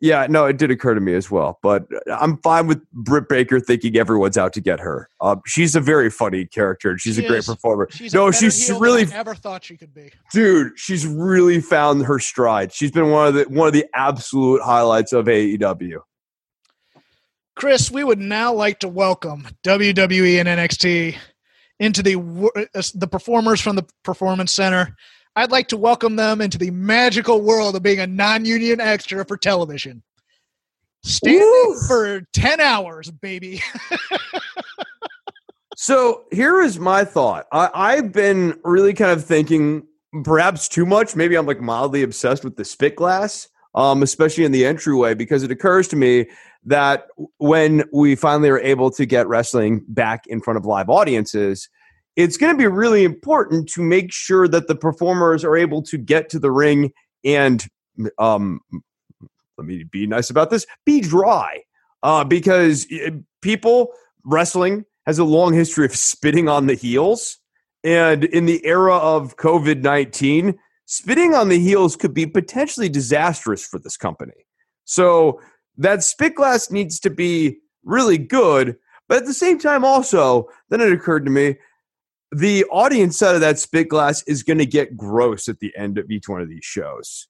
yeah, 0.00 0.28
no, 0.30 0.44
it 0.46 0.58
did 0.58 0.70
occur 0.70 0.94
to 0.94 1.00
me 1.00 1.14
as 1.14 1.28
well. 1.28 1.58
But 1.60 1.86
I'm 2.08 2.36
fine 2.38 2.68
with 2.68 2.88
Britt 2.92 3.28
Baker 3.28 3.58
thinking 3.58 3.96
everyone's 3.96 4.38
out 4.38 4.52
to 4.52 4.60
get 4.60 4.78
her. 4.78 5.08
Um, 5.20 5.40
she's 5.44 5.74
a 5.74 5.80
very 5.80 6.08
funny 6.08 6.46
character. 6.46 6.90
and 6.90 7.00
She's 7.00 7.16
She 7.16 7.24
a 7.24 7.28
great 7.28 7.38
is. 7.38 7.46
performer. 7.46 7.88
she's 7.90 8.14
no, 8.14 8.30
she's 8.30 8.70
really 8.70 9.06
ever 9.12 9.34
thought 9.34 9.64
she 9.64 9.76
could 9.76 9.92
be. 9.92 10.12
dude, 10.32 10.72
she's 10.78 11.04
really 11.04 11.60
found 11.60 12.04
her 12.04 12.20
stride. 12.20 12.72
She's 12.72 12.92
been 12.92 13.10
one 13.10 13.26
of 13.28 13.34
the 13.34 13.44
one 13.48 13.66
of 13.66 13.72
the 13.74 13.86
absolute 13.94 14.62
highlights 14.62 15.12
of 15.12 15.26
AEW. 15.26 15.98
Chris, 17.56 17.90
we 17.90 18.04
would 18.04 18.20
now 18.20 18.52
like 18.54 18.78
to 18.80 18.88
welcome 18.88 19.48
WWE 19.64 20.38
and 20.38 20.48
NXT 20.48 21.16
into 21.80 22.02
the 22.04 22.14
uh, 22.74 22.82
the 22.94 23.08
performers 23.08 23.60
from 23.60 23.74
the 23.74 23.84
Performance 24.04 24.52
Center. 24.52 24.94
I'd 25.38 25.52
like 25.52 25.68
to 25.68 25.76
welcome 25.76 26.16
them 26.16 26.40
into 26.40 26.58
the 26.58 26.72
magical 26.72 27.40
world 27.40 27.76
of 27.76 27.82
being 27.82 28.00
a 28.00 28.06
non-union 28.06 28.80
extra 28.80 29.24
for 29.24 29.36
television. 29.36 30.02
Standing 31.04 31.80
for 31.86 32.22
10 32.32 32.60
hours, 32.60 33.10
baby. 33.10 33.62
So 35.80 36.24
here 36.32 36.60
is 36.60 36.80
my 36.80 37.04
thought. 37.04 37.46
I, 37.52 37.70
I've 37.72 38.12
been 38.12 38.58
really 38.64 38.92
kind 38.92 39.12
of 39.12 39.24
thinking 39.24 39.86
perhaps 40.24 40.66
too 40.66 40.84
much. 40.84 41.14
Maybe 41.14 41.36
I'm 41.36 41.46
like 41.46 41.60
mildly 41.60 42.02
obsessed 42.02 42.42
with 42.42 42.56
the 42.56 42.64
spit 42.64 42.96
glass, 42.96 43.48
um, 43.76 44.02
especially 44.02 44.44
in 44.44 44.50
the 44.50 44.66
entryway, 44.66 45.14
because 45.14 45.44
it 45.44 45.52
occurs 45.52 45.86
to 45.88 45.96
me 45.96 46.26
that 46.64 47.06
when 47.38 47.84
we 47.92 48.16
finally 48.16 48.50
are 48.50 48.58
able 48.58 48.90
to 48.90 49.06
get 49.06 49.28
wrestling 49.28 49.84
back 49.86 50.26
in 50.26 50.40
front 50.40 50.56
of 50.56 50.66
live 50.66 50.90
audiences, 50.90 51.68
it's 52.18 52.36
going 52.36 52.52
to 52.52 52.58
be 52.58 52.66
really 52.66 53.04
important 53.04 53.68
to 53.68 53.80
make 53.80 54.12
sure 54.12 54.48
that 54.48 54.66
the 54.66 54.74
performers 54.74 55.44
are 55.44 55.56
able 55.56 55.82
to 55.82 55.96
get 55.96 56.28
to 56.30 56.40
the 56.40 56.50
ring 56.50 56.92
and 57.24 57.64
um, 58.18 58.60
let 59.56 59.66
me 59.66 59.84
be 59.84 60.06
nice 60.06 60.28
about 60.28 60.50
this 60.50 60.66
be 60.84 61.00
dry 61.00 61.62
uh, 62.02 62.24
because 62.24 62.86
eh, 62.90 63.10
people 63.40 63.92
wrestling 64.24 64.84
has 65.06 65.18
a 65.18 65.24
long 65.24 65.54
history 65.54 65.86
of 65.86 65.94
spitting 65.94 66.48
on 66.48 66.66
the 66.66 66.74
heels 66.74 67.38
and 67.84 68.24
in 68.24 68.46
the 68.46 68.64
era 68.66 68.96
of 68.96 69.36
covid-19 69.36 70.54
spitting 70.86 71.34
on 71.34 71.48
the 71.48 71.60
heels 71.60 71.94
could 71.94 72.14
be 72.14 72.26
potentially 72.26 72.88
disastrous 72.88 73.64
for 73.64 73.78
this 73.78 73.96
company. 73.96 74.46
So 74.86 75.40
that 75.76 76.02
spit 76.02 76.34
glass 76.34 76.70
needs 76.70 76.98
to 77.00 77.10
be 77.10 77.58
really 77.84 78.18
good 78.18 78.76
but 79.08 79.18
at 79.18 79.26
the 79.26 79.34
same 79.34 79.58
time 79.58 79.84
also 79.84 80.48
then 80.68 80.80
it 80.80 80.92
occurred 80.92 81.24
to 81.24 81.30
me 81.30 81.56
the 82.30 82.64
audience 82.66 83.18
side 83.18 83.34
of 83.34 83.40
that 83.40 83.58
spit 83.58 83.88
glass 83.88 84.22
is 84.24 84.42
going 84.42 84.58
to 84.58 84.66
get 84.66 84.96
gross 84.96 85.48
at 85.48 85.60
the 85.60 85.72
end 85.76 85.98
of 85.98 86.10
each 86.10 86.28
one 86.28 86.40
of 86.40 86.48
these 86.48 86.64
shows 86.64 87.28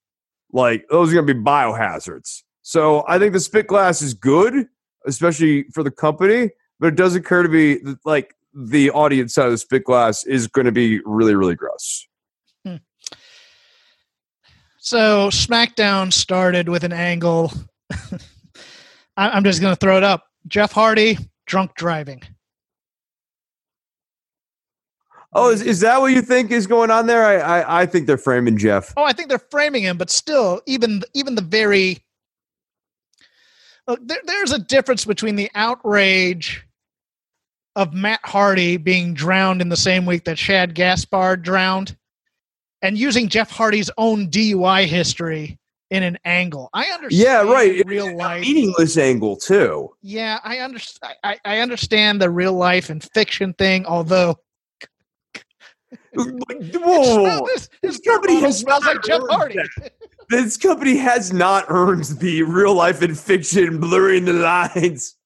like 0.53 0.87
those 0.89 1.11
are 1.11 1.15
going 1.15 1.27
to 1.27 1.35
be 1.35 1.41
biohazards. 1.41 2.43
So 2.63 3.05
I 3.09 3.19
think 3.19 3.33
the 3.33 3.41
spit 3.41 3.67
glass 3.67 4.03
is 4.03 4.15
good, 4.15 4.67
especially 5.07 5.65
for 5.75 5.83
the 5.83 5.91
company. 5.91 6.51
But 6.81 6.89
it 6.89 6.97
does 6.97 7.15
occur 7.15 7.43
to 7.43 7.49
me 7.49 7.75
that, 7.79 7.99
like 8.05 8.35
the 8.55 8.91
audience 8.91 9.35
side 9.35 9.47
of 9.47 9.53
the 9.53 9.59
spit 9.59 9.85
glass 9.85 10.25
is 10.25 10.47
going 10.47 10.67
to 10.67 10.73
be 10.73 11.01
really, 11.05 11.35
really 11.35 11.55
gross. 11.55 12.07
Hmm. 12.65 12.77
So 14.79 15.29
SmackDown 15.29 16.13
started 16.13 16.69
with 16.69 16.85
an 16.85 16.93
angle. 16.93 17.53
I'm 19.17 19.45
just 19.45 19.61
going 19.61 19.73
to 19.75 19.79
throw 19.79 19.97
it 19.97 20.05
up. 20.05 20.25
Jeff 20.47 20.73
Hardy 20.73 21.19
drunk 21.47 21.75
driving. 21.75 22.23
Oh, 25.39 25.51
is, 25.51 25.63
is 25.63 25.81
that 25.81 26.01
what 26.01 26.13
you 26.13 26.23
think 26.23 26.51
is 26.51 26.67
going 26.67 26.91
on 26.91 27.07
there? 27.07 27.25
I, 27.25 27.37
I, 27.37 27.83
I 27.83 27.87
think 27.87 28.07
they're 28.07 28.19
framing 28.19 28.59
Jeff. 28.59 28.93
Oh, 28.97 29.05
I 29.05 29.13
think 29.13 29.29
they're 29.29 29.39
framing 29.39 29.85
him, 29.85 29.97
but 29.97 30.11
still, 30.11 30.61
even 30.67 31.03
even 31.15 31.35
the 31.35 31.43
very 31.43 31.99
look, 33.87 34.01
there, 34.07 34.19
there's 34.25 34.53
a 34.53 34.59
difference 34.59 35.05
between 35.05 35.37
the 35.37 35.51
outrage 35.55 36.67
of 37.77 37.95
Matt 37.95 38.21
Hardy 38.25 38.77
being 38.77 39.15
drowned 39.15 39.63
in 39.63 39.69
the 39.69 39.77
same 39.77 40.07
week 40.07 40.25
that 40.25 40.39
Shad 40.39 40.75
Gaspard 40.75 41.43
drowned, 41.43 41.97
and 42.83 42.99
using 42.99 43.29
Jeff 43.29 43.51
Hardy's 43.51 43.91
own 43.97 44.29
DUI 44.29 44.87
history 44.87 45.59
in 45.91 46.03
an 46.03 46.19
angle. 46.25 46.69
I 46.75 46.87
understand. 46.87 47.23
Yeah, 47.23 47.43
right. 47.43 47.83
Real 47.87 48.17
life. 48.17 48.43
Meaningless 48.43 48.99
angle 48.99 49.37
too. 49.37 49.95
Yeah, 50.03 50.41
I 50.43 50.59
understand. 50.59 51.15
I, 51.23 51.39
I 51.45 51.59
understand 51.61 52.21
the 52.21 52.31
real 52.31 52.55
life 52.55 52.91
and 52.91 53.03
fiction 53.15 53.55
thing, 53.55 53.87
although 53.87 54.37
Whoa. 56.19 57.47
this, 57.47 57.69
This 57.83 58.01
company 58.01 58.41
has 58.41 58.59
smells 58.59 58.85
like 58.85 58.97
not 58.97 59.05
Jeff 59.05 59.21
earned 59.21 59.31
Hardy. 59.31 59.59
This 60.31 60.57
company 60.57 60.97
has 60.99 61.33
not 61.33 61.65
earned 61.69 62.05
the 62.05 62.43
real 62.43 62.75
life 62.75 63.01
and 63.03 63.19
fiction 63.19 63.81
blurring 63.81 64.27
the 64.27 64.35
lines. 64.35 65.17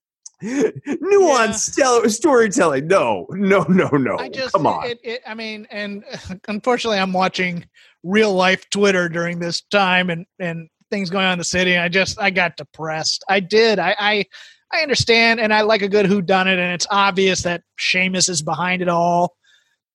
Nuanced 0.42 1.76
tell- 1.76 2.08
storytelling. 2.08 2.86
No, 2.86 3.26
no, 3.30 3.62
no, 3.68 3.88
no. 3.88 4.16
I 4.18 4.28
just, 4.28 4.52
Come 4.52 4.66
on. 4.66 4.86
It, 4.86 4.98
it, 5.02 5.22
I 5.26 5.34
mean, 5.34 5.66
and 5.70 6.04
unfortunately, 6.48 6.98
I'm 6.98 7.12
watching 7.12 7.64
real 8.02 8.32
life 8.32 8.68
Twitter 8.70 9.08
during 9.08 9.38
this 9.38 9.62
time, 9.62 10.10
and 10.10 10.26
and 10.38 10.68
things 10.90 11.10
going 11.10 11.24
on 11.24 11.32
in 11.32 11.38
the 11.38 11.44
city. 11.44 11.76
I 11.76 11.88
just, 11.88 12.20
I 12.20 12.30
got 12.30 12.56
depressed. 12.56 13.24
I 13.28 13.40
did. 13.40 13.78
I, 13.78 13.96
I, 13.98 14.24
I 14.72 14.82
understand, 14.82 15.40
and 15.40 15.52
I 15.52 15.62
like 15.62 15.82
a 15.82 15.88
good 15.88 16.06
who 16.06 16.20
done 16.22 16.46
it, 16.46 16.58
and 16.58 16.72
it's 16.72 16.86
obvious 16.90 17.42
that 17.42 17.62
Sheamus 17.76 18.28
is 18.28 18.42
behind 18.42 18.82
it 18.82 18.88
all. 18.88 19.34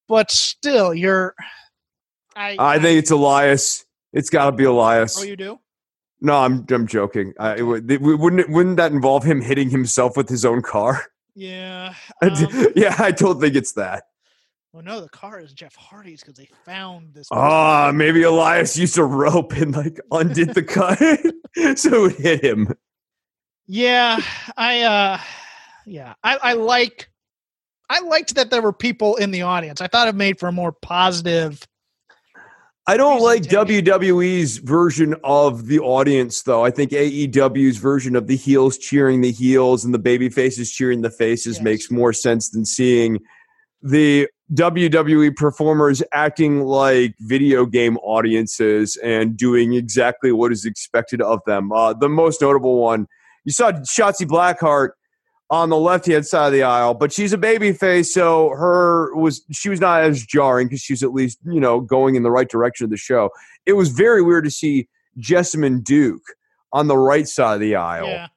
But 0.07 0.31
still, 0.31 0.93
you're. 0.93 1.33
I, 2.35 2.55
I 2.59 2.79
think 2.79 2.99
it's 2.99 3.11
Elias. 3.11 3.85
It's 4.13 4.29
got 4.29 4.45
to 4.45 4.51
be 4.51 4.63
Elias. 4.63 5.17
Oh, 5.19 5.23
you 5.23 5.35
do? 5.35 5.59
No, 6.21 6.33
I'm 6.37 6.65
I'm 6.69 6.87
joking. 6.87 7.33
I, 7.39 7.57
it, 7.57 7.61
would- 7.63 7.91
it, 7.91 8.01
wouldn't 8.01 8.39
it, 8.39 8.49
wouldn't 8.49 8.77
that 8.77 8.91
involve 8.91 9.23
him 9.23 9.41
hitting 9.41 9.69
himself 9.69 10.15
with 10.17 10.29
his 10.29 10.45
own 10.45 10.61
car? 10.61 11.03
Yeah. 11.35 11.93
Um, 12.23 12.67
yeah, 12.75 12.95
I 12.97 13.11
don't 13.11 13.39
think 13.39 13.55
it's 13.55 13.73
that. 13.73 14.05
well, 14.73 14.81
no, 14.83 15.01
the 15.01 15.09
car 15.09 15.39
is 15.39 15.53
Jeff 15.53 15.75
Hardy's 15.75 16.21
because 16.21 16.35
they 16.35 16.49
found 16.65 17.13
this. 17.13 17.27
Ah, 17.31 17.91
maybe 17.93 18.23
Elias 18.23 18.75
used 18.77 18.97
a 18.97 19.03
rope 19.03 19.53
and 19.53 19.75
like 19.75 19.99
undid 20.11 20.53
the 20.55 20.63
cut 20.63 20.97
so 21.77 22.05
it 22.05 22.15
hit 22.15 22.43
him. 22.43 22.73
Yeah, 23.67 24.19
I 24.55 24.81
uh 24.81 25.19
yeah, 25.85 26.13
I, 26.23 26.37
I 26.37 26.53
like 26.53 27.09
I 27.89 27.99
liked 28.01 28.35
that 28.35 28.49
there 28.49 28.61
were 28.61 28.73
people 28.73 29.15
in 29.15 29.31
the 29.31 29.43
audience. 29.43 29.81
I 29.81 29.87
thought 29.87 30.07
it 30.07 30.15
made 30.15 30.39
for 30.39 30.47
a 30.47 30.51
more 30.51 30.71
positive 30.71 31.65
I 32.89 32.95
don't 32.95 33.19
like 33.19 33.43
WWE's 33.43 34.59
version 34.59 35.13
of 35.25 35.67
the 35.67 35.79
audience, 35.79 36.43
though. 36.43 36.63
I 36.63 36.71
think 36.71 36.91
AEW's 36.91 37.77
version 37.77 38.15
of 38.15 38.27
the 38.27 38.37
heels 38.37 38.77
cheering 38.77 39.19
the 39.19 39.31
heels 39.31 39.83
and 39.83 39.93
the 39.93 39.99
baby 39.99 40.29
faces 40.29 40.71
cheering 40.71 41.01
the 41.01 41.09
faces 41.09 41.57
Yes. 41.57 41.63
makes 41.63 41.91
more 41.91 42.13
sense 42.13 42.49
than 42.49 42.63
seeing 42.63 43.19
the 43.81 44.29
WWE 44.53 45.35
performers 45.35 46.01
acting 46.13 46.61
like 46.61 47.13
video 47.19 47.65
game 47.65 47.97
audiences 47.97 48.95
and 49.03 49.35
doing 49.35 49.73
exactly 49.73 50.31
what 50.31 50.53
is 50.53 50.63
expected 50.63 51.21
of 51.21 51.41
them. 51.45 51.73
Uh, 51.73 51.91
the 51.91 52.07
most 52.07 52.41
notable 52.41 52.81
one, 52.81 53.07
you 53.43 53.51
saw 53.51 53.71
Shotzi 53.71 54.25
Blackheart 54.25 54.91
on 55.49 55.69
the 55.69 55.77
left 55.77 56.05
hand 56.05 56.25
side 56.25 56.47
of 56.47 56.53
the 56.53 56.63
aisle, 56.63 56.93
but 56.93 57.11
she's 57.11 57.33
a 57.33 57.37
baby 57.37 57.71
face, 57.71 58.13
so 58.13 58.49
her 58.49 59.15
was 59.15 59.43
she 59.51 59.69
was 59.69 59.79
not 59.79 60.01
as 60.03 60.25
jarring 60.25 60.67
because 60.67 60.81
she's 60.81 61.03
at 61.03 61.13
least 61.13 61.39
you 61.45 61.59
know 61.59 61.79
going 61.79 62.15
in 62.15 62.23
the 62.23 62.31
right 62.31 62.49
direction 62.49 62.83
of 62.83 62.89
the 62.89 62.97
show. 62.97 63.29
It 63.65 63.73
was 63.73 63.89
very 63.89 64.21
weird 64.21 64.43
to 64.45 64.51
see 64.51 64.87
Jessamine 65.17 65.81
Duke 65.81 66.23
on 66.73 66.87
the 66.87 66.97
right 66.97 67.27
side 67.27 67.55
of 67.55 67.59
the 67.61 67.75
aisle 67.75 68.07
yeah. 68.07 68.27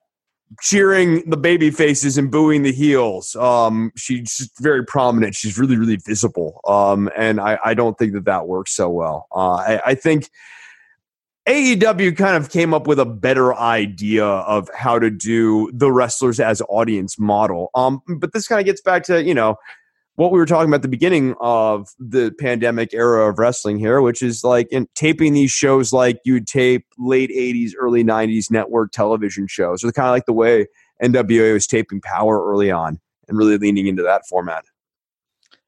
cheering 0.60 1.28
the 1.28 1.36
baby 1.36 1.70
faces 1.70 2.16
and 2.16 2.30
booing 2.30 2.62
the 2.62 2.72
heels. 2.72 3.34
Um, 3.36 3.92
she's 3.96 4.36
just 4.36 4.52
very 4.60 4.84
prominent. 4.84 5.34
She's 5.34 5.58
really, 5.58 5.76
really 5.76 5.98
visible. 6.06 6.60
Um, 6.66 7.10
and 7.16 7.40
I, 7.40 7.58
I 7.64 7.74
don't 7.74 7.98
think 7.98 8.12
that 8.12 8.24
that 8.26 8.46
works 8.46 8.74
so 8.74 8.88
well. 8.88 9.26
Uh, 9.34 9.54
I, 9.54 9.80
I 9.86 9.94
think 9.94 10.30
AEW 11.50 12.16
kind 12.16 12.36
of 12.36 12.48
came 12.48 12.72
up 12.72 12.86
with 12.86 13.00
a 13.00 13.04
better 13.04 13.52
idea 13.56 14.24
of 14.24 14.70
how 14.72 15.00
to 15.00 15.10
do 15.10 15.68
the 15.74 15.90
wrestlers 15.90 16.38
as 16.38 16.62
audience 16.68 17.18
model. 17.18 17.70
Um, 17.74 18.02
but 18.06 18.32
this 18.32 18.46
kind 18.46 18.60
of 18.60 18.66
gets 18.66 18.80
back 18.80 19.02
to 19.04 19.24
you 19.24 19.34
know 19.34 19.56
what 20.14 20.30
we 20.30 20.38
were 20.38 20.46
talking 20.46 20.68
about 20.68 20.76
at 20.76 20.82
the 20.82 20.88
beginning 20.88 21.34
of 21.40 21.88
the 21.98 22.32
pandemic 22.38 22.94
era 22.94 23.28
of 23.28 23.40
wrestling 23.40 23.80
here, 23.80 24.00
which 24.00 24.22
is 24.22 24.44
like 24.44 24.68
in 24.70 24.86
taping 24.94 25.32
these 25.32 25.50
shows 25.50 25.92
like 25.92 26.20
you'd 26.24 26.46
tape 26.46 26.86
late 26.98 27.30
80s, 27.30 27.72
early 27.76 28.04
90s 28.04 28.48
network 28.48 28.92
television 28.92 29.48
shows, 29.48 29.82
or 29.82 29.90
kind 29.90 30.06
of 30.06 30.12
like 30.12 30.26
the 30.26 30.32
way 30.32 30.68
NWA 31.02 31.52
was 31.52 31.66
taping 31.66 32.00
Power 32.00 32.48
early 32.48 32.70
on 32.70 33.00
and 33.26 33.36
really 33.36 33.58
leaning 33.58 33.88
into 33.88 34.04
that 34.04 34.22
format. 34.28 34.64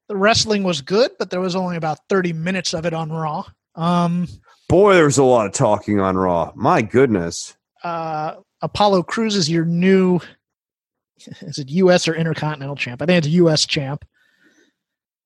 The 0.07 0.15
wrestling 0.15 0.63
was 0.63 0.79
good, 0.79 1.11
but 1.19 1.29
there 1.29 1.41
was 1.41 1.57
only 1.57 1.75
about 1.75 1.99
30 2.07 2.31
minutes 2.31 2.73
of 2.73 2.85
it 2.85 2.93
on 2.93 3.11
Raw. 3.11 3.43
Um 3.75 4.29
Boy, 4.73 4.95
there 4.95 5.05
was 5.05 5.19
a 5.19 5.23
lot 5.23 5.45
of 5.45 5.51
talking 5.51 5.99
on 5.99 6.17
Raw. 6.17 6.51
My 6.55 6.81
goodness. 6.81 7.55
uh 7.83 8.37
Apollo 8.63 9.03
Crews 9.03 9.35
is 9.35 9.47
your 9.47 9.65
new 9.65 10.19
is 11.41 11.59
it 11.59 11.69
US 11.69 12.07
or 12.07 12.15
Intercontinental 12.15 12.75
champ? 12.75 12.99
I 12.99 13.05
think 13.05 13.23
it's 13.23 13.35
US 13.35 13.67
champ. 13.67 14.03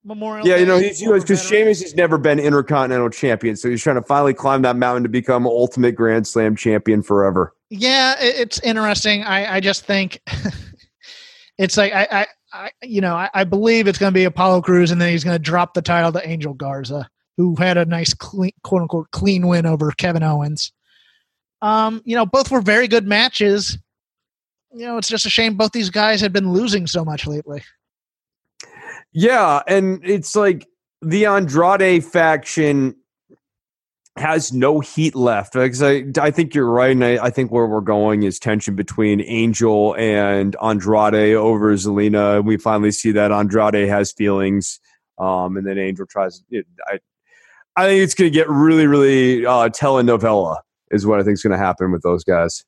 Memorial 0.03 0.45
Yeah, 0.45 0.57
you 0.57 0.65
know, 0.65 0.77
he's 0.77 1.01
US 1.01 1.23
because. 1.23 1.41
Sheamus 1.41 1.81
has 1.81 1.95
never 1.95 2.17
been 2.17 2.39
Intercontinental 2.39 3.09
Champion, 3.09 3.55
so 3.55 3.69
he's 3.69 3.81
trying 3.81 3.95
to 3.95 4.01
finally 4.01 4.33
climb 4.33 4.63
that 4.63 4.75
mountain 4.75 5.03
to 5.03 5.09
become 5.09 5.47
Ultimate 5.47 5.95
Grand 5.95 6.27
Slam 6.27 6.57
Champion 6.57 7.01
forever. 7.01 7.53
Yeah, 7.69 8.15
it's 8.19 8.59
interesting. 8.59 9.23
I, 9.23 9.55
I 9.55 9.59
just 9.61 9.85
think 9.85 10.19
it's 11.57 11.77
like 11.77 11.93
I, 11.93 12.07
I, 12.11 12.27
I 12.51 12.71
you 12.83 12.99
know, 12.99 13.15
I, 13.15 13.29
I 13.33 13.45
believe 13.45 13.87
it's 13.87 13.97
going 13.97 14.11
to 14.11 14.13
be 14.13 14.25
Apollo 14.25 14.63
Crews, 14.63 14.91
and 14.91 14.99
then 14.99 15.09
he's 15.09 15.23
going 15.23 15.35
to 15.35 15.41
drop 15.41 15.73
the 15.73 15.81
title 15.81 16.11
to 16.11 16.27
Angel 16.27 16.53
Garza, 16.53 17.09
who 17.37 17.55
had 17.55 17.77
a 17.77 17.85
nice, 17.85 18.13
clean, 18.13 18.51
quote 18.63 18.81
unquote, 18.81 19.11
clean 19.11 19.47
win 19.47 19.65
over 19.65 19.91
Kevin 19.91 20.23
Owens. 20.23 20.73
Um, 21.61 22.01
you 22.03 22.15
know, 22.15 22.25
both 22.25 22.51
were 22.51 22.61
very 22.61 22.87
good 22.87 23.07
matches. 23.07 23.77
You 24.73 24.85
know, 24.85 24.97
it's 24.97 25.07
just 25.07 25.25
a 25.25 25.29
shame 25.29 25.55
both 25.55 25.71
these 25.71 25.89
guys 25.89 26.19
had 26.19 26.33
been 26.33 26.51
losing 26.51 26.87
so 26.87 27.05
much 27.05 27.25
lately. 27.25 27.63
Yeah, 29.13 29.61
and 29.67 30.01
it's 30.03 30.35
like 30.35 30.67
the 31.01 31.25
Andrade 31.25 32.03
faction 32.03 32.95
has 34.17 34.51
no 34.51 34.79
heat 34.79 35.15
left. 35.15 35.53
Because 35.53 35.81
I, 35.81 36.03
I 36.19 36.31
think 36.31 36.53
you're 36.53 36.69
right, 36.69 36.91
and 36.91 37.03
I, 37.03 37.25
I 37.25 37.29
think 37.29 37.51
where 37.51 37.65
we're 37.65 37.81
going 37.81 38.23
is 38.23 38.39
tension 38.39 38.75
between 38.75 39.21
Angel 39.21 39.95
and 39.97 40.55
Andrade 40.61 41.35
over 41.35 41.73
Zelina. 41.73 42.37
And 42.37 42.47
we 42.47 42.57
finally 42.57 42.91
see 42.91 43.11
that 43.11 43.31
Andrade 43.31 43.87
has 43.87 44.11
feelings, 44.11 44.79
um, 45.17 45.57
and 45.57 45.65
then 45.65 45.77
Angel 45.77 46.05
tries. 46.05 46.43
It, 46.49 46.65
I, 46.87 46.99
I 47.77 47.85
think 47.85 48.01
it's 48.03 48.13
going 48.15 48.29
to 48.31 48.33
get 48.33 48.49
really, 48.49 48.87
really 48.87 49.45
uh, 49.45 49.69
telenovela. 49.69 50.57
Is 50.91 51.05
what 51.05 51.19
I 51.19 51.23
think 51.23 51.33
is 51.35 51.43
going 51.43 51.51
to 51.51 51.57
happen 51.57 51.91
with 51.91 52.01
those 52.01 52.23
guys. 52.23 52.63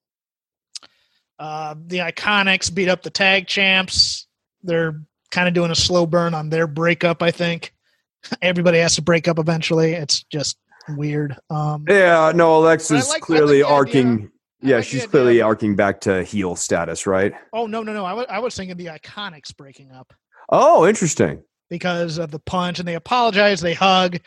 Uh, 1.37 1.75
the 1.87 1.99
Iconics 1.99 2.73
beat 2.73 2.89
up 2.89 3.01
the 3.01 3.09
tag 3.09 3.47
champs. 3.47 4.27
They're 4.63 5.01
kind 5.31 5.47
of 5.47 5.53
doing 5.53 5.71
a 5.71 5.75
slow 5.75 6.05
burn 6.05 6.33
on 6.33 6.49
their 6.49 6.67
breakup. 6.67 7.23
I 7.23 7.31
think 7.31 7.73
everybody 8.41 8.79
has 8.79 8.95
to 8.95 9.01
break 9.01 9.27
up 9.27 9.39
eventually. 9.39 9.93
It's 9.93 10.23
just 10.23 10.57
weird. 10.89 11.37
Um, 11.49 11.85
Yeah, 11.87 12.31
no, 12.35 12.57
Alexa's 12.57 13.07
like- 13.09 13.21
clearly 13.21 13.63
like 13.63 13.69
the 13.69 13.73
idea. 13.73 13.75
arcing. 14.05 14.31
Yeah, 14.61 14.75
like 14.77 14.85
she's 14.85 15.05
clearly 15.07 15.39
of- 15.39 15.45
arcing 15.47 15.77
back 15.77 16.01
to 16.01 16.23
heel 16.23 16.57
status, 16.57 17.07
right? 17.07 17.31
oh 17.53 17.65
no, 17.65 17.81
no, 17.81 17.93
no! 17.93 18.03
I 18.03 18.11
wa- 18.11 18.25
I 18.27 18.39
was 18.39 18.53
thinking 18.57 18.75
the 18.75 18.87
Iconics 18.87 19.55
breaking 19.55 19.91
up 19.93 20.13
Oh, 20.49 20.85
interesting. 20.85 21.41
because 21.69 22.17
of 22.17 22.31
the 22.31 22.39
punch, 22.39 22.79
and 22.79 22.85
they 22.87 22.95
apologize. 22.95 23.61
They 23.61 23.73
hug. 23.73 24.17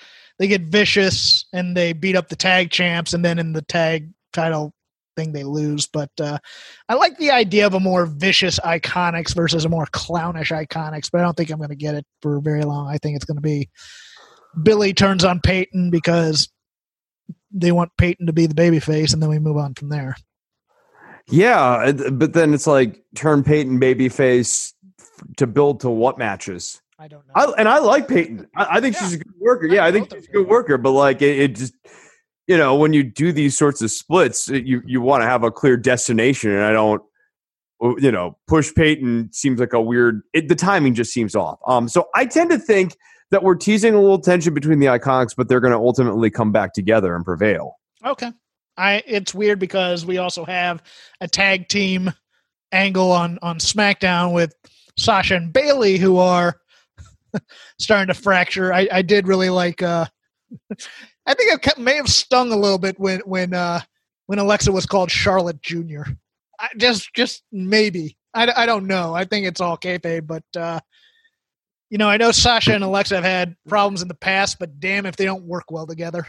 They 0.43 0.49
get 0.49 0.62
vicious, 0.62 1.45
and 1.53 1.76
they 1.76 1.93
beat 1.93 2.16
up 2.16 2.28
the 2.28 2.34
tag 2.34 2.72
champs, 2.72 3.14
and 3.14 3.24
then 3.24 3.38
in 3.38 3.53
the 3.53 3.62
tag 3.62 4.11
title 4.32 4.74
thing 5.14 5.32
they 5.32 5.45
lose. 5.45 5.86
But 5.86 6.11
uh, 6.20 6.38
I 6.88 6.95
like 6.95 7.16
the 7.16 7.30
idea 7.30 7.64
of 7.64 7.74
a 7.74 7.78
more 7.78 8.07
vicious 8.07 8.59
Iconics 8.59 9.36
versus 9.36 9.64
a 9.64 9.68
more 9.68 9.86
clownish 9.93 10.51
Iconics. 10.51 11.11
But 11.12 11.20
I 11.20 11.22
don't 11.22 11.36
think 11.36 11.51
I'm 11.51 11.59
going 11.59 11.68
to 11.68 11.76
get 11.76 11.95
it 11.95 12.05
for 12.22 12.40
very 12.40 12.64
long. 12.64 12.88
I 12.88 12.99
think 12.99 13.14
it's 13.14 13.24
going 13.24 13.36
to 13.36 13.40
be 13.40 13.70
Billie 14.64 14.93
turns 14.93 15.22
on 15.22 15.38
Peyton 15.38 15.90
because 15.90 16.51
they 17.53 17.70
want 17.70 17.93
Peyton 17.97 18.26
to 18.26 18.32
be 18.32 18.47
the 18.47 18.55
baby 18.57 18.80
face, 18.80 19.12
and 19.12 19.22
then 19.22 19.30
we 19.30 19.38
move 19.38 19.59
on 19.59 19.74
from 19.74 19.90
there. 19.90 20.16
Yeah, 21.28 21.93
but 21.93 22.32
then 22.32 22.53
it's 22.53 22.66
like 22.66 23.01
turn 23.14 23.45
Peyton 23.45 23.78
babyface 23.78 24.72
to 25.36 25.47
build 25.47 25.78
to 25.82 25.88
what 25.88 26.18
matches? 26.18 26.82
I 27.03 27.09
don't 27.09 27.27
know. 27.27 27.33
I, 27.35 27.53
and 27.59 27.69
I 27.69 27.79
like 27.81 28.07
Peyton. 28.07 28.47
I, 28.57 28.77
I 28.77 28.81
think 28.81 28.95
Yeah. 28.95 29.01
she's 29.03 29.15
a 29.15 29.19
good 29.19 29.35
worker. 29.41 29.67
Yeah, 29.67 29.83
I 29.85 29.91
like 29.91 30.09
think 30.09 30.15
she's 30.15 30.29
a 30.29 30.33
good 30.33 30.47
worker. 30.49 30.79
But 30.79 30.93
like 30.93 31.21
it, 31.21 31.39
it 31.39 31.57
just, 31.57 31.75
you 32.47 32.57
know, 32.57 32.77
when 32.77 32.93
you 32.93 33.03
do 33.03 33.33
these 33.33 33.59
sorts 33.59 33.83
of 33.83 33.91
splits, 33.91 34.49
it- 34.49 34.65
you 34.67 34.83
you 34.87 35.01
want 35.01 35.23
to 35.23 35.27
have 35.27 35.43
a 35.43 35.51
clear 35.51 35.77
destination, 35.77 36.51
and 36.53 36.63
I 36.63 36.73
don't. 36.73 37.03
You 37.99 38.13
know, 38.13 38.39
push 38.47 38.73
Peyton 38.73 39.31
seems 39.33 39.59
like 39.59 39.73
a 39.73 39.81
weird. 39.81 40.23
It, 40.33 40.47
the 40.49 40.55
timing 40.55 40.95
just 40.95 41.13
seems 41.13 41.35
off. 41.35 41.59
Um, 41.67 41.89
so 41.89 42.07
I 42.15 42.27
tend 42.27 42.51
to 42.51 42.59
think 42.59 42.95
that 43.33 43.43
we're 43.43 43.57
teasing 43.57 43.95
a 43.95 44.01
little 44.01 44.21
tension 44.21 44.55
between 44.55 44.79
the 44.79 44.87
iconics, 44.87 45.35
but 45.37 45.49
they're 45.49 45.59
going 45.59 45.73
to 45.73 45.79
ultimately 45.79 46.31
come 46.31 46.53
back 46.53 46.75
together 46.75 47.17
and 47.17 47.25
prevail. 47.25 47.75
Okay. 48.07 48.31
I 48.77 49.03
it's 49.05 49.35
weird 49.35 49.59
because 49.59 50.07
we 50.07 50.19
also 50.19 50.45
have 50.45 50.81
a 51.21 51.27
tag 51.27 51.67
team 51.67 52.13
angle 52.71 53.11
on 53.11 53.41
on 53.43 53.59
SmackDown 53.59 54.33
with 54.33 54.55
Sasha 54.97 55.35
and 55.35 55.53
Bayley 55.53 55.99
who 55.99 56.19
are 56.19 56.61
starting 57.78 58.14
to 58.14 58.20
fracture. 58.20 58.72
I, 58.72 58.89
I 58.91 59.03
did 59.03 59.28
really 59.28 59.51
like 59.51 59.83
uh 59.83 60.07
I 61.26 61.35
think 61.35 61.66
it 61.66 61.78
may 61.78 61.97
have 61.97 62.09
stung 62.09 62.53
a 62.53 62.57
little 62.57 62.78
bit 62.78 62.99
when 62.99 63.20
when 63.20 63.55
uh 63.55 63.80
when 64.26 64.39
Alexa 64.39 64.72
was 64.72 64.87
called 64.87 65.11
Charlotte 65.11 65.62
Jr. 65.62 66.03
Just 66.76 67.12
just 67.14 67.43
maybe. 67.53 68.16
I, 68.35 68.51
I 68.62 68.66
don't 68.66 68.87
know. 68.87 69.14
I 69.14 69.24
think 69.24 69.47
it's 69.47 69.61
all 69.61 69.76
kayfabe, 69.76 70.26
but 70.26 70.45
uh 70.57 70.80
you 71.91 71.99
know, 71.99 72.09
I 72.09 72.16
know 72.16 72.30
Sasha 72.30 72.74
and 72.74 72.83
Alexa 72.83 73.16
have 73.16 73.24
had 73.24 73.55
problems 73.68 74.01
in 74.01 74.09
the 74.09 74.14
past, 74.14 74.59
but 74.59 74.80
damn 74.80 75.05
if 75.05 75.16
they 75.16 75.26
don't 75.26 75.45
work 75.45 75.70
well 75.70 75.87
together. 75.87 76.26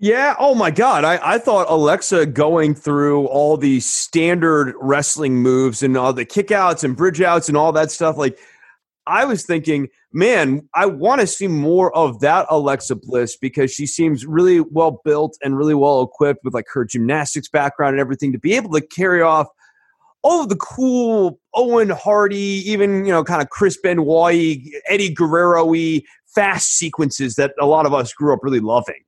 Yeah. 0.00 0.34
Oh 0.38 0.54
my 0.54 0.70
God. 0.70 1.04
I, 1.04 1.34
I 1.34 1.38
thought 1.38 1.70
Alexa 1.70 2.26
going 2.26 2.74
through 2.74 3.26
all 3.26 3.56
the 3.56 3.80
standard 3.80 4.74
wrestling 4.80 5.36
moves 5.36 5.82
and 5.82 5.96
all 5.96 6.12
the 6.12 6.26
kickouts 6.26 6.82
and 6.82 6.96
bridge 6.96 7.20
outs 7.20 7.48
and 7.48 7.56
all 7.56 7.72
that 7.72 7.92
stuff. 7.92 8.16
Like, 8.16 8.36
I 9.06 9.24
was 9.24 9.44
thinking, 9.44 9.88
man, 10.12 10.68
I 10.74 10.86
want 10.86 11.20
to 11.20 11.26
see 11.26 11.46
more 11.48 11.94
of 11.96 12.20
that 12.20 12.46
Alexa 12.48 12.96
Bliss 12.96 13.36
because 13.36 13.70
she 13.72 13.86
seems 13.86 14.24
really 14.24 14.60
well 14.60 15.00
built 15.04 15.36
and 15.42 15.56
really 15.56 15.74
well 15.74 16.02
equipped 16.02 16.42
with 16.44 16.54
like 16.54 16.66
her 16.72 16.84
gymnastics 16.84 17.48
background 17.48 17.92
and 17.94 18.00
everything 18.00 18.32
to 18.32 18.38
be 18.38 18.54
able 18.54 18.70
to 18.72 18.80
carry 18.80 19.20
off 19.22 19.48
all 20.22 20.42
of 20.42 20.48
the 20.48 20.56
cool 20.56 21.38
Owen 21.54 21.90
Hardy, 21.90 22.62
even, 22.64 23.04
you 23.04 23.12
know, 23.12 23.22
kind 23.22 23.42
of 23.42 23.50
Chris 23.50 23.76
Benoit, 23.82 24.56
Eddie 24.88 25.12
Guerrero 25.12 25.66
y 25.66 26.00
fast 26.34 26.78
sequences 26.78 27.34
that 27.34 27.52
a 27.60 27.66
lot 27.66 27.84
of 27.84 27.92
us 27.92 28.12
grew 28.14 28.32
up 28.32 28.40
really 28.42 28.60
loving. 28.60 29.02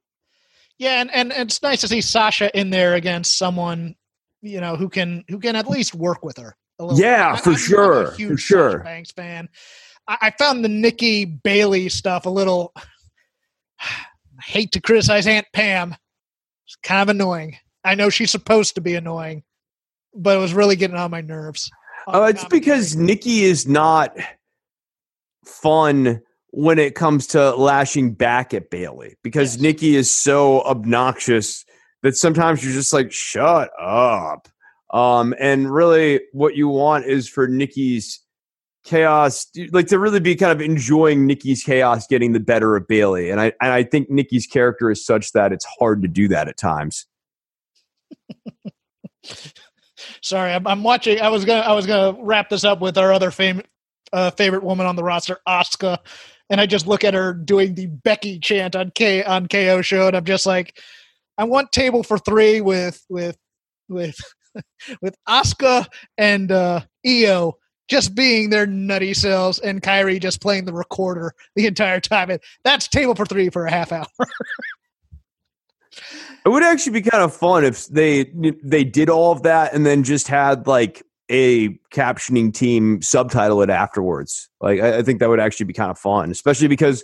Yeah, 0.79 1.01
and, 1.01 1.11
and 1.13 1.33
it's 1.33 1.63
nice 1.63 1.81
to 1.81 1.89
see 1.89 2.03
Sasha 2.03 2.55
in 2.59 2.69
there 2.69 2.95
against 2.95 3.39
someone, 3.39 3.95
you 4.43 4.61
know, 4.61 4.77
who 4.77 4.91
can 4.91 5.25
who 5.29 5.39
can 5.39 5.57
at 5.57 5.67
least 5.71 5.95
work 5.95 6.23
with 6.23 6.37
her. 6.37 6.55
A 6.79 6.85
little 6.85 7.01
Yeah, 7.01 7.33
I- 7.33 7.37
for 7.39 7.51
I'm 7.53 7.57
sure, 7.57 8.03
a 8.03 8.11
for 8.11 8.17
huge 8.17 8.41
sure. 8.41 8.71
Sasha 8.73 8.85
Banks 8.85 9.11
fan. 9.13 9.49
I, 10.09 10.33
found 10.39 10.65
the 10.65 10.69
Nikki 10.69 11.25
Bayley 11.25 11.89
stuff 11.89 12.27
a 12.27 12.31
little. 12.31 12.73
I 13.81 14.43
hate 14.43 14.73
to 14.73 14.81
criticize 14.81 15.27
Aunt 15.27 15.47
Pam. 15.53 15.97
It's 16.67 16.77
kind 16.83 17.03
of 17.03 17.09
annoying. 17.09 17.57
I 17.85 17.95
know 17.95 18.11
she's 18.11 18.31
supposed 18.31 18.75
to 18.75 18.81
be 18.81 18.95
annoying, 18.95 19.45
but 20.15 20.37
it 20.37 20.41
was 20.41 20.53
really 20.53 20.77
getting 20.77 20.97
on 20.97 21.11
my 21.11 21.21
nerves. 21.21 21.71
Uh, 22.07 22.27
it's 22.31 22.45
because 22.45 22.97
Nikki 22.97 23.45
is 23.45 23.67
not 23.67 24.17
fun 25.45 26.21
when 26.51 26.79
it 26.79 26.95
comes 26.95 27.27
to 27.29 27.55
lashing 27.55 28.13
back 28.13 28.55
at 28.55 28.71
Bayley 28.71 29.17
because 29.23 29.55
Yes. 29.55 29.63
Nikki 29.63 29.97
is 29.97 30.11
so 30.11 30.63
obnoxious 30.63 31.65
that 32.03 32.17
sometimes 32.17 32.65
you're 32.65 32.73
just 32.73 32.93
like, 32.93 33.13
shut 33.13 33.71
up. 33.81 34.49
Um, 34.93 35.35
and 35.41 35.73
really, 35.73 36.21
what 36.33 36.57
you 36.57 36.69
want 36.69 37.07
is 37.07 37.29
for 37.29 37.49
Nikki's 37.49 38.21
chaos, 38.87 39.47
like 39.73 39.89
to 39.89 39.99
really 39.99 40.21
be 40.21 40.35
kind 40.37 40.53
of 40.53 40.61
enjoying 40.63 41.27
Nikki's 41.27 41.63
chaos 41.63 42.07
getting 42.07 42.33
the 42.33 42.41
better 42.41 42.77
of 42.77 42.87
Bayley. 42.89 43.31
And 43.31 43.41
I 43.41 43.53
and 43.61 43.73
I 43.73 43.83
think 43.83 44.09
Nikki's 44.09 44.47
character 44.47 44.91
is 44.91 45.05
such 45.05 45.33
that 45.33 45.53
it's 45.53 45.67
hard 45.79 46.01
to 46.03 46.09
do 46.09 46.29
that 46.29 46.49
at 46.49 46.57
times. 46.57 47.07
Sorry, 50.23 50.53
I'm, 50.53 50.67
I'm 50.67 50.83
watching. 50.83 51.21
I 51.21 51.29
was 51.29 51.45
gonna 51.45 51.61
I 51.61 51.73
was 51.73 51.87
gonna 51.87 52.17
wrap 52.23 52.49
this 52.49 52.65
up 52.65 52.81
with 52.81 52.97
our 52.97 53.13
other 53.13 53.31
fam- 53.31 53.63
uh, 54.13 54.31
favorite 54.31 54.63
woman 54.63 54.87
on 54.87 54.97
the 54.97 55.05
roster, 55.05 55.39
Asuka, 55.49 55.99
and 56.49 56.61
I 56.61 56.67
just 56.67 56.87
look 56.87 57.05
at 57.05 57.15
her 57.15 57.35
doing 57.35 57.75
the 57.75 57.87
Becky 57.87 58.39
chant 58.39 58.77
on 58.77 58.93
K 58.95 59.25
on 59.25 59.49
KO 59.49 59.83
show, 59.83 60.07
and 60.07 60.17
I'm 60.17 60.25
just 60.25 60.47
like, 60.47 60.81
I 61.37 61.45
want 61.45 61.73
table 61.73 62.03
for 62.03 62.19
three 62.19 62.61
with 62.61 63.05
with 63.09 63.37
with 63.89 64.19
with 65.03 65.17
Asuka 65.29 65.87
and 66.17 66.53
uh, 66.53 66.81
Io 67.07 67.59
just 67.89 68.15
being 68.15 68.51
their 68.51 68.67
nutty 68.67 69.15
selves, 69.15 69.59
and 69.59 69.83
Kairi 69.83 70.21
just 70.21 70.41
playing 70.41 70.65
the 70.65 70.73
recorder 70.73 71.35
the 71.55 71.67
entire 71.67 72.01
time. 72.01 72.31
And 72.31 72.41
that's 72.65 72.89
table 72.89 73.15
for 73.15 73.27
three 73.27 73.49
for 73.49 73.67
a 73.67 73.71
half 73.71 73.93
hour. 73.93 74.07
It 76.45 76.51
would 76.51 76.63
actually 76.63 76.93
be 76.93 77.11
kind 77.11 77.25
of 77.25 77.35
fun 77.35 77.65
if 77.65 77.87
they 77.89 78.31
they 78.63 78.85
did 78.85 79.11
all 79.11 79.33
of 79.33 79.43
that 79.43 79.75
and 79.75 79.85
then 79.85 80.05
just 80.05 80.29
had 80.29 80.67
like 80.69 81.03
a 81.29 81.71
captioning 81.93 82.55
team 82.55 83.03
subtitle 83.03 83.63
it 83.63 83.71
afterwards. 83.71 84.49
Like 84.61 84.81
I, 84.81 84.99
I 84.99 85.03
think 85.03 85.19
that 85.19 85.29
would 85.29 85.41
actually 85.41 85.67
be 85.67 85.73
kind 85.73 85.91
of 85.91 85.99
fun, 85.99 86.31
especially 86.31 86.69
because 86.69 87.03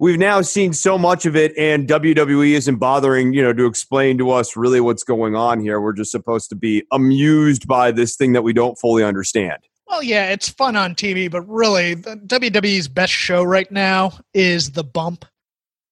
we've 0.00 0.18
now 0.18 0.40
seen 0.40 0.72
so 0.72 0.98
much 0.98 1.24
of 1.24 1.36
it, 1.36 1.56
and 1.56 1.86
WWE 1.86 2.52
isn't 2.52 2.76
bothering 2.76 3.32
you 3.32 3.42
know 3.42 3.52
to 3.52 3.66
explain 3.66 4.18
to 4.18 4.32
us 4.32 4.56
really 4.56 4.80
what's 4.80 5.04
going 5.04 5.36
on 5.36 5.60
here. 5.60 5.80
We're 5.80 5.92
just 5.92 6.10
supposed 6.10 6.48
to 6.48 6.56
be 6.56 6.82
amused 6.90 7.68
by 7.68 7.92
this 7.92 8.16
thing 8.16 8.32
that 8.32 8.42
we 8.42 8.52
don't 8.52 8.76
fully 8.76 9.04
understand. 9.04 9.60
Well, 9.90 10.04
yeah, 10.04 10.30
it's 10.30 10.48
fun 10.48 10.76
on 10.76 10.94
TV, 10.94 11.28
but 11.28 11.42
really, 11.48 11.94
the 11.94 12.14
WWE's 12.14 12.86
best 12.86 13.12
show 13.12 13.42
right 13.42 13.70
now 13.72 14.12
is 14.32 14.70
The 14.70 14.84
Bump, 14.84 15.24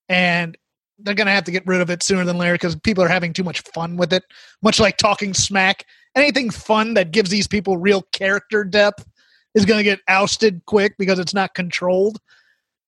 and 0.09 0.57
they're 1.01 1.15
going 1.15 1.27
to 1.27 1.33
have 1.33 1.45
to 1.45 1.51
get 1.51 1.67
rid 1.67 1.81
of 1.81 1.91
it 1.91 2.05
sooner 2.05 2.25
than 2.25 2.39
later 2.39 2.55
because 2.55 2.77
people 2.77 3.03
are 3.03 3.09
having 3.09 3.33
too 3.33 3.43
much 3.43 3.61
fun 3.75 3.97
with 3.97 4.13
it. 4.13 4.23
Much 4.63 4.79
like 4.79 4.99
talking 4.99 5.35
smack, 5.35 5.85
anything 6.15 6.49
fun 6.49 6.95
that 6.95 7.11
gives 7.11 7.29
these 7.29 7.49
people 7.49 7.77
real 7.77 8.03
character 8.13 8.63
depth 8.63 9.05
is 9.57 9.65
going 9.65 9.79
to 9.79 9.85
get 9.85 9.99
ousted 10.07 10.63
quick 10.67 10.95
because 10.97 11.19
it's 11.19 11.35
not 11.35 11.55
controlled, 11.55 12.21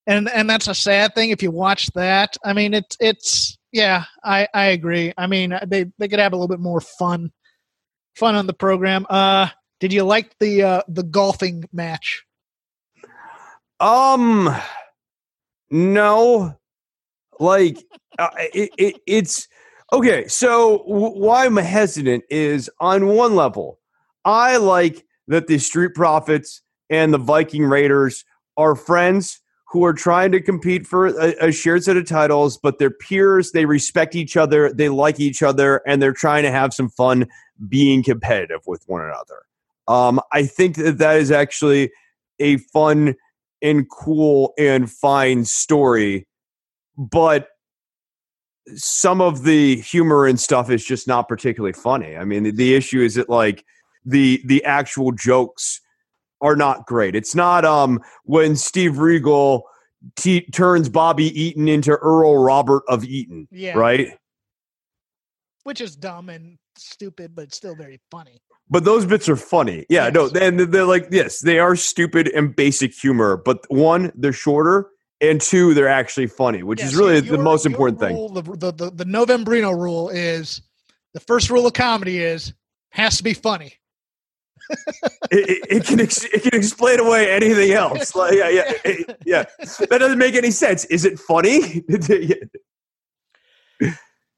and 0.07 0.31
and 0.31 0.49
that's 0.49 0.69
a 0.69 0.75
sad 0.77 1.13
thing. 1.17 1.31
If 1.31 1.43
you 1.43 1.51
watch 1.51 1.89
that, 1.95 2.37
I 2.45 2.53
mean, 2.53 2.73
it's 2.73 2.97
it's 3.01 3.59
yeah, 3.73 4.05
I 4.23 4.47
I 4.55 4.67
agree. 4.67 5.13
I 5.19 5.27
mean, 5.27 5.59
they 5.67 5.87
they 5.99 6.07
could 6.07 6.21
have 6.21 6.35
a 6.35 6.37
little 6.37 6.47
bit 6.47 6.61
more 6.61 6.81
fun, 6.81 7.33
fun 8.15 8.37
on 8.37 8.47
the 8.47 8.55
program. 8.55 9.07
Uh, 9.11 9.49
did 9.81 9.93
you 9.93 10.05
like 10.05 10.39
the 10.39 10.63
uh, 10.63 10.83
the 10.89 11.03
golfing 11.03 11.65
match? 11.73 12.25
Um, 13.81 14.55
no, 15.71 16.55
like 17.41 17.79
uh, 18.19 18.29
it, 18.37 18.71
it, 18.77 18.97
it's 19.07 19.49
okay. 19.93 20.29
So 20.29 20.85
w- 20.87 21.19
why 21.19 21.47
I'm 21.47 21.57
hesitant 21.57 22.25
is 22.29 22.71
on 22.79 23.07
one 23.07 23.35
level, 23.35 23.81
I 24.25 24.59
like 24.59 25.07
that 25.29 25.47
the 25.47 25.59
Street 25.59 25.95
Profits 25.95 26.61
and 26.91 27.15
the 27.15 27.19
Viking 27.19 27.65
Raiders 27.65 28.25
are 28.59 28.77
friends 28.77 29.41
who 29.71 29.85
are 29.85 29.95
trying 29.95 30.33
to 30.33 30.41
compete 30.41 30.87
for 30.87 31.07
a, 31.07 31.47
a 31.47 31.53
shared 31.53 31.85
set 31.85 31.97
of 31.97 32.05
titles, 32.05 32.59
but 32.59 32.79
they're 32.79 32.91
peers. 32.91 33.53
They 33.53 33.65
respect 33.65 34.15
each 34.15 34.37
other. 34.37 34.73
They 34.73 34.89
like 34.89 35.21
each 35.21 35.43
other, 35.43 35.81
and 35.87 36.03
they're 36.03 36.13
trying 36.13 36.43
to 36.43 36.51
have 36.51 36.75
some 36.75 36.91
fun 36.91 37.29
being 37.69 38.03
competitive 38.03 38.67
with 38.67 38.83
one 38.87 39.03
another. 39.03 39.43
Um, 39.91 40.21
I 40.33 40.45
think 40.47 40.77
that 40.77 40.99
that 40.99 41.17
is 41.17 41.33
actually 41.33 41.91
a 42.39 42.59
fun 42.59 43.17
and 43.61 43.91
cool 43.91 44.55
and 44.57 44.89
fine 44.89 45.45
story, 45.45 46.29
but 46.97 47.49
some 48.77 49.21
of 49.21 49.43
the 49.43 49.77
humor 49.77 50.27
and 50.27 50.39
stuff 50.39 50.71
is 50.71 50.85
just 50.85 51.09
not 51.09 51.27
particularly 51.29 51.73
funny. 51.73 52.17
I 52.17 52.25
mean, 52.25 52.45
the, 52.45 52.53
the 52.53 52.75
issue 52.75 53.03
is 53.03 53.17
that 53.17 53.29
like 53.29 53.65
the 54.05 54.41
the 54.45 54.65
actual 54.65 55.11
jokes 55.11 55.81
are 56.41 56.55
not 56.55 56.87
great. 56.87 57.17
It's 57.17 57.35
not 57.35 57.65
um 57.65 58.01
when 58.23 58.55
Steve 58.55 58.99
Regal 58.99 59.65
t- 60.15 60.47
turns 60.53 60.89
Bobby 60.89 61.27
Eaton 61.39 61.67
into 61.67 61.97
Earl 61.97 62.39
Robert 62.39 62.85
of 62.87 63.05
Eaton, 63.05 63.49
Yeah, 63.51 63.77
right? 63.77 64.17
Which 65.65 65.81
is 65.81 65.97
dumb 65.97 66.29
and 66.29 66.59
stupid, 66.77 67.35
but 67.35 67.53
still 67.53 67.75
very 67.75 68.01
funny. 68.09 68.41
But 68.71 68.85
those 68.85 69.05
bits 69.05 69.29
are 69.29 69.37
funny. 69.37 69.85
Yeah, 69.89 70.11
no, 70.11 70.31
Yes. 70.33 70.37
and 70.43 70.61
they're 70.61 70.85
like, 70.85 71.09
yes, 71.11 71.41
they 71.41 71.59
are 71.59 71.75
stupid 71.75 72.29
and 72.29 72.55
basic 72.55 72.95
humor. 72.95 73.37
But 73.37 73.65
one, 73.69 74.13
they're 74.15 74.33
shorter, 74.33 74.87
and 75.21 75.41
two, 75.41 75.75
they're 75.75 75.89
actually 75.89 76.29
funny, 76.29 76.63
which 76.63 76.81
is 76.83 76.95
really 76.95 77.15
your- 77.15 77.37
the 77.37 77.43
most 77.43 77.67
important 77.67 77.99
thing. 77.99 78.15
rule, 78.15 78.29
The, 78.29 78.43
the, 78.43 78.73
the, 78.73 78.91
the 78.91 79.05
Novembrino 79.05 79.77
rule 79.77 80.09
is 80.09 80.63
the 81.15 81.21
first 81.21 81.51
rule 81.51 81.67
of 81.67 81.73
comedy 81.73 82.19
is 82.19 82.55
has 82.91 83.17
to 83.17 83.25
be 83.25 83.35
funny. 83.35 83.75
It, 85.33 85.49
it, 85.49 85.59
it 85.77 85.85
can 85.85 86.01
ex- 86.01 86.25
it 86.25 86.43
can 86.43 86.55
explain 86.59 86.99
away 87.01 87.31
anything 87.31 87.71
else. 87.73 88.15
Like, 88.21 88.35
yeah, 88.35 88.49
yeah, 88.49 88.73
it- 88.85 89.17
yeah. 89.27 89.45
That 89.89 89.99
doesn't 89.99 90.19
make 90.19 90.35
any 90.37 90.51
sense. 90.53 90.85
Is 90.87 91.05
it 91.05 91.19
funny? 91.19 91.83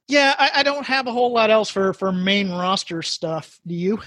Yeah, 0.08 0.34
I, 0.38 0.50
I 0.56 0.62
don't 0.62 0.84
have 0.84 1.06
a 1.06 1.12
whole 1.12 1.32
lot 1.32 1.50
else 1.50 1.70
for 1.70 1.94
for 1.94 2.12
main 2.12 2.50
roster 2.50 3.00
stuff. 3.02 3.58
Do 3.66 3.74
you? 3.74 4.00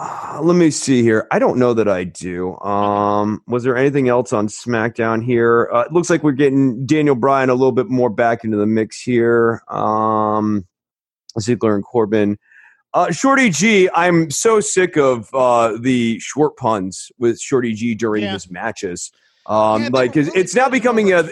Uh, 0.00 0.38
let 0.40 0.54
me 0.54 0.70
see 0.70 1.02
here. 1.02 1.26
I 1.32 1.40
don't 1.40 1.58
know 1.58 1.74
that 1.74 1.88
I 1.88 2.04
do. 2.04 2.56
Um, 2.60 3.42
was 3.48 3.64
there 3.64 3.76
anything 3.76 4.08
else 4.08 4.32
on 4.32 4.46
SmackDown 4.46 5.24
here? 5.24 5.68
Uh, 5.72 5.80
it 5.80 5.92
looks 5.92 6.08
like 6.08 6.22
we're 6.22 6.32
getting 6.32 6.86
Daniel 6.86 7.16
Bryan 7.16 7.50
a 7.50 7.54
little 7.54 7.72
bit 7.72 7.88
more 7.88 8.08
back 8.08 8.44
into 8.44 8.56
the 8.56 8.66
mix 8.66 9.02
here. 9.02 9.60
Um, 9.68 10.66
Ziggler 11.40 11.74
and 11.74 11.82
Corbin. 11.82 12.38
Uh, 12.94 13.10
Shorty 13.10 13.50
G, 13.50 13.90
I'm 13.92 14.30
so 14.30 14.60
sick 14.60 14.96
of 14.96 15.34
uh, 15.34 15.76
the 15.80 16.20
short 16.20 16.56
puns 16.56 17.10
with 17.18 17.40
Shorty 17.40 17.74
G 17.74 17.96
during 17.96 18.22
Yeah. 18.22 18.34
his 18.34 18.48
matches. 18.50 19.10
Um, 19.46 19.82
Yeah, 19.82 19.88
like, 19.92 20.14
really 20.14 20.30
it's 20.34 20.54
now 20.54 20.68
becoming 20.68 21.12
a 21.12 21.28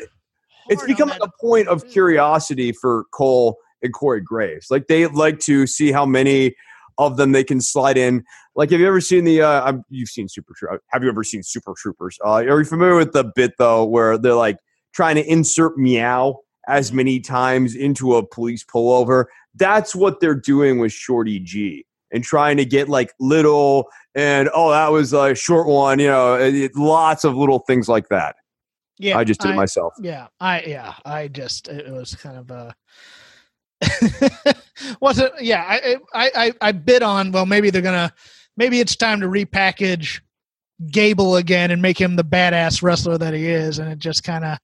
it's 0.68 0.84
becoming 0.84 1.18
a 1.22 1.28
point 1.40 1.68
of 1.68 1.86
curiosity 1.88 2.72
for 2.72 3.04
Cole 3.12 3.58
and 3.82 3.92
Corey 3.94 4.20
Graves. 4.20 4.72
Like 4.72 4.88
they 4.88 5.06
like 5.06 5.38
to 5.40 5.68
see 5.68 5.92
how 5.92 6.04
many 6.04 6.56
of 6.98 7.16
them 7.16 7.32
they 7.32 7.44
can 7.44 7.60
slide 7.60 7.96
in. 7.98 8.24
Like, 8.54 8.70
have 8.70 8.80
you 8.80 8.86
ever 8.86 9.00
seen 9.00 9.24
the? 9.24 9.42
Uh, 9.42 9.72
you've 9.88 10.08
seen 10.08 10.28
Super 10.28 10.54
Troopers. 10.56 10.80
Have 10.90 11.02
you 11.02 11.08
ever 11.08 11.24
seen 11.24 11.42
Super 11.42 11.74
Troopers? 11.76 12.18
Uh, 12.24 12.30
are 12.44 12.58
you 12.58 12.64
familiar 12.64 12.96
with 12.96 13.12
the 13.12 13.24
bit 13.34 13.52
though, 13.58 13.84
where 13.84 14.16
they're 14.18 14.34
like 14.34 14.58
trying 14.94 15.16
to 15.16 15.24
insert 15.30 15.76
meow 15.76 16.40
as 16.68 16.92
many 16.92 17.20
times 17.20 17.74
into 17.74 18.16
a 18.16 18.26
police 18.26 18.64
pullover? 18.64 19.26
That's 19.54 19.94
what 19.94 20.20
they're 20.20 20.34
doing 20.34 20.78
with 20.78 20.92
Shorty 20.92 21.38
G. 21.38 21.84
And 22.12 22.22
trying 22.22 22.56
to 22.58 22.64
get 22.64 22.88
like 22.88 23.12
little 23.18 23.88
and 24.14 24.48
oh 24.54 24.70
that 24.70 24.92
was 24.92 25.12
a 25.12 25.34
short 25.34 25.66
one, 25.66 25.98
you 25.98 26.06
know, 26.06 26.36
it- 26.36 26.54
it- 26.54 26.76
lots 26.76 27.24
of 27.24 27.34
little 27.36 27.58
things 27.58 27.88
like 27.88 28.08
that. 28.10 28.36
Yeah, 28.98 29.18
I 29.18 29.24
just 29.24 29.40
did 29.40 29.50
it 29.50 29.56
myself. 29.56 29.92
Yeah, 30.00 30.28
I 30.40 30.62
yeah, 30.62 30.94
I 31.04 31.28
just 31.28 31.68
it 31.68 31.92
was 31.92 32.14
kind 32.14 32.38
of 32.38 32.50
uh 32.50 32.72
was 35.00 35.18
it 35.18 35.32
yeah, 35.40 35.64
I 35.66 35.96
I 36.14 36.30
I 36.34 36.52
I 36.60 36.72
bid 36.72 37.02
on 37.02 37.32
well 37.32 37.46
maybe 37.46 37.70
they're 37.70 37.82
to 37.82 38.12
maybe 38.56 38.80
it's 38.80 38.96
time 38.96 39.20
to 39.20 39.26
repackage 39.26 40.20
Gable 40.90 41.36
again 41.36 41.70
and 41.70 41.80
make 41.80 41.98
him 41.98 42.16
the 42.16 42.24
badass 42.24 42.82
wrestler 42.82 43.16
that 43.18 43.34
he 43.34 43.46
is 43.46 43.78
and 43.78 43.90
it 43.90 43.98
just 43.98 44.24
kind 44.24 44.44
of 44.44 44.58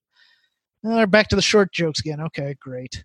uh, 0.88 1.06
back 1.06 1.28
to 1.28 1.36
the 1.36 1.42
short 1.42 1.72
jokes 1.72 2.00
again. 2.00 2.20
Okay, 2.20 2.56
great. 2.60 3.04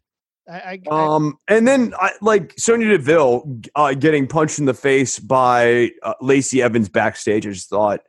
I, 0.50 0.80
I, 0.90 0.90
Um, 0.90 1.38
and 1.48 1.68
then 1.68 1.94
I, 2.00 2.12
like 2.22 2.54
Sonya 2.58 2.90
Deville 2.90 3.62
uh, 3.76 3.94
getting 3.94 4.28
punched 4.28 4.60
in 4.60 4.66
the 4.66 4.74
face 4.74 5.20
by 5.20 5.92
uh, 6.04 6.14
Lacey 6.22 6.62
Evans 6.62 6.90
backstage. 6.90 7.46
I 7.46 7.52
just 7.52 7.70
thought, 7.70 8.00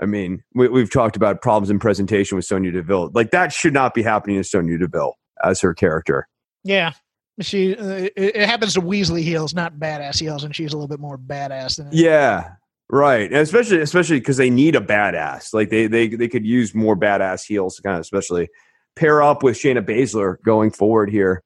I 0.00 0.06
mean, 0.06 0.42
we, 0.54 0.68
we've 0.68 0.90
talked 0.90 1.16
about 1.16 1.42
problems 1.42 1.70
in 1.70 1.78
presentation 1.78 2.36
with 2.36 2.44
Sonya 2.44 2.72
Deville. 2.72 3.10
Like 3.12 3.30
that 3.32 3.52
should 3.52 3.74
not 3.74 3.92
be 3.92 4.02
happening 4.02 4.36
to 4.36 4.44
Sonya 4.44 4.78
Deville 4.78 5.14
as 5.42 5.60
her 5.60 5.74
character. 5.74 6.28
yeah. 6.62 6.92
She 7.40 7.76
uh, 7.76 7.84
it, 7.84 8.12
it 8.16 8.48
happens 8.48 8.74
to 8.74 8.80
Weasley 8.80 9.22
heels, 9.22 9.54
not 9.54 9.76
badass 9.76 10.20
heels, 10.20 10.44
and 10.44 10.54
she's 10.54 10.72
a 10.72 10.76
little 10.76 10.88
bit 10.88 11.00
more 11.00 11.18
badass 11.18 11.76
than 11.76 11.88
Yeah, 11.90 12.52
right. 12.88 13.24
And 13.24 13.40
especially, 13.40 13.80
especially 13.80 14.20
because 14.20 14.36
they 14.36 14.50
need 14.50 14.76
a 14.76 14.80
badass. 14.80 15.52
Like 15.52 15.70
they 15.70 15.86
they 15.88 16.08
they 16.08 16.28
could 16.28 16.46
use 16.46 16.74
more 16.74 16.96
badass 16.96 17.44
heels 17.44 17.76
to 17.76 17.82
kind 17.82 17.96
of 17.96 18.00
especially 18.02 18.48
pair 18.94 19.22
up 19.22 19.42
with 19.42 19.56
Shayna 19.56 19.84
Baszler 19.84 20.36
going 20.44 20.70
forward 20.70 21.10
here. 21.10 21.42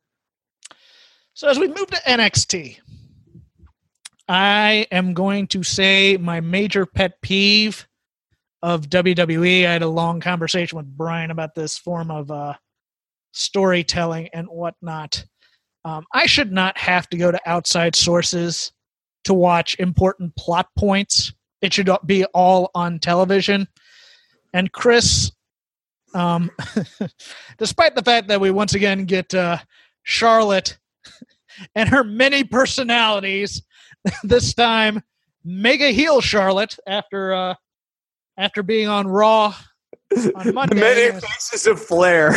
So 1.32 1.48
as 1.48 1.58
we 1.58 1.68
move 1.68 1.86
to 1.86 2.00
NXT, 2.06 2.80
I 4.28 4.86
am 4.90 5.14
going 5.14 5.46
to 5.48 5.62
say 5.62 6.18
my 6.18 6.40
major 6.40 6.84
pet 6.84 7.20
peeve 7.22 7.88
of 8.62 8.90
WWE. 8.90 9.66
I 9.66 9.72
had 9.72 9.82
a 9.82 9.88
long 9.88 10.20
conversation 10.20 10.76
with 10.76 10.86
Brian 10.86 11.30
about 11.30 11.54
this 11.54 11.78
form 11.78 12.10
of 12.10 12.30
uh, 12.30 12.54
storytelling 13.32 14.28
and 14.32 14.48
whatnot. 14.48 15.24
Um, 15.88 16.04
I 16.12 16.26
should 16.26 16.52
not 16.52 16.76
have 16.76 17.08
to 17.08 17.16
go 17.16 17.30
to 17.30 17.40
outside 17.46 17.96
sources 17.96 18.72
to 19.24 19.32
watch 19.32 19.74
important 19.78 20.36
plot 20.36 20.68
points. 20.76 21.32
It 21.62 21.72
should 21.72 21.88
be 22.04 22.26
all 22.26 22.70
on 22.74 22.98
television. 22.98 23.66
And 24.52 24.70
Chris, 24.70 25.32
um, 26.12 26.50
despite 27.58 27.94
the 27.94 28.02
fact 28.02 28.28
that 28.28 28.38
we 28.38 28.50
once 28.50 28.74
again 28.74 29.06
get 29.06 29.32
uh, 29.34 29.58
Charlotte 30.02 30.76
and 31.74 31.88
her 31.88 32.04
many 32.04 32.44
personalities. 32.44 33.62
this 34.22 34.52
time, 34.52 35.02
mega 35.42 35.88
heel 35.88 36.20
Charlotte 36.20 36.76
after 36.86 37.32
uh, 37.32 37.54
after 38.36 38.62
being 38.62 38.88
on 38.88 39.08
Raw 39.08 39.54
on 40.34 40.54
Monday. 40.54 40.74
the 40.74 40.80
many 40.80 41.20
faces 41.20 41.66
of 41.66 41.80
Flair. 41.80 42.32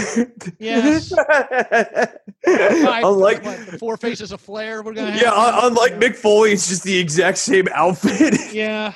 Yes. 0.59 1.09
Five- 2.45 3.03
unlike 3.03 3.43
what, 3.43 3.65
the 3.67 3.77
four 3.79 3.97
faces 3.97 4.31
of 4.31 4.41
Flair. 4.41 4.81
We're 4.83 4.93
gonna 4.93 5.15
yeah, 5.15 5.31
un- 5.33 5.71
unlike 5.71 5.93
Mick 5.93 6.15
Foley, 6.15 6.51
it's 6.53 6.67
just 6.67 6.83
the 6.83 6.97
exact 6.97 7.37
same 7.37 7.67
outfit. 7.73 8.33
Yeah, 8.53 8.93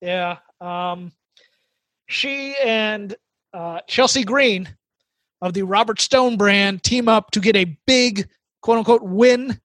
yeah. 0.00 0.38
Um, 0.60 1.12
she 2.08 2.54
and 2.64 3.14
uh, 3.52 3.80
Chelsea 3.86 4.24
Green 4.24 4.68
of 5.42 5.52
the 5.52 5.62
Robert 5.62 6.00
Stone 6.00 6.36
brand 6.36 6.82
team 6.82 7.08
up 7.08 7.30
to 7.32 7.40
get 7.40 7.56
a 7.56 7.76
big 7.86 8.28
quote 8.62 8.78
unquote 8.78 9.02
win 9.02 9.60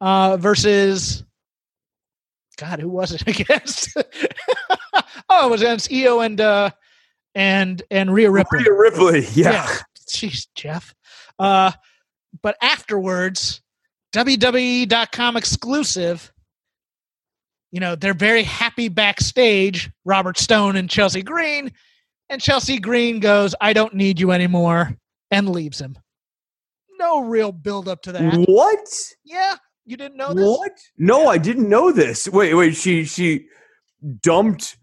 uh, 0.00 0.36
versus. 0.38 1.22
God, 2.56 2.78
who 2.80 2.88
was 2.88 3.12
it 3.12 3.26
against? 3.26 3.96
oh, 5.28 5.46
it 5.46 5.50
was 5.50 5.60
against 5.60 5.92
Io 5.92 6.20
and 6.20 6.40
uh, 6.40 6.70
and 7.34 7.82
and 7.90 8.12
Rhea 8.12 8.30
Ripley. 8.30 8.60
Rhea 8.60 8.72
Ripley, 8.72 9.26
yeah. 9.34 9.68
Jeez, 10.08 10.46
Jeff. 10.54 10.94
Uh, 11.38 11.72
but 12.42 12.56
afterwards, 12.62 13.62
WWE.com 14.14 15.36
exclusive. 15.36 16.32
You 17.72 17.80
know, 17.80 17.96
they're 17.96 18.14
very 18.14 18.44
happy 18.44 18.88
backstage, 18.88 19.90
Robert 20.04 20.38
Stone 20.38 20.76
and 20.76 20.88
Chelsea 20.88 21.22
Green. 21.22 21.72
And 22.28 22.40
Chelsea 22.40 22.78
Green 22.78 23.18
goes, 23.18 23.54
I 23.60 23.72
don't 23.72 23.94
need 23.94 24.20
you 24.20 24.30
anymore, 24.30 24.96
and 25.30 25.48
leaves 25.48 25.80
him. 25.80 25.98
No 26.98 27.20
real 27.22 27.50
build 27.50 27.88
up 27.88 28.02
to 28.02 28.12
that. 28.12 28.44
What? 28.46 28.86
Yeah, 29.24 29.56
you 29.84 29.96
didn't 29.96 30.16
know 30.16 30.32
this? 30.32 30.46
What? 30.46 30.72
No, 30.96 31.26
I 31.26 31.38
didn't 31.38 31.68
know 31.68 31.90
this. 31.90 32.28
Wait, 32.28 32.54
wait. 32.54 32.76
She 32.76 33.04
she 33.04 33.46
dumped 34.22 34.76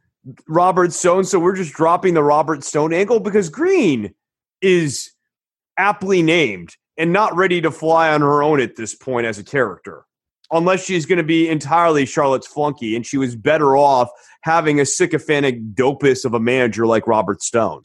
Robert 0.47 0.93
Stone, 0.93 1.25
so 1.25 1.39
we're 1.39 1.55
just 1.55 1.73
dropping 1.73 2.13
the 2.13 2.23
Robert 2.23 2.63
Stone 2.63 2.93
angle 2.93 3.19
because 3.19 3.49
Green 3.49 4.13
is 4.61 5.11
aptly 5.77 6.21
named 6.21 6.75
and 6.97 7.11
not 7.11 7.35
ready 7.35 7.61
to 7.61 7.71
fly 7.71 8.13
on 8.13 8.21
her 8.21 8.43
own 8.43 8.59
at 8.59 8.75
this 8.75 8.93
point 8.93 9.25
as 9.25 9.39
a 9.39 9.43
character. 9.43 10.05
Unless 10.51 10.83
she's 10.83 11.05
going 11.05 11.17
to 11.17 11.23
be 11.23 11.47
entirely 11.47 12.05
Charlotte's 12.05 12.47
flunky, 12.47 12.95
and 12.95 13.05
she 13.05 13.17
was 13.17 13.35
better 13.35 13.77
off 13.77 14.09
having 14.43 14.79
a 14.79 14.85
sycophantic 14.85 15.73
dopus 15.73 16.25
of 16.25 16.33
a 16.33 16.39
manager 16.39 16.85
like 16.85 17.07
Robert 17.07 17.41
Stone. 17.41 17.81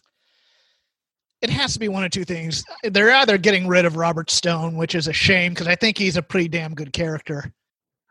It 1.42 1.50
has 1.50 1.74
to 1.74 1.78
be 1.78 1.88
one 1.88 2.02
of 2.02 2.10
two 2.10 2.24
things. 2.24 2.64
They're 2.82 3.12
either 3.12 3.38
getting 3.38 3.68
rid 3.68 3.84
of 3.84 3.96
Robert 3.96 4.30
Stone, 4.30 4.76
which 4.76 4.94
is 4.94 5.06
a 5.06 5.12
shame 5.12 5.52
because 5.52 5.68
I 5.68 5.76
think 5.76 5.96
he's 5.96 6.16
a 6.16 6.22
pretty 6.22 6.48
damn 6.48 6.74
good 6.74 6.92
character. 6.92 7.52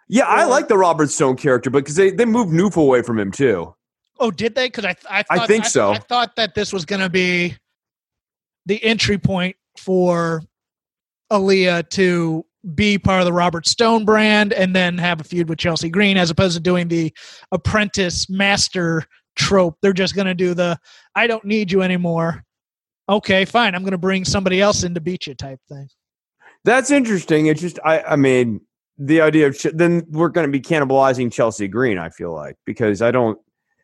Yeah, 0.08 0.26
I 0.26 0.46
like 0.46 0.68
the 0.68 0.78
Robert 0.78 1.10
Stone 1.10 1.38
character 1.38 1.70
but 1.70 1.80
because 1.80 1.96
they, 1.96 2.12
they 2.12 2.26
moved 2.26 2.54
Noof 2.54 2.78
away 2.78 3.02
from 3.02 3.20
him 3.20 3.32
too. 3.32 3.76
Oh, 4.20 4.32
did 4.32 4.56
they? 4.56 4.68
Because 4.68 4.86
I, 4.86 4.96
I, 5.10 5.24
thought, 5.24 5.48
think 5.48 5.66
so. 5.66 5.92
I 5.92 5.98
thought 5.98 6.36
that 6.36 6.56
this 6.56 6.72
was 6.72 6.86
going 6.86 7.02
to 7.02 7.10
be 7.10 7.56
the 8.66 8.84
entry 8.84 9.18
point 9.18 9.56
for 9.78 10.42
Aliyah 11.32 11.90
to 11.92 12.46
be 12.74 12.98
part 12.98 13.20
of 13.20 13.26
the 13.26 13.34
Robert 13.34 13.68
Stone 13.68 14.06
brand 14.06 14.54
and 14.54 14.76
then 14.76 14.98
have 14.98 15.22
a 15.22 15.24
feud 15.24 15.50
with 15.50 15.60
Chelsea 15.60 15.90
Green, 15.90 16.18
as 16.18 16.30
opposed 16.30 16.56
to 16.56 16.62
doing 16.62 16.88
the 16.88 17.14
apprentice 17.52 18.30
master 18.30 19.04
trope. 19.36 19.78
They're 19.82 19.94
just 19.94 20.16
going 20.16 20.28
to 20.28 20.34
do 20.34 20.54
the 20.54 20.80
"I 21.14 21.28
don't 21.28 21.46
need 21.46 21.72
you 21.72 21.82
anymore." 21.82 22.44
Okay, 23.08 23.46
fine. 23.46 23.76
I'm 23.76 23.84
going 23.84 23.92
to 23.92 23.98
bring 23.98 24.26
somebody 24.26 24.62
else 24.62 24.84
in 24.84 24.96
to 24.96 25.02
beat 25.02 25.28
you 25.28 25.36
type 25.36 25.60
thing. 25.70 25.88
That's 26.64 26.90
interesting. 26.90 27.48
It's 27.48 27.62
just 27.62 27.80
I 27.86 28.02
I 28.02 28.16
mean 28.16 28.62
the 28.98 29.22
idea 29.22 29.48
of 29.48 29.58
then 29.74 30.04
we're 30.10 30.30
going 30.30 30.48
to 30.48 30.52
be 30.52 30.62
cannibalizing 30.62 31.32
Chelsea 31.32 31.68
Green. 31.68 31.98
I 31.98 32.10
feel 32.10 32.34
like 32.34 32.56
because 32.66 33.02
I 33.02 33.12
don't. 33.12 33.38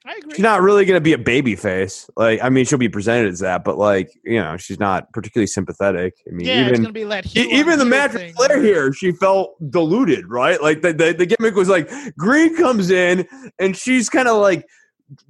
I 0.06 0.16
agree. 0.16 0.34
She's 0.34 0.44
not 0.44 0.62
really 0.62 0.86
going 0.86 0.98
to 0.98 1.02
be 1.02 1.14
a 1.14 1.18
baby 1.18 1.56
face. 1.56 2.10
Like 2.16 2.44
I 2.44 2.50
mean, 2.50 2.66
she'll 2.66 2.80
be 2.80 2.90
presented 2.90 3.32
as 3.32 3.40
that, 3.40 3.64
but 3.64 3.78
like 3.78 4.12
you 4.24 4.40
know, 4.40 4.58
she's 4.58 4.80
not 4.80 5.12
particularly 5.14 5.48
sympathetic. 5.48 6.16
I 6.28 6.32
mean, 6.32 6.48
yeah, 6.48 6.62
it's 6.62 6.70
even 6.70 6.82
going 6.82 6.94
to 6.94 6.94
be 6.94 7.04
that. 7.04 7.36
even 7.36 7.78
the 7.78 7.86
match 7.86 8.14
with 8.14 8.34
Flair 8.36 8.62
here, 8.62 8.92
she 8.94 9.12
felt 9.12 9.56
diluted, 9.70 10.28
right? 10.28 10.62
Like 10.62 10.82
the, 10.82 10.94
the 10.94 11.14
the 11.14 11.26
gimmick 11.28 11.56
was 11.56 11.70
like 11.70 11.90
Green 12.18 12.56
comes 12.56 12.90
in 12.90 13.28
and 13.60 13.78
she's 13.78 14.10
kind 14.10 14.28
of 14.28 14.42
like 14.42 14.66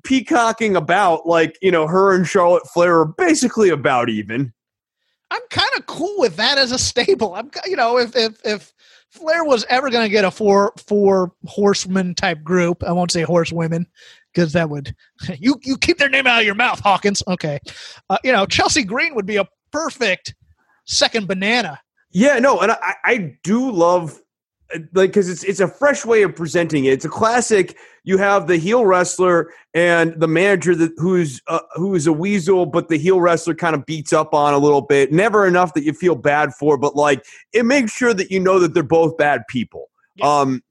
peacocking 0.04 0.76
about 0.76 1.28
like 1.28 1.58
you 1.62 1.72
know 1.72 1.86
her 1.88 2.16
and 2.16 2.26
Charlotte 2.26 2.64
Flair 2.74 3.00
are 3.00 3.06
basically 3.06 3.70
about 3.70 4.10
even. 4.10 4.54
I'm 5.32 5.42
kind 5.50 5.70
of 5.78 5.86
cool 5.86 6.16
with 6.18 6.36
that 6.38 6.58
as 6.58 6.72
a 6.72 6.78
stable. 6.78 7.36
I'm, 7.36 7.52
you 7.66 7.76
know, 7.76 7.98
if 7.98 8.16
if 8.16 8.40
if 8.46 8.74
Flair 9.10 9.44
was 9.44 9.66
ever 9.70 9.90
going 9.90 10.06
to 10.06 10.10
get 10.12 10.24
a 10.24 10.32
four 10.32 10.72
four 10.78 11.34
horseman 11.46 12.16
type 12.16 12.42
group, 12.42 12.84
I 12.84 12.94
won't 12.94 13.12
say 13.12 13.24
horsewomen 13.24 13.88
because 14.34 14.54
that 14.54 14.70
would 14.70 14.96
you 15.40 15.60
you 15.64 15.78
keep 15.78 15.98
their 15.98 16.10
name 16.10 16.28
out 16.28 16.40
of 16.40 16.46
your 16.46 16.56
mouth, 16.56 16.80
Hawkins. 16.80 17.24
Okay, 17.28 17.60
uh, 18.10 18.18
you 18.24 18.32
know, 18.32 18.46
Chelsea 18.46 18.84
Green 18.84 19.16
would 19.16 19.26
be 19.26 19.38
a 19.38 19.48
perfect 19.72 20.36
second 20.86 21.28
banana. 21.28 21.80
Yeah, 22.12 22.40
no, 22.40 22.60
and 22.60 22.74
I, 22.74 22.96
I 23.06 23.38
do 23.44 23.72
love 23.72 24.20
like 24.94 25.10
because 25.10 25.30
it's 25.30 25.44
it's 25.44 25.60
a 25.60 25.68
fresh 25.68 26.06
way 26.06 26.24
of 26.24 26.36
presenting 26.36 26.86
it. 26.86 26.94
It's 26.94 27.06
a 27.06 27.10
classic. 27.10 27.78
You 28.04 28.18
have 28.18 28.48
the 28.48 28.58
heel 28.58 28.86
wrestler 28.86 29.52
and 29.74 30.20
the 30.20 30.28
manager 30.28 30.76
that 30.76 30.92
who's 30.98 31.42
uh, 31.48 31.60
who 31.76 31.96
is 31.96 32.08
a 32.08 32.14
weasel, 32.14 32.66
but 32.66 32.90
the 32.90 32.98
heel 32.98 33.22
wrestler 33.22 33.54
kind 33.54 33.76
of 33.76 33.86
beats 33.86 34.14
up 34.14 34.34
on 34.34 34.54
a 34.54 34.58
little 34.58 34.82
bit. 34.82 35.12
Never 35.12 35.46
enough 35.46 35.74
that 35.74 35.84
you 35.84 35.94
feel 35.94 36.16
bad 36.16 36.54
for, 36.54 36.78
but 36.78 36.96
like 36.96 37.24
it 37.54 37.66
makes 37.66 37.92
sure 37.92 38.14
that 38.14 38.32
you 38.32 38.40
know 38.40 38.60
that 38.60 38.74
they're 38.74 38.84
both 38.84 39.18
bad 39.18 39.44
people. 39.48 39.90
Yes. 40.16 40.28
Um, 40.28 40.64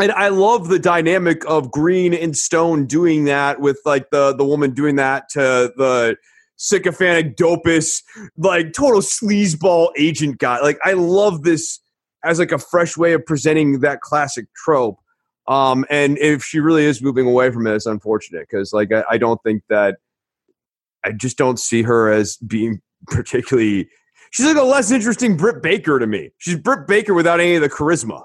and 0.00 0.12
I 0.12 0.28
love 0.28 0.68
the 0.68 0.78
dynamic 0.78 1.42
of 1.46 1.70
Green 1.70 2.14
and 2.14 2.36
Stone 2.36 2.86
doing 2.86 3.24
that 3.24 3.60
with 3.60 3.80
like 3.84 4.10
the 4.10 4.34
the 4.34 4.44
woman 4.44 4.72
doing 4.72 4.96
that 4.96 5.28
to 5.30 5.72
the 5.76 6.16
sycophantic 6.56 7.36
dopest 7.36 8.02
like 8.36 8.72
total 8.72 9.00
sleazeball 9.00 9.90
agent 9.96 10.38
guy. 10.38 10.60
Like 10.60 10.78
I 10.84 10.92
love 10.92 11.42
this 11.42 11.80
as 12.24 12.38
like 12.38 12.52
a 12.52 12.58
fresh 12.58 12.96
way 12.96 13.12
of 13.12 13.24
presenting 13.24 13.80
that 13.80 14.00
classic 14.00 14.46
trope. 14.54 14.98
Um, 15.46 15.84
and 15.90 16.16
if 16.18 16.42
she 16.42 16.58
really 16.58 16.84
is 16.84 17.02
moving 17.02 17.26
away 17.26 17.50
from 17.50 17.66
it, 17.66 17.74
it's 17.74 17.86
unfortunate 17.86 18.46
because 18.50 18.72
like 18.72 18.92
I, 18.92 19.04
I 19.12 19.18
don't 19.18 19.40
think 19.42 19.62
that 19.68 19.98
I 21.04 21.12
just 21.12 21.36
don't 21.36 21.58
see 21.58 21.82
her 21.82 22.10
as 22.10 22.36
being 22.38 22.80
particularly. 23.06 23.88
She's 24.30 24.46
like 24.46 24.56
a 24.56 24.62
less 24.62 24.90
interesting 24.90 25.36
Britt 25.36 25.62
Baker 25.62 26.00
to 26.00 26.06
me. 26.06 26.30
She's 26.38 26.56
Britt 26.56 26.88
Baker 26.88 27.14
without 27.14 27.38
any 27.38 27.54
of 27.54 27.62
the 27.62 27.68
charisma. 27.68 28.24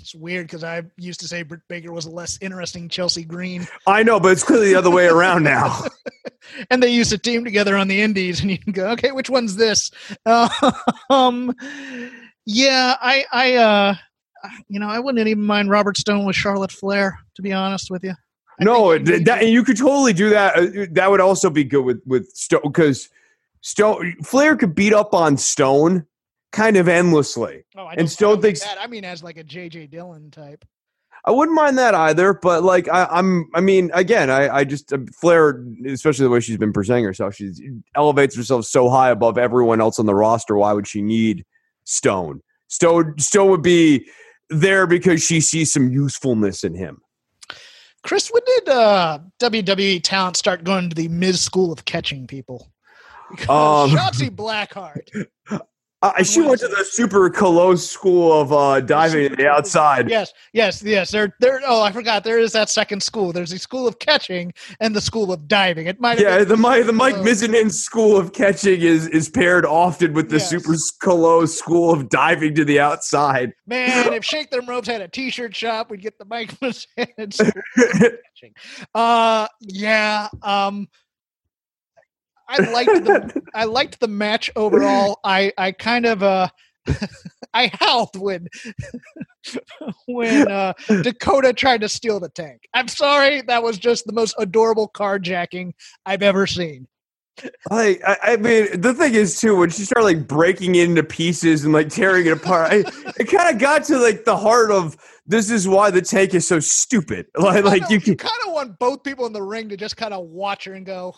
It's 0.00 0.14
weird 0.14 0.46
because 0.46 0.64
I 0.64 0.82
used 0.96 1.20
to 1.20 1.28
say 1.28 1.42
Britt 1.42 1.60
Baker 1.68 1.92
was 1.92 2.06
a 2.06 2.10
less 2.10 2.38
interesting 2.40 2.88
Chelsea 2.88 3.24
Green, 3.24 3.66
I 3.86 4.02
know, 4.02 4.18
but 4.18 4.32
it's 4.32 4.42
clearly 4.42 4.68
the 4.68 4.78
other 4.78 4.90
way 4.90 5.06
around 5.06 5.44
now. 5.44 5.84
and 6.70 6.82
they 6.82 6.92
used 6.92 7.10
to 7.10 7.18
team 7.18 7.44
together 7.44 7.76
on 7.76 7.88
the 7.88 8.00
Indies, 8.00 8.40
and 8.40 8.50
you 8.50 8.58
can 8.58 8.72
go, 8.72 8.88
okay, 8.90 9.12
which 9.12 9.30
one's 9.30 9.56
this? 9.56 9.90
um, 11.10 11.54
yeah, 12.46 12.96
I, 13.00 13.24
I, 13.32 13.54
uh, 13.54 13.94
you 14.68 14.80
know, 14.80 14.88
I 14.88 14.98
wouldn't 14.98 15.26
even 15.26 15.44
mind 15.44 15.70
Robert 15.70 15.96
Stone 15.96 16.24
with 16.24 16.36
Charlotte 16.36 16.72
Flair, 16.72 17.18
to 17.36 17.42
be 17.42 17.52
honest 17.52 17.90
with 17.90 18.04
you. 18.04 18.14
I 18.60 18.64
no, 18.64 18.92
think 18.98 19.26
that, 19.26 19.42
and 19.42 19.50
you 19.50 19.64
could 19.64 19.78
totally 19.78 20.12
do 20.12 20.30
that. 20.30 20.56
Uh, 20.56 20.86
That 20.92 21.10
would 21.10 21.20
also 21.20 21.48
be 21.48 21.64
good 21.64 21.82
with 21.82 22.02
with 22.06 22.28
Stone 22.30 22.60
because 22.64 23.08
Stone 23.62 24.16
Flair 24.22 24.56
could 24.56 24.74
beat 24.74 24.92
up 24.92 25.14
on 25.14 25.36
Stone 25.38 26.06
kind 26.52 26.76
of 26.76 26.88
endlessly. 26.88 27.64
Oh, 27.76 27.84
I 27.84 27.94
and 27.94 28.10
Stone 28.10 28.40
thinks- 28.42 28.60
that. 28.64 28.78
I 28.80 28.86
mean, 28.86 29.04
as 29.04 29.22
like 29.22 29.36
a 29.38 29.44
JJ 29.44 29.90
Dillon 29.90 30.30
type. 30.30 30.64
I 31.22 31.32
wouldn't 31.32 31.54
mind 31.54 31.76
that 31.76 31.94
either, 31.94 32.32
but 32.32 32.62
like 32.62 32.88
I, 32.88 33.04
I'm, 33.10 33.46
I 33.54 33.60
mean, 33.60 33.90
again, 33.92 34.30
I, 34.30 34.48
I 34.56 34.64
just 34.64 34.90
uh, 34.90 34.98
Flair, 35.20 35.62
especially 35.86 36.24
the 36.24 36.30
way 36.30 36.40
she's 36.40 36.56
been 36.56 36.72
presenting 36.72 37.04
herself, 37.04 37.34
she 37.34 37.52
elevates 37.94 38.34
herself 38.34 38.64
so 38.64 38.88
high 38.88 39.10
above 39.10 39.36
everyone 39.36 39.82
else 39.82 39.98
on 39.98 40.06
the 40.06 40.14
roster. 40.14 40.56
Why 40.56 40.72
would 40.72 40.88
she 40.88 41.02
need 41.02 41.44
Stone? 41.84 42.40
Stone, 42.68 43.18
Stone 43.18 43.50
would 43.50 43.62
be 43.62 44.06
there 44.48 44.86
because 44.86 45.22
she 45.22 45.42
sees 45.42 45.70
some 45.70 45.90
usefulness 45.90 46.64
in 46.64 46.74
him. 46.74 47.02
Chris, 48.02 48.30
when 48.30 48.42
did 48.46 48.68
uh, 48.70 49.18
WWE 49.40 50.00
talent 50.02 50.38
start 50.38 50.64
going 50.64 50.88
to 50.88 50.94
the 50.96 51.08
Miz 51.08 51.38
School 51.38 51.70
of 51.70 51.84
catching 51.84 52.26
people? 52.26 52.72
Because 53.30 53.48
Um, 53.90 53.94
Shotzi 53.94 54.30
Blackheart. 54.34 55.26
Uh, 56.02 56.22
she 56.22 56.40
went 56.40 56.58
to 56.58 56.66
the 56.68 56.82
Super 56.82 57.28
Colosse 57.28 57.88
School 57.90 58.32
of 58.32 58.52
uh, 58.54 58.80
diving 58.80 59.28
to 59.28 59.36
the 59.36 59.46
outside. 59.46 60.08
Yes, 60.08 60.32
yes, 60.54 60.82
yes. 60.82 61.10
There, 61.10 61.36
there. 61.40 61.60
Oh, 61.66 61.82
I 61.82 61.92
forgot. 61.92 62.24
There 62.24 62.38
is 62.38 62.52
that 62.52 62.70
second 62.70 63.02
school. 63.02 63.32
There's 63.34 63.50
the 63.50 63.58
school 63.58 63.86
of 63.86 63.98
catching 63.98 64.54
and 64.80 64.96
the 64.96 65.00
school 65.02 65.30
of 65.30 65.46
diving. 65.46 65.88
It 65.88 66.00
might. 66.00 66.18
Yeah, 66.18 66.42
the 66.44 66.56
Mike 66.56 66.86
the 66.86 66.94
Mike 66.94 67.16
Colosse. 67.16 67.42
Mizanin 67.42 67.70
School 67.70 68.16
of 68.16 68.32
Catching 68.32 68.80
is 68.80 69.08
is 69.08 69.28
paired 69.28 69.66
often 69.66 70.14
with 70.14 70.30
the 70.30 70.36
Yes. 70.38 70.48
Super 70.48 70.74
Colosse 71.02 71.58
School 71.58 71.92
of 71.92 72.08
Diving 72.08 72.54
to 72.54 72.64
the 72.64 72.80
outside. 72.80 73.52
Man, 73.66 74.14
if 74.14 74.24
Shake 74.30 74.50
Them 74.50 74.64
Ropes 74.66 74.88
had 74.88 75.02
a 75.02 75.08
T-shirt 75.08 75.54
shop, 75.54 75.90
we'd 75.90 76.00
get 76.00 76.18
the 76.18 76.24
Mike 76.24 76.58
Mizanin 76.60 77.32
School 77.34 77.48
of 77.76 78.00
catching. 78.24 78.54
Uh, 78.94 79.46
yeah. 79.60 80.28
Um, 80.42 80.88
I 82.50 82.70
liked 82.70 83.04
the 83.04 83.42
I 83.54 83.64
liked 83.64 84.00
the 84.00 84.08
match 84.08 84.50
overall. 84.56 85.20
I 85.24 85.52
I 85.56 85.72
kind 85.72 86.04
of 86.04 86.22
uh 86.22 86.48
I 87.54 87.70
howled 87.72 88.16
when 88.16 88.48
when 90.06 90.50
uh 90.50 90.72
Dakota 91.02 91.52
tried 91.52 91.80
to 91.82 91.88
steal 91.88 92.18
the 92.18 92.28
tank. 92.28 92.62
I'm 92.74 92.88
sorry, 92.88 93.42
that 93.42 93.62
was 93.62 93.78
just 93.78 94.04
the 94.06 94.12
most 94.12 94.34
adorable 94.38 94.90
carjacking 94.92 95.72
I've 96.04 96.22
ever 96.22 96.46
seen. 96.46 96.88
Like 97.70 98.02
I, 98.04 98.18
I 98.22 98.36
mean, 98.36 98.80
the 98.80 98.92
thing 98.94 99.14
is 99.14 99.40
too 99.40 99.56
when 99.56 99.70
she 99.70 99.82
started 99.82 100.04
like 100.04 100.28
breaking 100.28 100.74
it 100.74 100.88
into 100.88 101.04
pieces 101.04 101.64
and 101.64 101.72
like 101.72 101.88
tearing 101.88 102.26
it 102.26 102.32
apart, 102.32 102.72
I, 102.72 102.76
it 103.18 103.30
kind 103.30 103.54
of 103.54 103.58
got 103.58 103.84
to 103.84 103.98
like 103.98 104.24
the 104.24 104.36
heart 104.36 104.72
of 104.72 104.96
this 105.26 105.50
is 105.50 105.68
why 105.68 105.90
the 105.90 106.02
tank 106.02 106.34
is 106.34 106.48
so 106.48 106.58
stupid. 106.58 107.26
Like 107.38 107.64
like 107.64 107.88
you 107.88 108.00
can, 108.00 108.16
kind 108.16 108.34
of 108.46 108.52
want 108.52 108.78
both 108.78 109.04
people 109.04 109.26
in 109.26 109.32
the 109.32 109.42
ring 109.42 109.68
to 109.68 109.76
just 109.76 109.96
kind 109.96 110.12
of 110.12 110.26
watch 110.26 110.64
her 110.64 110.74
and 110.74 110.84
go, 110.84 111.14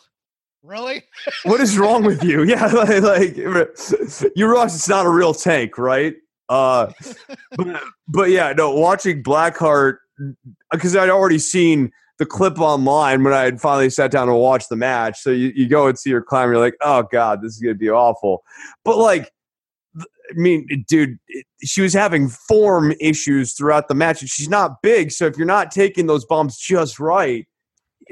"Really?" 0.62 1.02
what 1.44 1.60
is 1.60 1.78
wrong 1.78 2.04
with 2.04 2.22
you? 2.22 2.42
Yeah, 2.44 2.66
like, 2.72 3.02
like 3.02 3.36
you 3.36 4.48
realize 4.48 4.74
it's 4.74 4.88
not 4.88 5.06
a 5.06 5.10
real 5.10 5.34
tank, 5.34 5.78
right? 5.78 6.14
Uh, 6.48 6.92
but, 7.56 7.82
but 8.08 8.30
yeah, 8.30 8.52
no, 8.52 8.74
watching 8.74 9.22
Blackheart 9.22 9.96
because 10.70 10.94
I'd 10.94 11.08
already 11.08 11.38
seen 11.38 11.90
the 12.18 12.26
clip 12.26 12.60
online 12.60 13.24
when 13.24 13.32
I 13.32 13.42
had 13.42 13.60
finally 13.60 13.90
sat 13.90 14.10
down 14.10 14.28
to 14.28 14.34
watch 14.34 14.68
the 14.68 14.76
match. 14.76 15.18
So 15.20 15.30
you, 15.30 15.52
you 15.54 15.68
go 15.68 15.86
and 15.86 15.98
see 15.98 16.10
her 16.10 16.22
climb, 16.22 16.50
you're 16.50 16.58
like, 16.58 16.76
oh 16.80 17.04
god, 17.10 17.42
this 17.42 17.54
is 17.54 17.58
gonna 17.58 17.74
be 17.74 17.90
awful. 17.90 18.42
But 18.84 18.98
like, 18.98 19.30
I 19.96 20.34
mean, 20.34 20.84
dude, 20.88 21.18
she 21.62 21.80
was 21.80 21.92
having 21.92 22.28
form 22.28 22.92
issues 23.00 23.54
throughout 23.54 23.88
the 23.88 23.94
match, 23.94 24.20
and 24.20 24.30
she's 24.30 24.48
not 24.48 24.82
big. 24.82 25.10
So 25.10 25.26
if 25.26 25.36
you're 25.36 25.46
not 25.46 25.70
taking 25.70 26.06
those 26.06 26.24
bumps 26.24 26.58
just 26.58 26.98
right, 26.98 27.46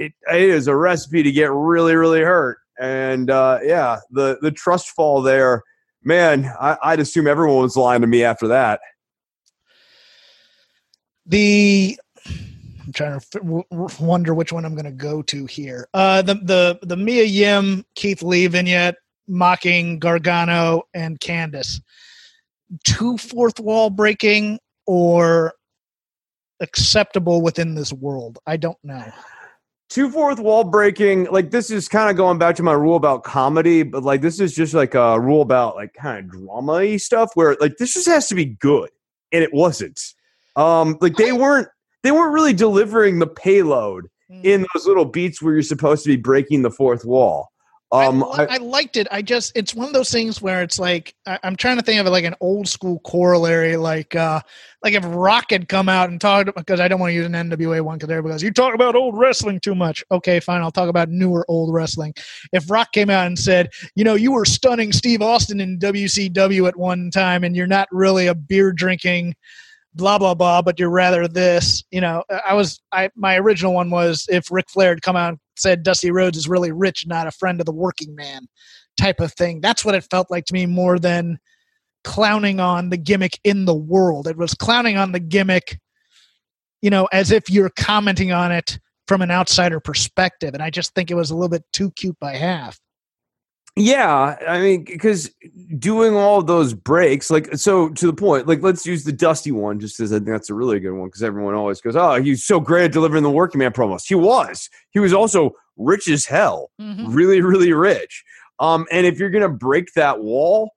it, 0.00 0.12
it 0.32 0.42
is 0.42 0.66
a 0.66 0.74
recipe 0.74 1.22
to 1.22 1.30
get 1.30 1.52
really, 1.52 1.94
really 1.94 2.22
hurt. 2.22 2.58
And 2.80 3.30
uh, 3.30 3.58
yeah, 3.62 3.98
the 4.10 4.38
the 4.40 4.50
trust 4.50 4.88
fall 4.90 5.20
there, 5.20 5.62
man. 6.02 6.50
I, 6.58 6.78
I'd 6.82 7.00
assume 7.00 7.26
everyone 7.26 7.62
was 7.62 7.76
lying 7.76 8.00
to 8.00 8.06
me 8.06 8.24
after 8.24 8.48
that. 8.48 8.80
the 11.26 11.98
I'm 12.26 12.92
trying 12.94 13.20
to 13.20 13.64
wonder 14.00 14.34
which 14.34 14.52
one 14.52 14.64
I'm 14.64 14.74
going 14.74 14.86
to 14.86 14.90
go 14.90 15.20
to 15.22 15.44
here. 15.44 15.86
Uh, 15.92 16.22
the 16.22 16.34
the 16.34 16.78
the 16.82 16.96
Mia 16.96 17.24
Yim 17.24 17.84
Keith 17.94 18.22
Lee 18.22 18.46
vignette 18.46 18.96
mocking 19.28 19.98
Gargano 19.98 20.82
and 20.94 21.20
Candice. 21.20 21.80
Two 22.84 23.18
fourth 23.18 23.60
wall 23.60 23.90
breaking 23.90 24.58
or 24.86 25.52
acceptable 26.60 27.42
within 27.42 27.74
this 27.74 27.92
world? 27.92 28.38
I 28.46 28.56
don't 28.56 28.78
know. 28.82 29.04
Two 29.90 30.08
fourth 30.08 30.38
wall 30.38 30.62
breaking 30.64 31.24
like 31.24 31.50
this 31.50 31.70
is 31.70 31.88
kind 31.88 32.08
of 32.08 32.16
going 32.16 32.38
back 32.38 32.54
to 32.54 32.62
my 32.62 32.72
rule 32.72 32.94
about 32.94 33.24
comedy 33.24 33.82
but 33.82 34.04
like 34.04 34.22
this 34.22 34.40
is 34.40 34.54
just 34.54 34.72
like 34.72 34.94
a 34.94 35.20
rule 35.20 35.42
about 35.42 35.74
like 35.74 35.92
kind 35.94 36.24
of 36.24 36.30
drama 36.30 36.98
stuff 36.98 37.30
where 37.34 37.56
like 37.60 37.76
this 37.76 37.92
just 37.92 38.06
has 38.06 38.28
to 38.28 38.34
be 38.34 38.46
good 38.46 38.88
and 39.32 39.42
it 39.42 39.52
wasn't. 39.52 40.00
Um 40.56 40.96
like 41.00 41.16
they 41.16 41.32
weren't 41.32 41.68
they 42.02 42.12
weren't 42.12 42.32
really 42.32 42.54
delivering 42.54 43.18
the 43.18 43.26
payload 43.26 44.06
in 44.44 44.64
those 44.72 44.86
little 44.86 45.04
beats 45.04 45.42
where 45.42 45.54
you're 45.54 45.62
supposed 45.62 46.04
to 46.04 46.08
be 46.08 46.16
breaking 46.16 46.62
the 46.62 46.70
fourth 46.70 47.04
wall 47.04 47.50
um 47.92 48.22
I, 48.22 48.46
I 48.50 48.56
liked 48.58 48.96
it. 48.96 49.08
I 49.10 49.20
just 49.20 49.52
it's 49.56 49.74
one 49.74 49.88
of 49.88 49.92
those 49.92 50.12
things 50.12 50.40
where 50.40 50.62
it's 50.62 50.78
like 50.78 51.14
I, 51.26 51.38
I'm 51.42 51.56
trying 51.56 51.76
to 51.76 51.82
think 51.82 52.00
of 52.00 52.06
it 52.06 52.10
like 52.10 52.24
an 52.24 52.36
old 52.40 52.68
school 52.68 53.00
corollary, 53.00 53.76
like 53.76 54.14
uh 54.14 54.40
like 54.82 54.94
if 54.94 55.04
Rock 55.06 55.46
had 55.50 55.68
come 55.68 55.88
out 55.88 56.08
and 56.08 56.20
talked 56.20 56.54
because 56.54 56.78
I 56.78 56.86
don't 56.86 57.00
want 57.00 57.10
to 57.10 57.14
use 57.14 57.26
an 57.26 57.32
NWA 57.32 57.80
one 57.82 57.98
because 57.98 58.10
everybody 58.10 58.34
goes, 58.34 58.42
You 58.42 58.52
talk 58.52 58.74
about 58.74 58.94
old 58.94 59.18
wrestling 59.18 59.58
too 59.58 59.74
much. 59.74 60.04
Okay, 60.12 60.38
fine, 60.38 60.62
I'll 60.62 60.70
talk 60.70 60.88
about 60.88 61.08
newer 61.08 61.44
old 61.48 61.74
wrestling. 61.74 62.14
If 62.52 62.70
Rock 62.70 62.92
came 62.92 63.10
out 63.10 63.26
and 63.26 63.38
said, 63.38 63.70
you 63.96 64.04
know, 64.04 64.14
you 64.14 64.32
were 64.32 64.44
stunning 64.44 64.92
Steve 64.92 65.20
Austin 65.20 65.60
in 65.60 65.78
WCW 65.78 66.68
at 66.68 66.76
one 66.76 67.10
time 67.10 67.42
and 67.42 67.56
you're 67.56 67.66
not 67.66 67.88
really 67.90 68.28
a 68.28 68.34
beer 68.34 68.72
drinking 68.72 69.34
blah 69.94 70.18
blah 70.18 70.34
blah, 70.34 70.62
but 70.62 70.78
you're 70.78 70.90
rather 70.90 71.26
this. 71.26 71.82
You 71.90 72.00
know, 72.00 72.24
I 72.46 72.54
was 72.54 72.80
I 72.92 73.10
my 73.14 73.36
original 73.36 73.74
one 73.74 73.90
was 73.90 74.26
if 74.28 74.50
Ric 74.50 74.66
Flair 74.70 74.90
had 74.90 75.02
come 75.02 75.16
out 75.16 75.30
and 75.30 75.38
said 75.56 75.82
Dusty 75.82 76.10
Rhodes 76.10 76.38
is 76.38 76.48
really 76.48 76.72
rich, 76.72 77.06
not 77.06 77.26
a 77.26 77.32
friend 77.32 77.60
of 77.60 77.66
the 77.66 77.72
working 77.72 78.14
man, 78.14 78.46
type 78.96 79.20
of 79.20 79.32
thing. 79.34 79.60
That's 79.60 79.84
what 79.84 79.94
it 79.94 80.06
felt 80.10 80.30
like 80.30 80.44
to 80.46 80.54
me 80.54 80.66
more 80.66 80.98
than 80.98 81.38
clowning 82.04 82.60
on 82.60 82.90
the 82.90 82.96
gimmick 82.96 83.38
in 83.44 83.64
the 83.64 83.74
world. 83.74 84.26
It 84.26 84.36
was 84.36 84.54
clowning 84.54 84.96
on 84.96 85.12
the 85.12 85.20
gimmick, 85.20 85.78
you 86.80 86.90
know, 86.90 87.08
as 87.12 87.30
if 87.30 87.50
you're 87.50 87.70
commenting 87.70 88.32
on 88.32 88.52
it 88.52 88.78
from 89.06 89.22
an 89.22 89.30
outsider 89.30 89.80
perspective. 89.80 90.54
And 90.54 90.62
I 90.62 90.70
just 90.70 90.94
think 90.94 91.10
it 91.10 91.14
was 91.14 91.30
a 91.30 91.34
little 91.34 91.48
bit 91.48 91.64
too 91.72 91.90
cute 91.92 92.18
by 92.20 92.36
half. 92.36 92.78
Yeah, 93.80 94.36
I 94.46 94.60
mean, 94.60 94.84
because 94.84 95.30
doing 95.78 96.14
all 96.14 96.42
those 96.42 96.74
breaks, 96.74 97.30
like, 97.30 97.54
so 97.56 97.88
to 97.90 98.06
the 98.06 98.12
point, 98.12 98.46
like, 98.46 98.62
let's 98.62 98.84
use 98.84 99.04
the 99.04 99.12
Dusty 99.12 99.52
one 99.52 99.80
just 99.80 100.00
as 100.00 100.12
I 100.12 100.16
think 100.16 100.28
that's 100.28 100.50
a 100.50 100.54
really 100.54 100.80
good 100.80 100.92
one 100.92 101.08
because 101.08 101.22
everyone 101.22 101.54
always 101.54 101.80
goes, 101.80 101.96
oh, 101.96 102.20
he's 102.20 102.44
so 102.44 102.60
great 102.60 102.84
at 102.84 102.92
delivering 102.92 103.22
the 103.22 103.30
working 103.30 103.58
man 103.58 103.72
promos. 103.72 104.06
He 104.06 104.14
was. 104.14 104.68
He 104.90 104.98
was 104.98 105.12
also 105.12 105.52
rich 105.76 106.08
as 106.08 106.26
hell, 106.26 106.70
really, 107.08 107.40
really 107.40 107.72
rich. 107.72 108.24
Um, 108.58 108.86
and 108.90 109.06
if 109.06 109.18
you're 109.18 109.30
going 109.30 109.42
to 109.42 109.48
break 109.48 109.92
that 109.94 110.20
wall, 110.22 110.72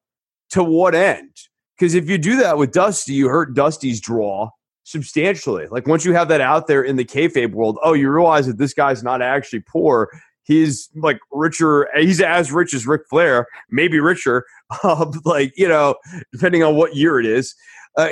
to 0.53 0.63
what 0.63 0.93
end? 0.93 1.35
Because 1.77 1.95
if 1.95 2.07
you 2.07 2.19
do 2.19 2.37
that 2.37 2.57
with 2.57 2.71
Dusty, 2.71 3.13
you 3.13 3.27
hurt 3.27 3.55
Dusty's 3.55 3.99
draw 3.99 4.49
substantially. 4.83 5.65
Like 5.67 5.87
once 5.87 6.05
you 6.05 6.13
have 6.13 6.27
that 6.27 6.41
out 6.41 6.67
there 6.67 6.83
in 6.83 6.95
the 6.95 7.05
kayfabe 7.05 7.53
world, 7.53 7.79
oh, 7.83 7.93
you 7.93 8.11
realize 8.11 8.45
that 8.45 8.59
this 8.59 8.73
guy's 8.73 9.01
not 9.01 9.21
actually 9.21 9.61
poor. 9.61 10.09
He's 10.43 10.89
like 10.95 11.19
richer. 11.31 11.87
He's 11.95 12.21
as 12.21 12.51
rich 12.51 12.73
as 12.73 12.85
Ric 12.85 13.03
Flair, 13.09 13.47
maybe 13.69 13.99
richer. 13.99 14.45
Um, 14.83 15.11
like 15.23 15.53
you 15.55 15.67
know, 15.67 15.93
depending 16.31 16.63
on 16.63 16.75
what 16.75 16.95
year 16.95 17.19
it 17.19 17.27
is, 17.27 17.53
uh, 17.95 18.09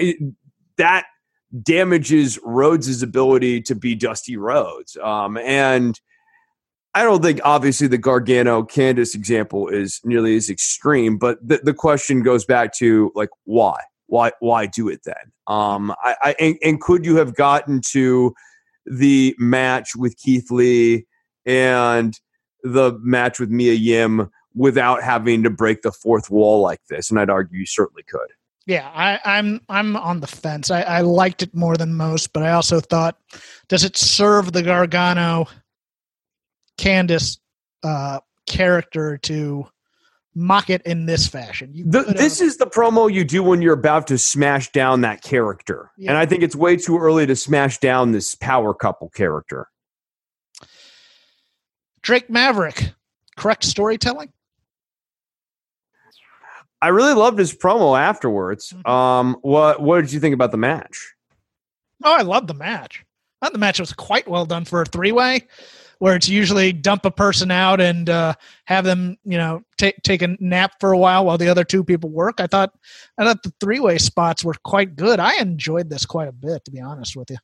that 0.78 1.06
damages 1.64 2.40
Rhodes' 2.44 3.02
ability 3.02 3.62
to 3.62 3.74
be 3.74 3.96
Dusty 3.96 4.38
Rhodes. 4.38 4.96
Um, 4.98 5.38
and 5.38 6.00
I 6.94 7.04
don't 7.04 7.24
think 7.24 7.40
obviously 7.44 7.88
the 7.88 7.98
Gargano 7.98 8.64
Candice 8.64 9.16
example 9.16 9.70
is 9.70 10.02
nearly 10.04 10.36
as 10.36 10.50
extreme, 10.50 11.18
but 11.18 11.38
the, 11.42 11.62
the 11.64 11.74
question 11.74 12.22
goes 12.22 12.46
back 12.46 12.74
to 12.76 13.12
like 13.16 13.30
why? 13.46 13.80
Why 14.08 14.32
why 14.40 14.66
do 14.66 14.90
it 14.90 15.02
then? 15.06 15.16
Um, 15.48 15.92
I, 16.04 16.16
I 16.22 16.36
and, 16.40 16.58
and 16.64 16.82
could 16.82 17.06
you 17.06 17.16
have 17.16 17.36
gotten 17.36 17.82
to 17.92 18.36
the 18.86 19.36
match 19.40 19.96
with 19.96 20.18
Keith 20.18 20.52
Lee 20.52 21.06
and 21.46 22.20
the 22.64 22.98
match 23.02 23.40
with 23.40 23.50
Mia 23.50 23.74
Yim 23.74 24.30
without 24.54 25.02
having 25.02 25.44
to 25.44 25.50
break 25.50 25.82
the 25.82 25.92
fourth 25.92 26.30
wall 26.30 26.62
like 26.62 26.82
this? 26.90 27.10
And 27.10 27.20
I'd 27.20 27.30
argue 27.30 27.60
you 27.60 27.66
certainly 27.66 28.04
could. 28.04 28.30
Yeah, 28.68 28.90
I, 28.94 29.20
I'm 29.26 29.60
I'm 29.70 29.96
on 29.96 30.20
the 30.20 30.28
fence. 30.28 30.70
I, 30.70 30.82
I 30.82 31.02
liked 31.02 31.42
it 31.42 31.54
more 31.56 31.76
than 31.76 31.96
most, 31.96 32.32
but 32.32 32.44
I 32.44 32.52
also 32.52 32.80
thought, 32.80 33.18
does 33.68 33.84
it 33.84 33.98
serve 33.98 34.54
the 34.54 34.62
Gargano 34.62 35.48
Candice 36.78 37.40
uh, 37.84 38.20
character 38.46 39.18
to 39.18 39.68
mock 40.36 40.70
it 40.70 40.84
in 40.84 41.08
this 41.08 41.28
fashion? 41.28 41.72
You 41.74 41.86
The, 41.86 42.04
this 42.16 42.40
is 42.40 42.58
the 42.58 42.68
promo 42.68 43.12
you 43.12 43.24
do 43.24 43.42
when 43.42 43.64
you're 43.64 43.74
about 43.74 44.06
to 44.08 44.18
smash 44.18 44.72
down 44.72 45.02
that 45.02 45.24
character. 45.24 45.92
Yeah. 45.98 46.12
And 46.12 46.18
I 46.20 46.28
think 46.28 46.44
it's 46.44 46.56
way 46.56 46.78
too 46.78 47.00
early 47.00 47.26
to 47.26 47.36
smash 47.36 47.80
down 47.80 48.12
this 48.12 48.36
power 48.36 48.74
couple 48.76 49.10
character. 49.10 49.68
Drake 52.02 52.30
Maverick. 52.30 52.94
Correct 53.38 53.64
storytelling. 53.64 54.32
I 56.82 56.88
really 56.88 57.14
loved 57.14 57.38
his 57.38 57.56
promo 57.56 58.00
afterwards. 58.00 58.74
Mhm. 58.74 58.90
Um, 58.90 59.38
what 59.42 59.82
what 59.82 60.02
did 60.02 60.12
you 60.12 60.20
think 60.20 60.34
about 60.34 60.52
the 60.52 60.58
match? 60.58 61.14
Oh, 62.04 62.16
I 62.18 62.24
loved 62.24 62.48
the 62.48 62.56
match. 62.56 63.04
I 63.42 63.46
thought 63.46 63.54
the 63.54 63.60
match 63.60 63.80
was 63.80 63.94
quite 63.94 64.28
well 64.28 64.46
done 64.46 64.66
for 64.66 64.82
a 64.82 64.86
three 64.86 65.12
way, 65.12 65.48
where 66.00 66.16
it's 66.16 66.28
usually 66.28 66.74
dump 66.74 67.06
a 67.06 67.12
person 67.12 67.52
out 67.52 67.80
and 67.80 68.10
uh, 68.10 68.34
have 68.66 68.86
them, 68.86 69.18
you 69.24 69.38
know, 69.38 69.62
take 69.78 70.02
take 70.02 70.24
a 70.24 70.36
nap 70.40 70.74
for 70.80 70.92
a 70.92 70.98
while 70.98 71.26
while 71.26 71.38
the 71.38 71.50
other 71.50 71.64
two 71.64 71.84
people 71.84 72.10
work. 72.10 72.40
I 72.40 72.48
thought 72.48 72.74
I 73.20 73.26
thought 73.26 73.44
the 73.44 73.54
three 73.60 73.80
way 73.80 74.00
spots 74.00 74.44
were 74.44 74.56
quite 74.64 74.96
good. 74.96 75.20
I 75.20 75.36
enjoyed 75.36 75.90
this 75.90 76.06
quite 76.06 76.28
a 76.28 76.32
bit, 76.34 76.66
to 76.66 76.72
be 76.72 76.82
honest 76.82 77.16
with 77.16 77.30
you. 77.30 77.38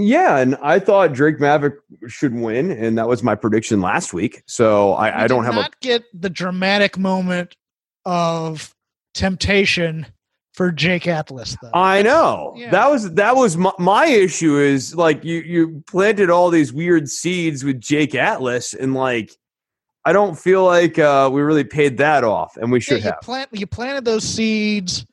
Yeah, 0.00 0.38
and 0.38 0.54
I 0.62 0.78
thought 0.78 1.12
Drake 1.12 1.40
Maverick 1.40 1.74
should 2.06 2.32
win, 2.32 2.70
and 2.70 2.96
that 2.98 3.08
was 3.08 3.24
my 3.24 3.34
prediction 3.34 3.80
last 3.80 4.14
week. 4.14 4.44
So 4.46 4.92
I, 4.92 5.24
I 5.24 5.26
don't 5.26 5.44
have 5.44 5.54
a 5.54 5.62
not 5.62 5.80
get 5.80 6.04
the 6.14 6.30
dramatic 6.30 6.96
moment 6.96 7.56
of 8.04 8.72
temptation 9.14 10.06
for 10.54 10.70
Jake 10.70 11.08
Atlas 11.08 11.56
though. 11.60 11.70
I 11.74 12.02
know 12.02 12.54
Yeah. 12.56 12.70
that 12.70 12.88
was 12.90 13.12
that 13.14 13.34
was 13.34 13.56
my, 13.56 13.72
my 13.80 14.06
issue. 14.06 14.56
Is 14.58 14.94
like 14.94 15.24
you 15.24 15.40
you 15.40 15.82
planted 15.88 16.30
all 16.30 16.50
these 16.50 16.72
weird 16.72 17.08
seeds 17.08 17.64
with 17.64 17.80
Jake 17.80 18.14
Atlas, 18.14 18.74
and 18.74 18.94
like 18.94 19.32
I 20.04 20.12
don't 20.12 20.38
feel 20.38 20.64
like 20.64 20.96
uh, 20.98 21.28
we 21.32 21.42
really 21.42 21.64
paid 21.64 21.98
that 21.98 22.22
off, 22.22 22.56
and 22.56 22.70
we 22.70 22.78
should 22.78 22.98
yeah, 22.98 23.04
you 23.06 23.10
have. 23.10 23.20
plant 23.22 23.48
you 23.52 23.66
planted 23.66 24.04
those 24.04 24.22
seeds. 24.22 25.04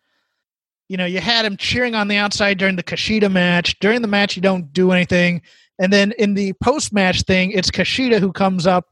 You 0.88 0.98
know, 0.98 1.06
you 1.06 1.20
had 1.20 1.46
him 1.46 1.58
cheering 1.58 1.96
on 1.96 2.08
the 2.08 2.18
outside 2.18 2.58
during 2.58 2.76
the 2.76 2.84
Kushida 2.84 3.32
match. 3.32 3.80
During 3.80 4.02
the 4.02 4.08
match, 4.08 4.36
you 4.36 4.42
don't 4.42 4.72
do 4.72 4.92
anything, 4.92 5.42
and 5.80 5.92
then 5.92 6.14
in 6.18 6.34
the 6.34 6.54
post 6.64 6.94
match 6.94 7.24
thing, 7.24 7.52
it's 7.52 7.72
Kushida 7.72 8.20
who 8.20 8.32
comes 8.32 8.68
up 8.68 8.86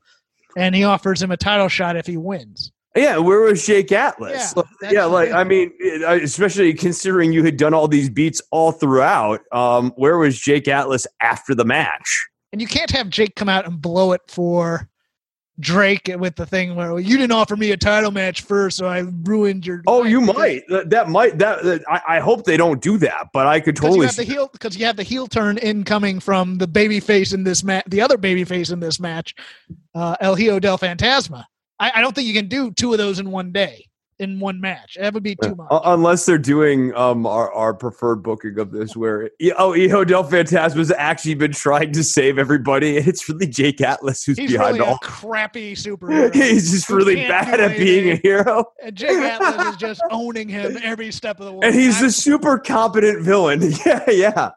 and 0.57 0.75
he 0.75 0.83
offers 0.83 1.21
him 1.21 1.31
a 1.31 1.37
title 1.37 1.67
shot 1.67 1.95
if 1.95 2.05
he 2.05 2.17
wins. 2.17 2.71
Yeah, 2.95 3.17
where 3.17 3.41
was 3.41 3.65
Jake 3.65 3.91
Atlas? 3.91 4.53
Yeah, 4.55 4.63
Like, 4.81 4.93
yeah, 4.93 5.05
like. 5.05 5.31
I 5.31 5.43
mean, 5.43 5.73
especially 6.05 6.73
considering 6.73 7.33
you 7.33 7.43
had 7.43 7.57
done 7.57 7.73
all 7.73 7.87
these 7.87 8.09
beats 8.09 8.39
all 8.51 8.71
throughout. 8.71 9.41
Um, 9.51 9.93
where 9.95 10.19
was 10.19 10.39
Jake 10.39 10.67
Atlas 10.67 11.07
after 11.19 11.55
the 11.55 11.65
match? 11.65 12.27
And 12.51 12.61
you 12.61 12.67
can't 12.67 12.91
have 12.91 13.09
Jake 13.09 13.35
come 13.35 13.49
out 13.49 13.65
and 13.65 13.81
blow 13.81 14.11
it 14.11 14.21
for 14.27 14.89
Drake 15.59 16.09
with 16.17 16.35
the 16.35 16.45
thing 16.47 16.73
where 16.75 16.97
you 16.99 17.15
didn't 17.17 17.31
offer 17.31 17.55
me 17.55 17.71
a 17.71 17.77
title 17.77 18.09
match 18.09 18.41
first, 18.41 18.75
so 18.77 18.87
I 18.87 18.99
ruined 19.23 19.67
your. 19.67 19.83
Oh, 19.85 20.03
you 20.03 20.19
might. 20.19 20.63
That, 20.67 20.89
that 20.89 21.09
might. 21.09 21.37
That, 21.37 21.63
that- 21.63 21.83
I, 21.87 22.17
I 22.17 22.19
hope 22.19 22.43
they 22.45 22.57
don't 22.57 22.81
do 22.81 22.97
that, 22.97 23.27
but 23.33 23.45
I 23.45 23.59
could 23.59 23.75
Because 23.75 23.83
you 23.95 24.01
totally. 24.01 24.05
have 24.07 24.15
the 24.15 24.25
see- 24.25 24.31
heel 24.31 24.49
because 24.51 24.75
you 24.75 24.85
have 24.85 24.95
the 24.95 25.03
heel 25.03 25.27
turn 25.27 25.57
incoming 25.59 26.19
from 26.19 26.57
the 26.57 26.65
baby 26.67 26.99
face 26.99 27.33
in 27.33 27.43
this 27.43 27.63
match, 27.63 27.83
the 27.87 28.01
other 28.01 28.17
baby 28.17 28.43
face 28.43 28.71
in 28.71 28.79
this 28.79 28.99
match, 28.99 29.35
uh, 29.93 30.15
El 30.19 30.35
Hijo 30.35 30.59
del 30.59 30.77
Fantasma. 30.79 31.45
I, 31.79 31.91
I 31.95 32.01
don't 32.01 32.15
think 32.15 32.27
you 32.27 32.33
can 32.33 32.47
do 32.47 32.71
two 32.71 32.91
of 32.91 32.97
those 32.97 33.19
in 33.19 33.29
one 33.29 33.51
day 33.51 33.85
in 34.19 34.39
one 34.39 34.61
match. 34.61 34.97
That 34.99 35.13
would 35.13 35.23
be 35.23 35.35
too 35.35 35.55
much. 35.55 35.67
Uh, 35.71 35.81
unless 35.85 36.25
they're 36.25 36.37
doing 36.37 36.93
um 36.95 37.25
our, 37.25 37.51
our 37.53 37.73
preferred 37.73 38.17
booking 38.23 38.59
of 38.59 38.71
this, 38.71 38.95
where 38.95 39.29
oh, 39.57 39.73
Hijo 39.73 40.03
del 40.03 40.23
Fantasma's 40.23 40.91
actually 40.91 41.35
been 41.35 41.51
trying 41.51 41.91
to 41.93 42.03
save 42.03 42.37
everybody, 42.37 42.97
and 42.97 43.07
it's 43.07 43.27
really 43.27 43.47
Jake 43.47 43.81
Atlas 43.81 44.23
who's 44.23 44.37
He's 44.37 44.51
behind 44.51 44.77
really 44.77 44.87
all. 44.89 44.95
a 45.01 45.05
crappy 45.05 45.73
superhero. 45.75 46.33
He's 46.33 46.71
just 46.71 46.89
really 46.89 47.15
bad 47.15 47.59
at 47.59 47.77
being 47.77 48.11
a 48.11 48.15
hero, 48.15 48.65
and 48.81 48.95
Jake 48.95 49.11
Atlas 49.17 49.67
is 49.73 49.77
just 49.77 50.01
owning 50.11 50.49
him 50.49 50.77
every 50.83 51.11
step 51.11 51.39
of 51.39 51.45
the 51.45 51.51
way. 51.53 51.67
and 51.67 51.75
he's 51.75 51.99
the 51.99 52.11
super 52.11 52.57
competent 52.59 53.21
villain. 53.23 53.61
Yeah, 53.85 54.09
yeah. 54.09 54.51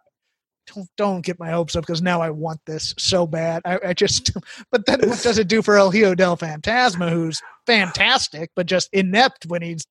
Don't, 0.75 0.89
don't 0.97 1.25
get 1.25 1.39
my 1.39 1.51
hopes 1.51 1.77
up 1.77 1.83
because 1.87 2.03
now 2.03 2.21
I 2.21 2.31
want 2.31 2.61
this 2.67 2.95
so 2.99 3.27
bad. 3.27 3.62
I, 3.64 3.79
I 3.87 3.93
just, 3.95 4.33
but 4.71 4.87
then 4.87 5.01
what 5.09 5.23
does 5.23 5.39
it 5.39 5.49
do 5.49 5.62
for 5.62 5.77
El 5.77 5.91
Hijo 5.91 6.14
del 6.14 6.37
Fantasma, 6.37 7.11
who's 7.11 7.41
fantastic, 7.67 8.51
but 8.55 8.67
just 8.67 8.89
inept 8.93 9.47
when 9.47 9.62
he's, 9.62 9.87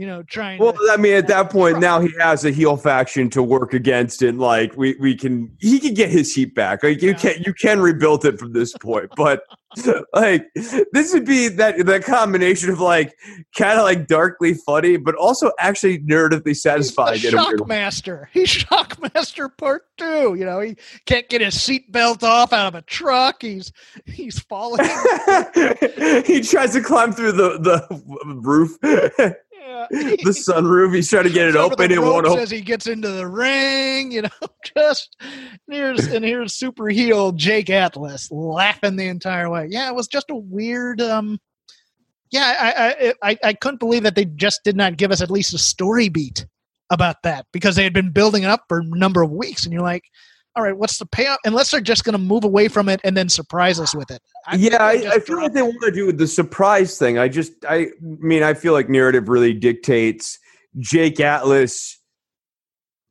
you 0.00 0.06
know, 0.06 0.22
trying 0.22 0.58
Well, 0.58 0.72
to. 0.72 0.88
I 0.92 0.96
mean, 0.96 1.12
at 1.12 1.26
that 1.28 1.50
point, 1.58 1.78
now 1.78 2.00
he 2.00 2.10
has 2.18 2.46
a 2.46 2.50
heel 2.50 2.78
faction 2.78 3.28
to 3.30 3.42
work 3.42 3.74
against, 3.74 4.22
and 4.22 4.38
like 4.38 4.74
we, 4.76 4.96
we 4.98 5.14
can 5.14 5.50
he 5.60 5.78
can 5.78 5.92
get 5.92 6.08
his 6.08 6.34
heat 6.34 6.54
back. 6.54 6.82
Like 6.82 7.02
you 7.02 7.10
Yeah. 7.10 7.16
can 7.18 7.42
you 7.44 7.52
can 7.52 7.80
rebuild 7.80 8.24
it 8.24 8.38
from 8.38 8.54
this 8.54 8.72
point, 8.78 9.10
but 9.16 9.42
like 10.14 10.46
this 10.54 11.12
would 11.12 11.26
be 11.26 11.48
that 11.48 11.84
that 11.86 12.02
combination 12.04 12.70
of 12.70 12.80
like 12.80 13.14
kind 13.56 13.78
of 13.78 13.84
like 13.84 14.06
darkly 14.06 14.54
funny, 14.54 14.96
but 14.96 15.14
also 15.16 15.52
actually 15.58 15.98
narratively 16.00 16.48
He's 16.48 16.62
satisfying. 16.62 17.20
the 17.20 17.28
in 17.28 17.34
a 17.34 17.44
weird 17.46 17.60
way. 17.60 17.66
Shockmaster. 17.76 18.24
He's 18.32 18.48
Shockmaster 18.48 19.50
Part 19.58 19.82
Two. 19.98 20.34
You 20.34 20.46
know, 20.46 20.60
he 20.60 20.76
can't 21.06 21.28
get 21.28 21.40
his 21.42 21.54
seatbelt 21.56 22.22
off 22.22 22.52
out 22.54 22.68
of 22.68 22.74
a 22.74 22.82
truck. 22.82 23.42
He's 23.42 23.70
he's 24.06 24.38
falling. 24.40 24.84
he 26.24 26.40
tries 26.40 26.72
to 26.72 26.80
climb 26.82 27.12
through 27.12 27.32
the 27.32 27.58
the 27.58 28.40
roof, 28.42 28.76
the 29.90 30.30
sunroof. 30.30 30.94
He's 30.94 31.08
trying 31.08 31.24
to 31.24 31.30
get 31.30 31.48
it 31.48 31.56
open. 31.56 31.90
It 31.90 32.00
won't 32.00 32.26
open. 32.26 32.40
as 32.40 32.50
he 32.50 32.60
gets 32.60 32.86
into 32.86 33.08
the 33.08 33.26
ring. 33.26 34.12
You 34.12 34.22
know, 34.22 34.28
just 34.76 35.16
and 35.20 35.60
here's 35.68 36.06
and 36.06 36.24
here's 36.24 36.54
super 36.54 36.88
heel 36.88 37.32
Jake 37.32 37.70
Atlas 37.70 38.30
laughing 38.30 38.96
the 38.96 39.08
entire 39.08 39.48
way. 39.50 39.66
Yeah, 39.70 39.88
it 39.88 39.94
was 39.94 40.08
just 40.08 40.30
a 40.30 40.34
weird. 40.34 41.00
um 41.00 41.38
Yeah, 42.30 42.54
I 42.60 43.12
I 43.22 43.30
I, 43.30 43.38
I 43.44 43.52
couldn't 43.54 43.80
believe 43.80 44.02
that 44.04 44.14
they 44.14 44.24
just 44.24 44.60
did 44.64 44.76
not 44.76 44.96
give 44.96 45.10
us 45.10 45.20
at 45.22 45.30
least 45.30 45.54
a 45.54 45.58
story 45.58 46.08
beat 46.08 46.46
about 46.90 47.16
that 47.22 47.46
because 47.52 47.76
they 47.76 47.84
had 47.84 47.94
been 47.94 48.10
building 48.10 48.42
it 48.42 48.50
up 48.50 48.64
for 48.68 48.80
a 48.80 48.84
number 48.84 49.22
of 49.22 49.30
weeks, 49.30 49.64
and 49.64 49.72
you're 49.72 49.82
like. 49.82 50.04
All 50.56 50.64
right, 50.64 50.76
what's 50.76 50.98
the 50.98 51.06
payoff? 51.06 51.38
Unless 51.44 51.70
they're 51.70 51.80
just 51.80 52.04
going 52.04 52.14
to 52.14 52.18
move 52.18 52.42
away 52.42 52.68
from 52.68 52.88
it 52.88 53.00
and 53.04 53.16
then 53.16 53.28
surprise 53.28 53.78
us 53.78 53.94
with 53.94 54.10
it. 54.10 54.20
I 54.46 54.56
yeah, 54.56 54.82
I, 54.82 55.12
I 55.12 55.18
feel 55.20 55.40
like 55.40 55.52
they 55.52 55.62
want 55.62 55.80
to 55.82 55.92
do 55.92 56.10
the 56.10 56.26
surprise 56.26 56.98
thing. 56.98 57.18
I 57.18 57.28
just, 57.28 57.52
I 57.68 57.88
mean, 58.00 58.42
I 58.42 58.54
feel 58.54 58.72
like 58.72 58.88
narrative 58.88 59.28
really 59.28 59.52
dictates 59.54 60.38
Jake 60.78 61.20
Atlas 61.20 61.98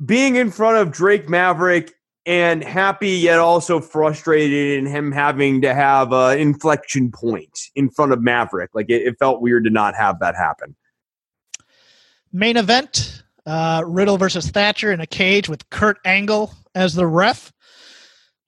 being 0.05 0.35
in 0.35 0.51
front 0.51 0.77
of 0.77 0.91
Drake 0.91 1.29
Maverick 1.29 1.93
and 2.25 2.63
happy 2.63 3.11
yet 3.11 3.39
also 3.39 3.79
frustrated 3.79 4.77
in 4.77 4.85
him 4.85 5.11
having 5.11 5.61
to 5.61 5.73
have 5.73 6.11
an 6.11 6.37
inflection 6.37 7.11
point 7.11 7.57
in 7.75 7.89
front 7.89 8.11
of 8.11 8.21
Maverick. 8.21 8.71
Like 8.73 8.89
it, 8.89 9.01
it 9.03 9.15
felt 9.17 9.41
weird 9.41 9.63
to 9.63 9.69
not 9.69 9.95
have 9.95 10.19
that 10.19 10.35
happen. 10.35 10.75
main 12.33 12.57
event 12.57 13.23
uh, 13.45 13.83
Riddle 13.85 14.17
versus 14.17 14.49
Thatcher 14.51 14.91
in 14.91 14.99
a 14.99 15.07
cage 15.07 15.49
with 15.49 15.67
Kurt 15.69 15.97
Angle 16.05 16.53
as 16.79 16.93
the 16.93 17.05
ref. 17.05 17.51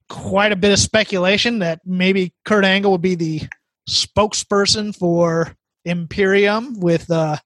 Quite 0.10 0.52
a 0.52 0.56
bit 0.58 0.72
of 0.72 0.80
speculation 0.80 1.60
that 1.60 1.82
maybe 1.86 2.34
Kurt 2.46 2.66
Angle 2.66 2.92
would 2.92 3.02
be 3.02 3.16
the 3.16 3.42
spokesperson 3.90 4.96
for 4.96 5.56
Imperium 5.86 6.80
with 6.80 7.10
uh, 7.12 7.38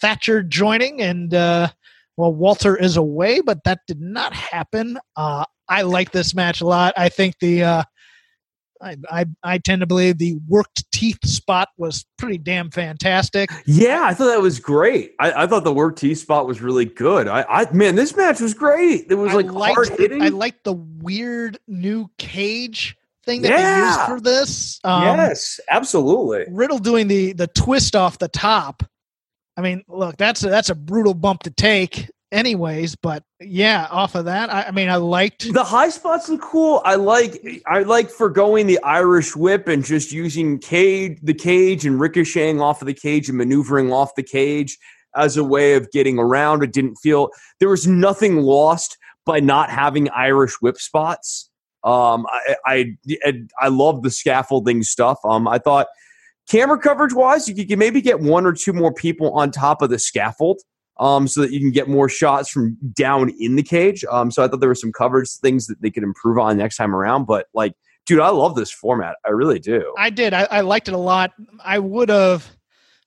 Thatcher 0.00 0.42
joining. 0.42 1.00
And, 1.02 1.34
uh, 1.34 1.68
well, 2.16 2.32
Walter 2.32 2.76
is 2.76 2.96
away, 2.96 3.40
but 3.40 3.62
that 3.64 3.80
did 3.86 4.00
not 4.00 4.32
happen. 4.32 4.98
Uh, 5.16 5.44
I 5.68 5.82
like 5.82 6.12
this 6.12 6.34
match 6.34 6.60
a 6.60 6.66
lot. 6.66 6.94
I 6.96 7.08
think 7.08 7.34
the. 7.40 7.84
I, 8.80 8.96
I 9.10 9.26
I 9.42 9.58
tend 9.58 9.80
to 9.80 9.86
believe 9.86 10.18
the 10.18 10.38
worked 10.46 10.90
teeth 10.92 11.24
spot 11.24 11.68
was 11.76 12.04
pretty 12.16 12.38
damn 12.38 12.70
fantastic. 12.70 13.50
Yeah, 13.66 14.02
I 14.04 14.14
thought 14.14 14.28
that 14.28 14.40
was 14.40 14.58
great. 14.60 15.14
I, 15.18 15.44
I 15.44 15.46
thought 15.46 15.64
the 15.64 15.72
work 15.72 15.96
T 15.96 16.14
spot 16.14 16.46
was 16.46 16.60
really 16.60 16.84
good. 16.84 17.28
I, 17.28 17.44
I 17.48 17.72
man, 17.72 17.94
this 17.94 18.16
match 18.16 18.40
was 18.40 18.54
great. 18.54 19.06
It 19.10 19.14
was 19.14 19.32
I 19.32 19.40
like 19.40 19.74
hard 19.74 19.88
hitting. 19.90 20.22
I 20.22 20.28
liked 20.28 20.64
the 20.64 20.74
weird 20.74 21.58
new 21.66 22.08
cage 22.18 22.96
thing 23.24 23.42
that 23.42 23.50
Yeah. 23.50 23.80
they 23.80 23.86
used 23.86 24.00
for 24.02 24.20
this. 24.20 24.80
Um, 24.84 25.02
yes, 25.02 25.60
absolutely. 25.68 26.46
Riddle 26.48 26.78
doing 26.78 27.08
the 27.08 27.32
the 27.32 27.46
twist 27.48 27.96
off 27.96 28.18
the 28.18 28.28
top. 28.28 28.82
I 29.56 29.60
mean, 29.60 29.82
look, 29.88 30.16
that's 30.16 30.44
a, 30.44 30.48
that's 30.48 30.70
a 30.70 30.74
brutal 30.76 31.14
bump 31.14 31.42
to 31.42 31.50
take, 31.50 32.08
anyways. 32.32 32.96
But 32.96 33.22
yeah, 33.40 33.86
off 33.90 34.14
of 34.14 34.24
that, 34.26 34.50
I, 34.50 34.64
I 34.64 34.70
mean, 34.70 34.88
I 34.88 34.96
liked. 34.96 35.52
The 35.52 35.64
high 35.64 35.88
spots 35.88 36.28
look 36.28 36.42
cool. 36.42 36.82
I 36.84 36.96
like 36.96 37.62
I 37.66 37.82
like 37.82 38.10
forgoing 38.10 38.66
the 38.66 38.80
Irish 38.82 39.36
whip 39.36 39.68
and 39.68 39.84
just 39.84 40.12
using 40.12 40.58
cage 40.58 41.18
the 41.22 41.34
cage 41.34 41.86
and 41.86 42.00
ricocheting 42.00 42.60
off 42.60 42.82
of 42.82 42.86
the 42.86 42.94
cage 42.94 43.28
and 43.28 43.38
maneuvering 43.38 43.92
off 43.92 44.14
the 44.14 44.22
cage 44.22 44.78
as 45.16 45.36
a 45.36 45.44
way 45.44 45.74
of 45.74 45.90
getting 45.90 46.18
around. 46.18 46.62
It 46.62 46.72
didn't 46.72 46.96
feel 46.96 47.30
there 47.60 47.68
was 47.68 47.86
nothing 47.86 48.42
lost 48.42 48.96
by 49.24 49.40
not 49.40 49.70
having 49.70 50.08
Irish 50.10 50.54
whip 50.60 50.78
spots. 50.78 51.50
Um, 51.84 52.26
I 52.28 52.56
I 52.66 52.96
I, 53.24 53.42
I 53.60 53.68
love 53.68 54.02
the 54.02 54.10
scaffolding 54.10 54.82
stuff. 54.82 55.18
Um, 55.24 55.46
I 55.46 55.58
thought 55.58 55.86
camera 56.48 56.78
coverage 56.78 57.14
wise, 57.14 57.48
you 57.48 57.66
could 57.66 57.78
maybe 57.78 58.00
get 58.00 58.20
one 58.20 58.46
or 58.46 58.52
two 58.52 58.72
more 58.72 58.92
people 58.92 59.32
on 59.32 59.50
top 59.50 59.82
of 59.82 59.90
the 59.90 59.98
scaffold 59.98 60.60
um, 60.98 61.28
so 61.28 61.42
that 61.42 61.52
you 61.52 61.60
can 61.60 61.70
get 61.70 61.88
more 61.88 62.08
shots 62.08 62.50
from 62.50 62.76
down 62.92 63.32
in 63.38 63.56
the 63.56 63.62
cage. 63.62 64.04
Um, 64.10 64.30
so 64.30 64.42
I 64.42 64.48
thought 64.48 64.60
there 64.60 64.68
were 64.68 64.74
some 64.74 64.92
coverage 64.92 65.30
things 65.30 65.66
that 65.66 65.80
they 65.80 65.90
could 65.90 66.02
improve 66.02 66.38
on 66.38 66.56
next 66.56 66.76
time 66.76 66.94
around. 66.94 67.26
But 67.26 67.46
like, 67.54 67.74
dude, 68.06 68.20
I 68.20 68.30
love 68.30 68.56
this 68.56 68.70
format. 68.70 69.16
I 69.24 69.30
really 69.30 69.58
do. 69.58 69.94
I 69.96 70.10
did. 70.10 70.34
I, 70.34 70.44
I 70.50 70.60
liked 70.62 70.88
it 70.88 70.94
a 70.94 70.98
lot. 70.98 71.32
I 71.62 71.78
would 71.78 72.08
have. 72.08 72.48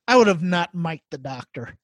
I 0.08 0.18
would 0.18 0.28
have 0.28 0.42
not 0.42 0.74
mic'd 0.74 1.04
the 1.12 1.18
doctor. 1.18 1.78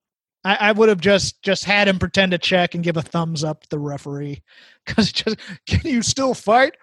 I, 0.43 0.55
I 0.55 0.71
would 0.71 0.89
have 0.89 1.01
just 1.01 1.41
just 1.43 1.65
had 1.65 1.87
him 1.87 1.99
pretend 1.99 2.31
to 2.31 2.37
check 2.37 2.73
and 2.73 2.83
give 2.83 2.95
a 2.95 3.01
thumbs 3.01 3.43
up 3.43 3.61
to 3.63 3.69
the 3.69 3.79
referee 3.79 4.41
because 4.85 5.11
just 5.11 5.37
can 5.65 5.81
you 5.83 6.01
still 6.01 6.33
fight? 6.33 6.75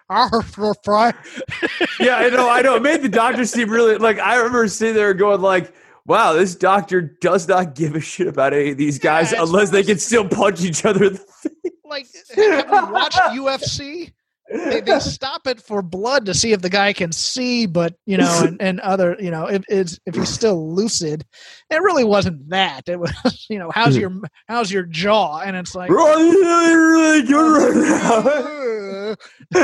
Yeah, 1.99 2.17
I 2.17 2.29
know. 2.29 2.49
I 2.49 2.61
know. 2.61 2.75
It 2.75 2.83
made 2.83 3.01
the 3.01 3.09
doctor 3.23 3.45
seem 3.45 3.69
really 3.69 3.97
like. 3.97 4.19
I 4.19 4.37
remember 4.37 4.67
sitting 4.67 4.95
there 4.95 5.13
going 5.13 5.41
like. 5.41 5.73
Wow, 6.07 6.33
this 6.33 6.55
doctor 6.55 7.01
does 7.01 7.47
not 7.47 7.73
give 7.73 7.95
a 7.95 7.99
shit 7.99 8.27
about 8.27 8.53
any 8.53 8.71
of 8.71 8.77
these 8.77 8.99
guys 8.99 9.31
Yeah, 9.31 9.41
it's 9.41 9.49
unless 9.49 9.71
they 9.71 9.83
can 9.83 9.97
still 9.97 10.27
punch 10.27 10.63
each 10.63 10.85
other 10.85 11.05
in 11.05 11.13
the 11.13 11.19
face. 11.19 11.51
Like, 11.83 12.07
have 12.35 12.69
you 12.69 12.91
watched 12.93 13.17
UFC? 13.17 14.13
They, 14.51 14.81
they 14.81 14.99
stop 14.99 15.47
it 15.47 15.59
for 15.59 15.81
blood 15.81 16.27
to 16.27 16.33
see 16.35 16.51
if 16.51 16.61
the 16.61 16.69
guy 16.69 16.93
can 16.93 17.11
see, 17.11 17.65
but 17.65 17.95
you 18.05 18.17
know, 18.17 18.43
and, 18.45 18.61
and 18.61 18.79
other, 18.81 19.15
you 19.19 19.31
know, 19.31 19.47
if 19.47 19.63
it's 19.67 19.99
if 20.05 20.15
he's 20.15 20.29
still 20.29 20.73
lucid. 20.73 21.25
It 21.71 21.81
really 21.81 22.03
wasn't 22.03 22.49
that. 22.49 22.87
It 22.87 22.99
was, 22.99 23.11
you 23.49 23.57
know, 23.57 23.71
how's 23.73 23.97
your 23.97 24.11
how's 24.47 24.71
your 24.71 24.83
jaw? 24.83 25.39
And 25.39 25.57
it's 25.57 25.73
like, 25.73 25.89
Really, 25.89 26.75
really 26.75 27.21
good 27.23 27.57
right 27.57 27.75
now. 27.75 29.15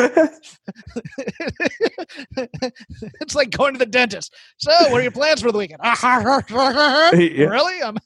it's 3.22 3.36
like 3.36 3.52
going 3.52 3.74
to 3.74 3.80
the 3.80 3.86
dentist. 3.86 4.34
So, 4.58 4.72
what 4.90 5.00
are 5.00 5.04
your 5.04 5.12
plans 5.12 5.42
for 5.42 5.52
the 5.52 5.58
weekend? 5.58 5.82
Yeah. 7.14 7.48
Really? 7.48 7.82
Um, 7.82 7.98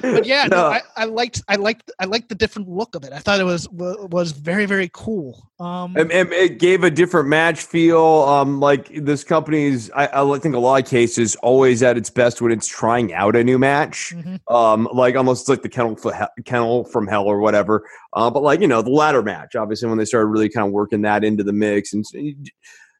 but 0.00 0.26
yeah, 0.26 0.44
no, 0.44 0.56
No. 0.56 0.66
I, 0.66 0.82
I 0.96 1.04
liked, 1.04 1.42
I 1.48 1.56
liked, 1.56 1.90
I 1.98 2.04
liked 2.04 2.28
the 2.28 2.34
different 2.34 2.68
look 2.68 2.94
of 2.94 3.04
it. 3.04 3.12
I 3.12 3.18
thought 3.18 3.40
it 3.40 3.44
was 3.44 3.68
was 3.70 4.32
very, 4.32 4.66
very 4.66 4.90
cool. 4.92 5.50
Um, 5.58 5.96
And, 5.96 6.12
and 6.12 6.32
it 6.32 6.58
gave 6.58 6.84
a 6.84 6.90
different 6.90 7.28
match 7.28 7.62
feel. 7.62 8.04
Um, 8.04 8.60
like 8.60 8.88
this 8.94 9.24
company's, 9.24 9.90
I, 9.92 10.08
I 10.12 10.38
think 10.38 10.54
a 10.54 10.58
lot 10.58 10.82
of 10.82 10.88
cases 10.88 11.34
always 11.36 11.82
at 11.82 11.96
its 11.96 12.10
best 12.10 12.42
when 12.42 12.52
it's 12.52 12.66
trying 12.66 13.14
out 13.14 13.36
a 13.36 13.42
new 13.44 13.58
match. 13.58 14.12
mhm. 14.14 14.40
Um, 14.52 14.88
like 14.92 15.16
almost 15.16 15.48
like 15.48 15.62
the 15.62 15.68
kennel, 15.68 15.96
for 15.96 16.12
hell, 16.12 16.28
kennel 16.44 16.84
from 16.84 17.06
hell 17.06 17.24
or 17.24 17.40
whatever. 17.40 17.88
Uh, 18.12 18.30
but 18.30 18.42
like 18.42 18.60
you 18.60 18.68
know 18.68 18.82
the 18.82 18.90
ladder 18.90 19.22
match, 19.22 19.56
obviously 19.56 19.88
when 19.88 19.98
they 19.98 20.04
started 20.04 20.26
really 20.26 20.48
kind 20.48 20.66
of 20.66 20.72
working 20.72 21.02
that 21.02 21.24
into 21.24 21.42
the 21.42 21.52
mix, 21.52 21.92
and 21.94 22.04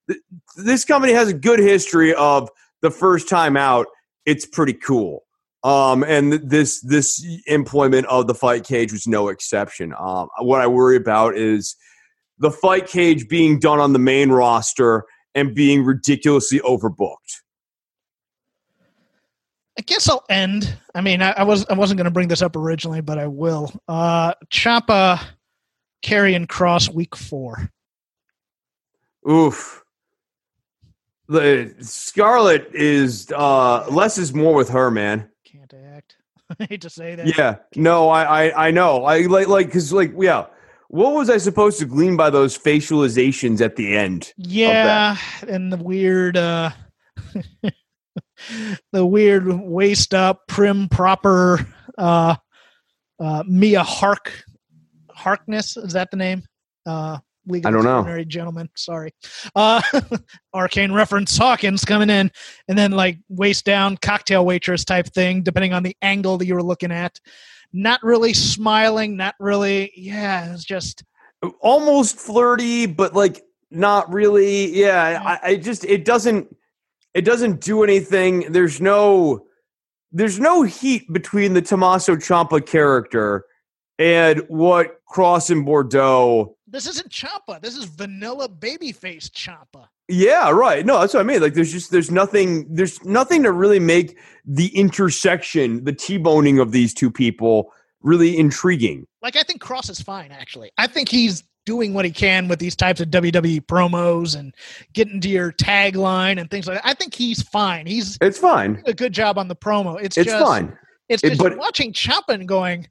th- 0.09 0.19
this 0.57 0.85
company 0.85 1.13
has 1.13 1.29
a 1.29 1.35
good 1.35 1.59
history 1.59 2.15
of 2.15 2.49
the 2.81 2.91
first 2.91 3.29
time 3.29 3.57
out. 3.57 3.87
It's 4.25 4.47
pretty 4.47 4.73
cool. 4.73 5.26
Um, 5.67 6.05
and 6.05 6.35
this 6.35 6.81
this 6.83 7.27
employment 7.49 8.07
of 8.07 8.29
the 8.29 8.35
fight 8.35 8.63
cage 8.63 8.93
was 8.93 9.09
no 9.09 9.27
exception. 9.27 9.93
Um, 9.99 10.29
what 10.39 10.61
I 10.61 10.69
worry 10.69 10.95
about 10.97 11.37
is 11.37 11.75
the 12.39 12.53
fight 12.53 12.87
cage 12.87 13.29
being 13.29 13.59
done 13.59 13.81
on 13.81 13.93
the 13.93 13.99
main 13.99 14.31
roster 14.31 15.07
and 15.35 15.57
being 15.57 15.85
ridiculously 15.85 16.61
overbooked. 16.61 17.41
I 19.77 19.83
guess 19.83 20.09
I'll 20.09 20.25
end. 20.31 20.79
I 20.95 21.01
mean, 21.01 21.21
I, 21.21 21.33
I 21.33 21.43
was 21.43 21.67
I 21.67 21.75
wasn't 21.75 21.99
going 21.99 22.05
to 22.05 22.13
bring 22.13 22.29
this 22.29 22.43
up 22.43 22.55
originally, 22.55 23.01
but 23.01 23.19
I 23.19 23.27
will. 23.27 23.73
Uh, 23.89 24.35
Ciampa, 24.53 25.21
and 26.09 26.49
Cross, 26.49 26.91
week 26.91 27.17
four. 27.17 27.73
Oof. 29.29 29.83
The 31.27 31.75
Scarlet 31.81 32.71
is 32.73 33.33
uh 33.33 33.85
less 33.91 34.17
is 34.17 34.33
more 34.33 34.55
with 34.55 34.69
her, 34.69 34.93
man. 34.93 35.29
I 36.61 36.67
hate 36.69 36.83
to 36.83 36.91
say 36.91 37.15
that. 37.15 37.37
Yeah. 37.37 37.57
No, 37.75 38.09
I 38.09 38.47
I, 38.47 38.69
I 38.69 38.71
know. 38.71 39.05
I 39.05 39.23
like 39.23 39.49
like 39.49 39.71
cuz 39.71 39.93
like 39.93 40.13
yeah. 40.19 40.47
What 40.89 41.15
was 41.15 41.29
I 41.29 41.39
supposed 41.39 41.81
to 41.81 41.85
glean 41.85 42.17
by 42.17 42.31
those 42.31 42.57
facializations 42.57 43.61
at 43.61 43.75
the 43.75 43.97
end? 43.97 44.33
Yeah, 44.37 45.17
and 45.49 45.73
the 45.73 45.79
weird, 45.79 46.37
uh, 46.37 46.71
the 48.93 49.05
weird 49.05 49.49
waist 49.49 50.15
up, 50.15 50.47
prim, 50.47 50.89
proper, 50.89 51.67
uh, 51.99 52.37
uh, 53.19 53.43
Mia 53.49 53.83
Hark, 53.83 54.45
Harkness 55.11 55.77
is 55.77 55.95
that 55.95 56.11
the 56.13 56.17
name? 56.17 56.45
Uh, 56.87 57.19
League 57.47 57.65
of 57.65 57.69
I 57.69 57.73
don't 57.73 57.85
know. 57.85 57.99
Extraordinary 57.99 58.25
Gentlemen. 58.25 58.69
Sorry, 58.77 59.13
uh, 59.55 59.81
arcane 60.55 60.93
reference. 60.93 61.37
Hawkins 61.37 61.85
coming 61.85 62.11
in, 62.11 62.31
and 62.69 62.79
then 62.79 62.93
like 62.93 63.19
waist 63.29 63.65
down, 63.65 63.97
cocktail 63.99 64.45
waitress 64.45 64.85
type 64.85 65.07
thing, 65.07 65.43
depending 65.43 65.73
on 65.73 65.83
the 65.83 65.97
angle 66.03 66.39
that 66.39 66.47
you 66.47 66.55
were 66.55 66.63
looking 66.63 66.93
at. 66.93 67.21
Not 67.73 68.03
really 68.03 68.33
smiling, 68.33 69.17
not 69.17 69.35
really. 69.39 69.93
Yeah, 69.97 70.53
it's 70.53 70.65
just 70.65 71.05
Almost 71.61 72.19
flirty, 72.19 72.87
but 72.87 73.15
like 73.15 73.43
not 73.71 74.13
really. 74.13 74.75
Yeah, 74.75 75.23
I, 75.25 75.51
I 75.51 75.57
just 75.57 75.85
it 75.85 76.05
doesn't 76.05 76.55
it 77.15 77.23
doesn't 77.23 77.61
do 77.61 77.85
anything. 77.85 78.53
There's 78.53 78.81
no 78.81 79.47
there's 80.13 80.41
no 80.41 80.63
heat 80.63 81.13
between 81.13 81.53
the 81.53 81.61
Tommaso 81.61 82.17
Ciampa 82.17 82.65
character 82.65 83.45
and 83.99 84.41
what 84.49 85.01
Cross 85.07 85.51
and 85.51 85.65
Bordeaux 85.65 86.57
this 86.67 86.87
isn't 86.87 87.11
Ciampa. 87.11 87.61
This 87.61 87.77
is 87.77 87.85
vanilla 87.85 88.49
babyface 88.49 89.31
Ciampa. 89.31 89.87
Yeah, 90.09 90.51
right. 90.51 90.85
No, 90.87 91.01
that's 91.01 91.15
what 91.15 91.21
I 91.21 91.25
mean. 91.25 91.41
Like 91.41 91.55
there's 91.55 91.73
just 91.73 91.91
there's 91.91 92.11
nothing 92.11 92.67
there's 92.75 93.03
nothing 93.05 93.43
to 93.45 93.53
really 93.53 93.79
make 93.81 94.19
the 94.45 94.69
intersection, 94.77 95.85
the 95.85 95.93
T-boning 95.93 96.59
of 96.59 96.73
these 96.73 96.93
two 96.95 97.11
people 97.11 97.73
really 98.03 98.37
intriguing. 98.37 99.07
Like 99.23 99.37
I 99.37 99.43
think 99.43 99.61
Cross 99.61 99.91
is 99.91 100.01
fine 100.01 100.31
actually. 100.33 100.71
I 100.79 100.87
think 100.87 101.09
he's 101.09 101.43
doing 101.65 101.93
what 101.95 102.05
he 102.05 102.13
can 102.13 102.47
with 102.47 102.61
these 102.61 102.77
types 102.77 103.01
of 103.01 103.09
WWE 103.09 103.61
promos 103.67 104.39
and 104.39 104.55
getting 104.93 105.21
to 105.21 105.29
your 105.29 105.51
tagline 105.53 106.41
and 106.41 106.49
things 106.49 106.69
like 106.69 106.77
that. 106.81 106.87
I 106.89 106.95
think 106.95 107.13
he's 107.15 107.43
fine. 107.43 107.87
He's 107.87 108.17
It's 108.21 108.39
fine. 108.39 108.81
a 108.87 108.95
good 108.95 109.13
job 109.13 109.37
on 109.39 109.49
the 109.49 109.57
promo. 109.57 110.01
It's 110.01 110.17
It's 110.17 110.31
just 110.31 110.45
fine. 110.45 110.79
it's 111.09 111.25
It- 111.25 111.31
just 111.31 111.41
but- 111.43 111.59
watching 111.59 111.93
Ciampa 111.93 112.29
and 112.29 112.47
going, 112.47 112.87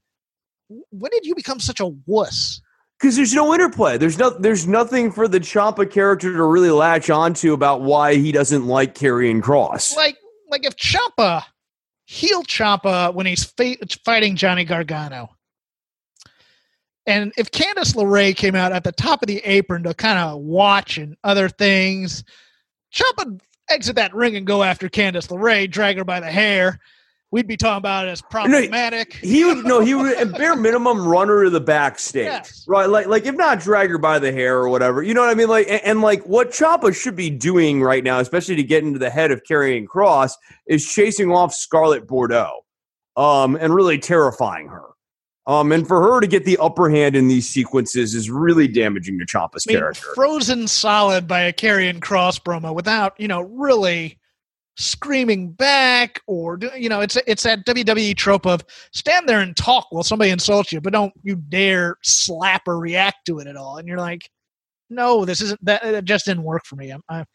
when 0.67 1.09
did 1.11 1.25
you 1.25 1.35
become 1.35 1.61
such 1.61 1.79
a 1.79 1.85
wuss? 2.05 2.59
Because 2.99 3.15
there's 3.15 3.33
no 3.33 3.53
interplay. 3.53 3.97
There's 3.97 4.17
no 4.17 4.29
there's 4.29 4.67
nothing 4.67 5.11
for 5.11 5.27
the 5.27 5.39
Ciampa 5.39 5.89
character 5.91 6.31
to 6.31 6.43
really 6.43 6.71
latch 6.71 7.09
onto 7.09 7.53
about 7.53 7.81
why 7.81 8.15
he 8.15 8.31
doesn't 8.31 8.65
like 8.67 8.95
Karrion 8.95 9.43
Cross. 9.43 9.95
Like 9.95 10.17
like 10.49 10.65
if 10.65 10.75
Ciampa 10.77 11.43
heel 12.05 12.43
Ciampa 12.43 13.13
when 13.13 13.25
he's 13.25 13.43
fa- 13.43 13.77
fighting 14.03 14.35
Johnny 14.35 14.63
Gargano. 14.63 15.29
And 17.07 17.33
if 17.37 17.51
Candice 17.51 17.93
LeRae 17.95 18.35
came 18.35 18.55
out 18.55 18.71
at 18.71 18.83
the 18.83 18.91
top 18.91 19.21
of 19.21 19.27
the 19.27 19.37
apron 19.39 19.83
to 19.83 19.93
kind 19.93 20.17
of 20.17 20.39
watch 20.39 20.97
and 20.97 21.15
other 21.23 21.49
things, 21.49 22.23
Ciampa 22.93 23.39
exit 23.69 23.95
that 23.95 24.13
ring 24.15 24.35
and 24.35 24.47
go 24.47 24.63
after 24.63 24.89
Candice 24.89 25.27
LeRae, 25.27 25.69
drag 25.69 25.97
her 25.97 26.03
by 26.03 26.19
the 26.19 26.31
hair. 26.31 26.79
We'd 27.35 27.47
be 27.47 27.57
talking 27.57 27.79
about 27.79 28.07
it 28.07 28.11
as 28.11 28.21
problematic. 28.21 29.15
He 29.15 29.43
would 29.43 29.65
no, 29.65 29.81
he 29.81 29.93
would 29.93 30.15
at 30.17 30.31
bare 30.37 30.55
minimum 30.55 31.05
runner 31.05 31.43
to 31.43 31.49
the 31.49 31.59
backstage, 31.59 32.27
Yes. 32.27 32.63
right? 32.65 32.87
Like, 32.87 33.07
like 33.07 33.25
if 33.25 33.35
not 33.35 33.59
drag 33.59 33.89
her 33.89 33.97
by 33.97 34.19
the 34.19 34.31
hair 34.31 34.57
or 34.57 34.69
whatever, 34.69 35.03
you 35.03 35.13
know 35.13 35.19
what 35.19 35.29
I 35.31 35.33
mean? 35.33 35.49
Like, 35.49 35.67
and, 35.67 35.81
and 35.83 36.01
like 36.01 36.23
what 36.23 36.51
Ciampa 36.51 36.95
should 36.95 37.17
be 37.17 37.29
doing 37.29 37.81
right 37.81 38.05
now, 38.05 38.19
especially 38.21 38.55
to 38.55 38.63
get 38.63 38.85
into 38.85 38.99
the 38.99 39.09
head 39.09 39.31
of 39.31 39.43
Karrion 39.43 39.85
Cross, 39.85 40.37
is 40.67 40.85
chasing 40.89 41.29
off 41.29 41.53
Scarlet 41.53 42.07
Bordeaux, 42.07 42.61
um, 43.17 43.57
and 43.57 43.75
really 43.75 43.99
terrifying 43.99 44.69
her. 44.69 44.85
Um, 45.45 45.73
and 45.73 45.85
for 45.85 46.01
her 46.01 46.21
to 46.21 46.27
get 46.27 46.45
the 46.45 46.57
upper 46.59 46.89
hand 46.89 47.17
in 47.17 47.27
these 47.27 47.49
sequences 47.49 48.15
is 48.15 48.31
really 48.31 48.69
damaging 48.69 49.19
to 49.19 49.25
Ciampa's 49.25 49.65
I 49.67 49.73
mean, 49.73 49.79
character. 49.79 50.07
frozen 50.15 50.69
solid 50.69 51.27
by 51.27 51.41
a 51.41 51.51
Karrion 51.51 52.01
Cross 52.01 52.39
promo 52.39 52.73
without, 52.73 53.19
you 53.19 53.27
know, 53.27 53.41
really 53.41 54.19
screaming 54.77 55.51
back 55.51 56.21
or 56.27 56.59
you 56.75 56.89
know, 56.89 57.01
it's 57.01 57.17
it's 57.27 57.43
that 57.43 57.65
WWE 57.65 58.15
trope 58.15 58.45
of 58.45 58.63
stand 58.91 59.27
there 59.27 59.41
and 59.41 59.55
talk 59.55 59.87
while 59.89 60.03
somebody 60.03 60.31
insults 60.31 60.71
you, 60.71 60.81
but 60.81 60.93
don't 60.93 61.13
you 61.23 61.35
dare 61.35 61.97
slap 62.03 62.67
or 62.67 62.79
react 62.79 63.25
to 63.25 63.39
it 63.39 63.47
at 63.47 63.55
all. 63.55 63.77
And 63.77 63.87
you're 63.87 63.97
like, 63.97 64.29
no, 64.89 65.25
this 65.25 65.41
isn't 65.41 65.63
that. 65.65 65.83
It 65.83 66.05
just 66.05 66.25
didn't 66.25 66.43
work 66.43 66.65
for 66.65 66.75
me. 66.75 66.91
I'm, 66.91 67.01
I'm 67.09 67.25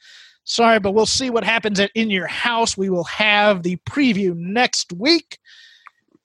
sorry, 0.45 0.79
but 0.79 0.93
we'll 0.93 1.07
see 1.07 1.31
what 1.31 1.45
happens 1.45 1.81
at 1.81 1.91
In 1.95 2.11
Your 2.11 2.27
House. 2.27 2.77
We 2.77 2.91
will 2.91 3.05
have 3.05 3.63
the 3.63 3.77
preview 3.89 4.35
next 4.37 4.93
week. 4.93 5.39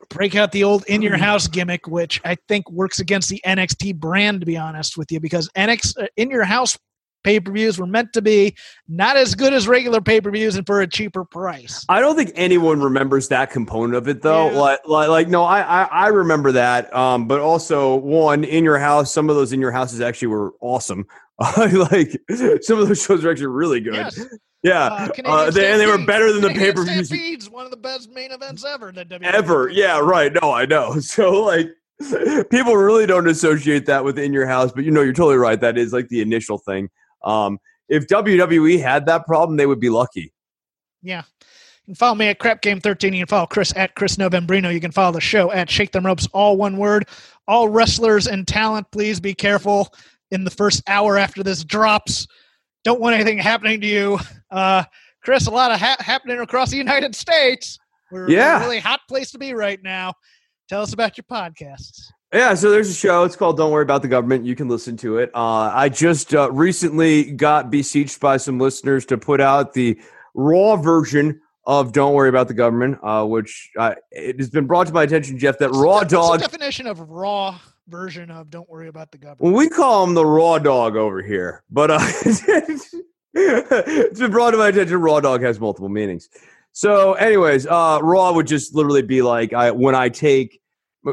Break 0.09 0.35
out 0.35 0.51
the 0.51 0.63
old 0.63 0.85
In 0.85 1.01
Your 1.01 1.17
House 1.17 1.47
gimmick, 1.47 1.87
which 1.87 2.21
I 2.23 2.37
think 2.47 2.69
works 2.69 2.99
against 2.99 3.29
the 3.29 3.41
NXT 3.45 3.95
brand, 3.95 4.41
to 4.41 4.45
be 4.45 4.57
honest 4.57 4.97
with 4.97 5.11
you, 5.11 5.19
because 5.19 5.49
NX 5.57 5.97
uh, 6.01 6.07
In 6.15 6.29
Your 6.29 6.43
House 6.43 6.77
pay 7.25 7.39
per 7.39 7.51
views 7.51 7.77
were 7.77 7.87
meant 7.87 8.13
to 8.13 8.21
be 8.21 8.55
not 8.87 9.17
as 9.17 9.35
good 9.35 9.51
as 9.51 9.67
regular 9.67 9.99
pay 9.99 10.21
per 10.21 10.31
views 10.31 10.55
and 10.55 10.65
for 10.65 10.79
a 10.79 10.87
cheaper 10.87 11.25
price. 11.25 11.83
I 11.89 11.99
don't 11.99 12.15
think 12.15 12.31
anyone 12.35 12.81
remembers 12.81 13.27
that 13.29 13.51
component 13.51 13.95
of 13.95 14.07
it 14.07 14.21
though. 14.21 14.51
Yeah. 14.51 14.59
Like, 14.59 14.79
like, 14.87 15.09
like, 15.09 15.27
no, 15.27 15.43
I, 15.43 15.61
I, 15.61 15.83
I 15.83 16.07
remember 16.07 16.51
that. 16.53 16.95
Um, 16.95 17.27
but 17.27 17.41
also 17.41 17.95
one 17.95 18.43
in 18.43 18.63
your 18.63 18.77
house. 18.77 19.11
Some 19.11 19.29
of 19.29 19.35
those 19.35 19.51
in 19.51 19.59
your 19.59 19.71
houses 19.71 19.99
actually 19.99 20.29
were 20.29 20.53
awesome. 20.61 21.05
like 21.57 22.17
some 22.61 22.79
of 22.79 22.87
those 22.87 23.03
shows 23.03 23.25
are 23.25 23.31
actually 23.31 23.47
really 23.47 23.81
good. 23.81 23.95
Yes. 23.95 24.25
Yeah, 24.63 24.85
Uh, 24.85 25.09
uh, 25.25 25.51
they, 25.51 25.71
and 25.71 25.79
they 25.79 25.85
were 25.85 26.03
better 26.07 26.33
than 26.33 26.41
the 26.41 26.49
pay 26.49 26.71
per 26.71 26.83
views. 26.83 27.49
One 27.51 27.65
of 27.65 27.71
the 27.71 27.77
best 27.77 28.09
main 28.11 28.31
events 28.31 28.65
ever. 28.65 28.91
That 28.91 29.09
WWE 29.09 29.23
ever. 29.23 29.69
Yeah, 29.69 29.99
right. 29.99 30.33
No, 30.41 30.51
I 30.51 30.65
know. 30.65 30.99
So 31.01 31.43
like, 31.43 31.67
people 32.49 32.75
really 32.75 33.05
don't 33.05 33.27
associate 33.27 33.85
that 33.85 34.03
with 34.03 34.17
in 34.17 34.33
your 34.33 34.47
house, 34.47 34.71
but 34.71 34.83
you 34.83 34.91
know, 34.91 35.01
you're 35.01 35.13
totally 35.13 35.37
right. 35.37 35.59
That 35.61 35.77
is 35.77 35.93
like 35.93 36.07
the 36.09 36.21
initial 36.21 36.57
thing. 36.57 36.89
Um, 37.25 37.59
if 37.89 38.07
WWE 38.07 38.79
had 38.81 39.05
that 39.07 39.25
problem, 39.25 39.57
they 39.57 39.65
would 39.65 39.79
be 39.79 39.89
lucky. 39.89 40.33
Yeah. 41.01 41.23
You 41.41 41.91
can 41.93 41.95
follow 41.95 42.15
me 42.15 42.27
at 42.27 42.39
Crap 42.39 42.61
Game 42.61 42.79
13. 42.79 43.13
You 43.13 43.19
can 43.21 43.27
follow 43.27 43.45
Chris 43.45 43.71
at 43.75 43.93
Chris 43.95 44.15
Novembrino. 44.15 44.73
You 44.73 44.79
can 44.79 44.91
follow 44.91 45.11
the 45.11 45.21
show 45.21 45.51
at 45.51 45.69
Shake 45.69 45.91
Them 45.91 46.05
Ropes, 46.05 46.27
all 46.33 46.57
one 46.57 46.77
word. 46.77 47.07
All 47.47 47.69
wrestlers 47.69 48.25
and 48.27 48.47
talent, 48.47 48.87
please 48.91 49.19
be 49.19 49.35
careful 49.35 49.93
in 50.31 50.43
the 50.43 50.49
first 50.49 50.81
hour 50.87 51.17
after 51.17 51.43
this 51.43 51.63
drops. 51.63 52.25
Don't 52.83 52.99
want 52.99 53.13
anything 53.15 53.37
happening 53.37 53.79
to 53.81 53.87
you. 53.87 54.19
Uh, 54.49 54.83
Chris, 55.23 55.45
a 55.47 55.51
lot 55.51 55.69
of 55.71 55.79
ha- 55.79 55.97
happening 55.99 56.39
across 56.39 56.71
the 56.71 56.77
United 56.77 57.15
States. 57.15 57.77
We're 58.11 58.29
Yeah. 58.31 58.57
a 58.57 58.61
really 58.61 58.79
hot 58.79 59.01
place 59.07 59.29
to 59.31 59.37
be 59.37 59.53
right 59.53 59.81
now. 59.83 60.13
Tell 60.69 60.81
us 60.81 60.93
about 60.93 61.17
your 61.17 61.25
podcasts. 61.29 62.07
Yeah, 62.35 62.53
so 62.53 62.69
there's 62.69 62.89
a 62.89 62.93
show. 62.93 63.23
It's 63.23 63.37
called 63.37 63.55
"Don't 63.55 63.71
Worry 63.71 63.83
About 63.83 64.01
the 64.01 64.09
Government." 64.09 64.43
You 64.43 64.57
can 64.57 64.67
listen 64.67 64.97
to 64.97 65.19
it. 65.19 65.31
Uh, 65.33 65.71
I 65.73 65.87
just 65.87 66.35
uh, 66.35 66.51
recently 66.51 67.31
got 67.31 67.71
beseeched 67.71 68.19
by 68.19 68.35
some 68.35 68.59
listeners 68.59 69.05
to 69.05 69.17
put 69.17 69.39
out 69.39 69.71
the 69.71 69.97
raw 70.33 70.75
version 70.75 71.39
of 71.65 71.93
"Don't 71.93 72.13
Worry 72.13 72.27
About 72.27 72.49
the 72.49 72.53
Government," 72.53 72.99
uh, 73.01 73.23
which 73.23 73.71
uh, 73.79 73.95
it 74.11 74.37
has 74.37 74.49
been 74.49 74.67
brought 74.67 74.87
to 74.87 74.93
my 74.93 75.03
attention, 75.03 75.39
Jeff, 75.39 75.59
that 75.59 75.69
Raw 75.69 75.99
What's 75.99 76.11
the 76.11 76.17
Dog. 76.17 76.41
definition 76.41 76.87
of 76.87 76.99
raw 76.99 77.57
version 77.87 78.29
of 78.29 78.49
Don't 78.49 78.69
Worry 78.69 78.89
About 78.89 79.11
the 79.11 79.17
Government? 79.17 79.39
Well, 79.39 79.53
we 79.53 79.69
call 79.69 80.03
him 80.03 80.13
the 80.13 80.25
Raw 80.25 80.59
Dog 80.59 80.97
over 80.97 81.21
here, 81.21 81.63
but 81.71 81.89
uh, 81.89 81.99
it's 83.33 84.19
been 84.19 84.31
brought 84.31 84.51
to 84.51 84.57
my 84.57 84.67
attention. 84.67 84.97
Raw 84.97 85.21
Dog 85.21 85.41
has 85.41 85.57
multiple 85.57 85.87
meanings. 85.87 86.27
So, 86.73 87.13
anyways, 87.13 87.65
uh, 87.65 87.99
Raw 88.01 88.33
would 88.33 88.47
just 88.47 88.75
literally 88.75 89.03
be 89.03 89.21
like 89.21 89.53
I 89.53 89.71
when 89.71 89.95
I 89.95 90.09
take 90.09 90.59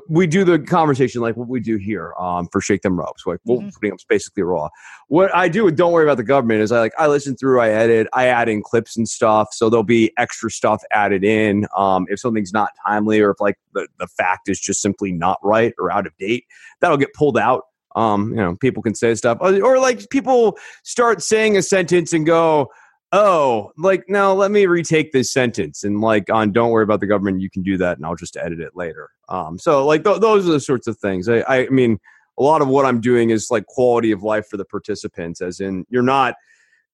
we 0.08 0.26
do 0.26 0.44
the 0.44 0.58
conversation 0.58 1.20
like 1.20 1.36
what 1.36 1.48
we 1.48 1.60
do 1.60 1.76
here 1.76 2.14
um, 2.18 2.48
for 2.50 2.60
Shake 2.60 2.82
Them 2.82 2.98
Ropes. 2.98 3.24
Like 3.26 3.40
we're 3.44 3.58
Mhm. 3.58 3.74
putting 3.74 3.92
up 3.92 3.98
basically 4.08 4.42
Raw. 4.42 4.68
What 5.08 5.34
I 5.34 5.48
do 5.48 5.64
with 5.64 5.76
Don't 5.76 5.92
Worry 5.92 6.04
About 6.04 6.16
the 6.16 6.22
Government 6.22 6.60
is 6.62 6.72
I 6.72 6.80
like 6.80 6.92
I 6.98 7.06
listen 7.08 7.36
through, 7.36 7.60
I 7.60 7.68
edit, 7.68 8.06
I 8.12 8.26
add 8.26 8.48
in 8.48 8.62
clips 8.62 8.96
and 8.96 9.08
stuff. 9.08 9.48
So 9.52 9.68
there'll 9.68 9.82
be 9.84 10.12
extra 10.16 10.50
stuff 10.50 10.82
added 10.92 11.24
in. 11.24 11.66
Um, 11.76 12.06
if 12.08 12.20
something's 12.20 12.52
not 12.52 12.70
timely 12.86 13.20
or 13.20 13.30
if 13.30 13.40
like 13.40 13.56
the, 13.74 13.86
the 13.98 14.06
fact 14.06 14.48
is 14.48 14.58
just 14.58 14.80
simply 14.80 15.12
not 15.12 15.38
right 15.42 15.74
or 15.78 15.92
out 15.92 16.06
of 16.06 16.16
date, 16.18 16.44
that'll 16.80 16.96
get 16.96 17.12
pulled 17.14 17.36
out. 17.36 17.64
Um, 17.94 18.30
you 18.30 18.36
know, 18.36 18.56
people 18.56 18.82
can 18.82 18.94
say 18.94 19.14
stuff, 19.14 19.36
or, 19.42 19.54
or 19.62 19.78
like 19.78 20.08
people 20.08 20.56
start 20.82 21.22
saying 21.22 21.58
a 21.58 21.62
sentence 21.62 22.14
and 22.14 22.24
go, 22.24 22.70
"Oh, 23.12 23.72
like 23.76 24.04
no, 24.08 24.34
let 24.34 24.50
me 24.50 24.66
retake 24.66 25.12
this 25.12 25.32
sentence." 25.32 25.84
And 25.84 26.00
like 26.00 26.30
on 26.30 26.52
"Don't 26.52 26.70
worry 26.70 26.84
about 26.84 27.00
the 27.00 27.06
government," 27.06 27.40
you 27.40 27.50
can 27.50 27.62
do 27.62 27.76
that, 27.78 27.98
and 27.98 28.06
I'll 28.06 28.16
just 28.16 28.36
edit 28.36 28.60
it 28.60 28.72
later. 28.74 29.10
Um, 29.28 29.58
so 29.58 29.86
like 29.86 30.04
th- 30.04 30.20
those 30.20 30.48
are 30.48 30.52
the 30.52 30.60
sorts 30.60 30.86
of 30.86 30.98
things. 30.98 31.28
I, 31.28 31.42
I 31.48 31.68
mean, 31.68 31.98
a 32.38 32.42
lot 32.42 32.62
of 32.62 32.68
what 32.68 32.84
I'm 32.84 33.00
doing 33.00 33.30
is 33.30 33.50
like 33.50 33.66
quality 33.66 34.10
of 34.12 34.22
life 34.22 34.46
for 34.48 34.56
the 34.56 34.64
participants, 34.64 35.40
as 35.40 35.60
in 35.60 35.84
you're 35.90 36.02
not 36.02 36.34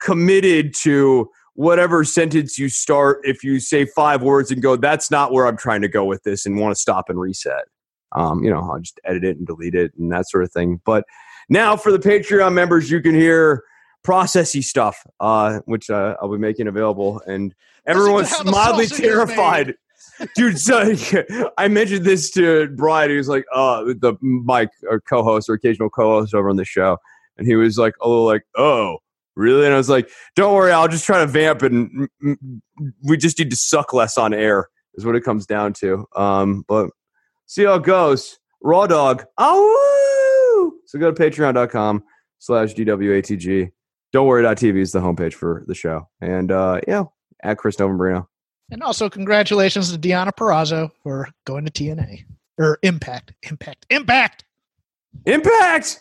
committed 0.00 0.74
to 0.82 1.30
whatever 1.54 2.04
sentence 2.04 2.56
you 2.56 2.68
start 2.68 3.18
if 3.24 3.42
you 3.42 3.58
say 3.58 3.84
five 3.84 4.22
words 4.22 4.52
and 4.52 4.62
go 4.62 4.76
that's 4.76 5.10
not 5.10 5.32
where 5.32 5.44
i'm 5.44 5.56
trying 5.56 5.82
to 5.82 5.88
go 5.88 6.04
with 6.04 6.22
this 6.22 6.46
and 6.46 6.56
want 6.56 6.72
to 6.72 6.80
stop 6.80 7.08
and 7.08 7.18
reset 7.18 7.64
um, 8.12 8.44
you 8.44 8.50
know 8.50 8.60
i'll 8.60 8.78
just 8.78 9.00
edit 9.04 9.24
it 9.24 9.36
and 9.36 9.44
delete 9.44 9.74
it 9.74 9.92
and 9.98 10.12
that 10.12 10.28
sort 10.30 10.44
of 10.44 10.52
thing 10.52 10.80
but 10.84 11.04
now 11.48 11.76
for 11.76 11.90
the 11.90 11.98
patreon 11.98 12.52
members 12.52 12.92
you 12.92 13.00
can 13.00 13.12
hear 13.12 13.64
processy 14.04 14.62
stuff 14.62 15.06
uh, 15.20 15.60
which 15.66 15.90
uh, 15.90 16.16
i'll 16.20 16.30
be 16.30 16.38
making 16.38 16.66
available 16.66 17.20
and 17.26 17.54
everyone's 17.86 18.32
mildly 18.44 18.86
terrified. 18.86 19.74
Dude 20.34 20.58
so 20.58 20.94
i 21.58 21.68
mentioned 21.68 22.04
this 22.04 22.30
to 22.32 22.68
brian 22.76 23.10
he 23.10 23.16
was 23.16 23.28
like 23.28 23.44
uh 23.52 23.84
the 23.84 24.14
mike 24.20 24.70
or 24.88 25.00
co-host 25.00 25.48
or 25.48 25.54
occasional 25.54 25.90
co-host 25.90 26.34
over 26.34 26.50
on 26.50 26.56
the 26.56 26.64
show 26.64 26.98
and 27.36 27.46
he 27.46 27.54
was 27.54 27.78
like 27.78 27.94
a 28.00 28.08
little 28.08 28.24
like 28.24 28.42
oh 28.56 28.98
really? 29.36 29.64
And 29.64 29.74
i 29.74 29.76
was 29.76 29.88
like 29.88 30.10
don't 30.34 30.54
worry 30.54 30.72
i'll 30.72 30.88
just 30.88 31.04
try 31.04 31.20
to 31.20 31.26
vamp 31.26 31.62
and 31.62 32.08
mm, 32.24 32.36
mm, 32.36 32.60
we 33.04 33.16
just 33.16 33.38
need 33.38 33.50
to 33.50 33.56
suck 33.56 33.92
less 33.92 34.18
on 34.18 34.34
air 34.34 34.68
is 34.94 35.04
what 35.04 35.14
it 35.14 35.22
comes 35.22 35.46
down 35.46 35.72
to 35.74 36.04
um 36.16 36.64
but 36.66 36.90
see 37.46 37.64
how 37.64 37.74
it 37.74 37.84
goes. 37.84 38.38
Raw 38.60 38.86
dog 38.86 39.24
oh 39.38 40.72
so 40.86 40.98
go 40.98 41.12
to 41.12 41.22
patreon.com 41.22 42.02
slash 42.38 42.74
dwatg 42.74 43.70
don't 44.12 44.26
worry. 44.26 44.42
TV 44.44 44.78
is 44.78 44.92
the 44.92 45.00
homepage 45.00 45.34
for 45.34 45.64
the 45.66 45.74
show 45.74 46.08
and 46.20 46.50
uh 46.50 46.80
yeah 46.88 47.04
at 47.42 47.58
chris 47.58 47.76
novembrino 47.76 48.26
And 48.70 48.82
also, 48.82 49.08
congratulations 49.08 49.92
to 49.92 49.98
Deonna 49.98 50.32
Purrazzo 50.32 50.90
for 51.02 51.28
going 51.46 51.64
to 51.64 51.70
TNA 51.70 52.24
or 52.58 52.78
Impact. 52.82 53.32
Impact. 53.48 53.86
Impact. 53.90 54.44
impact 55.26 56.00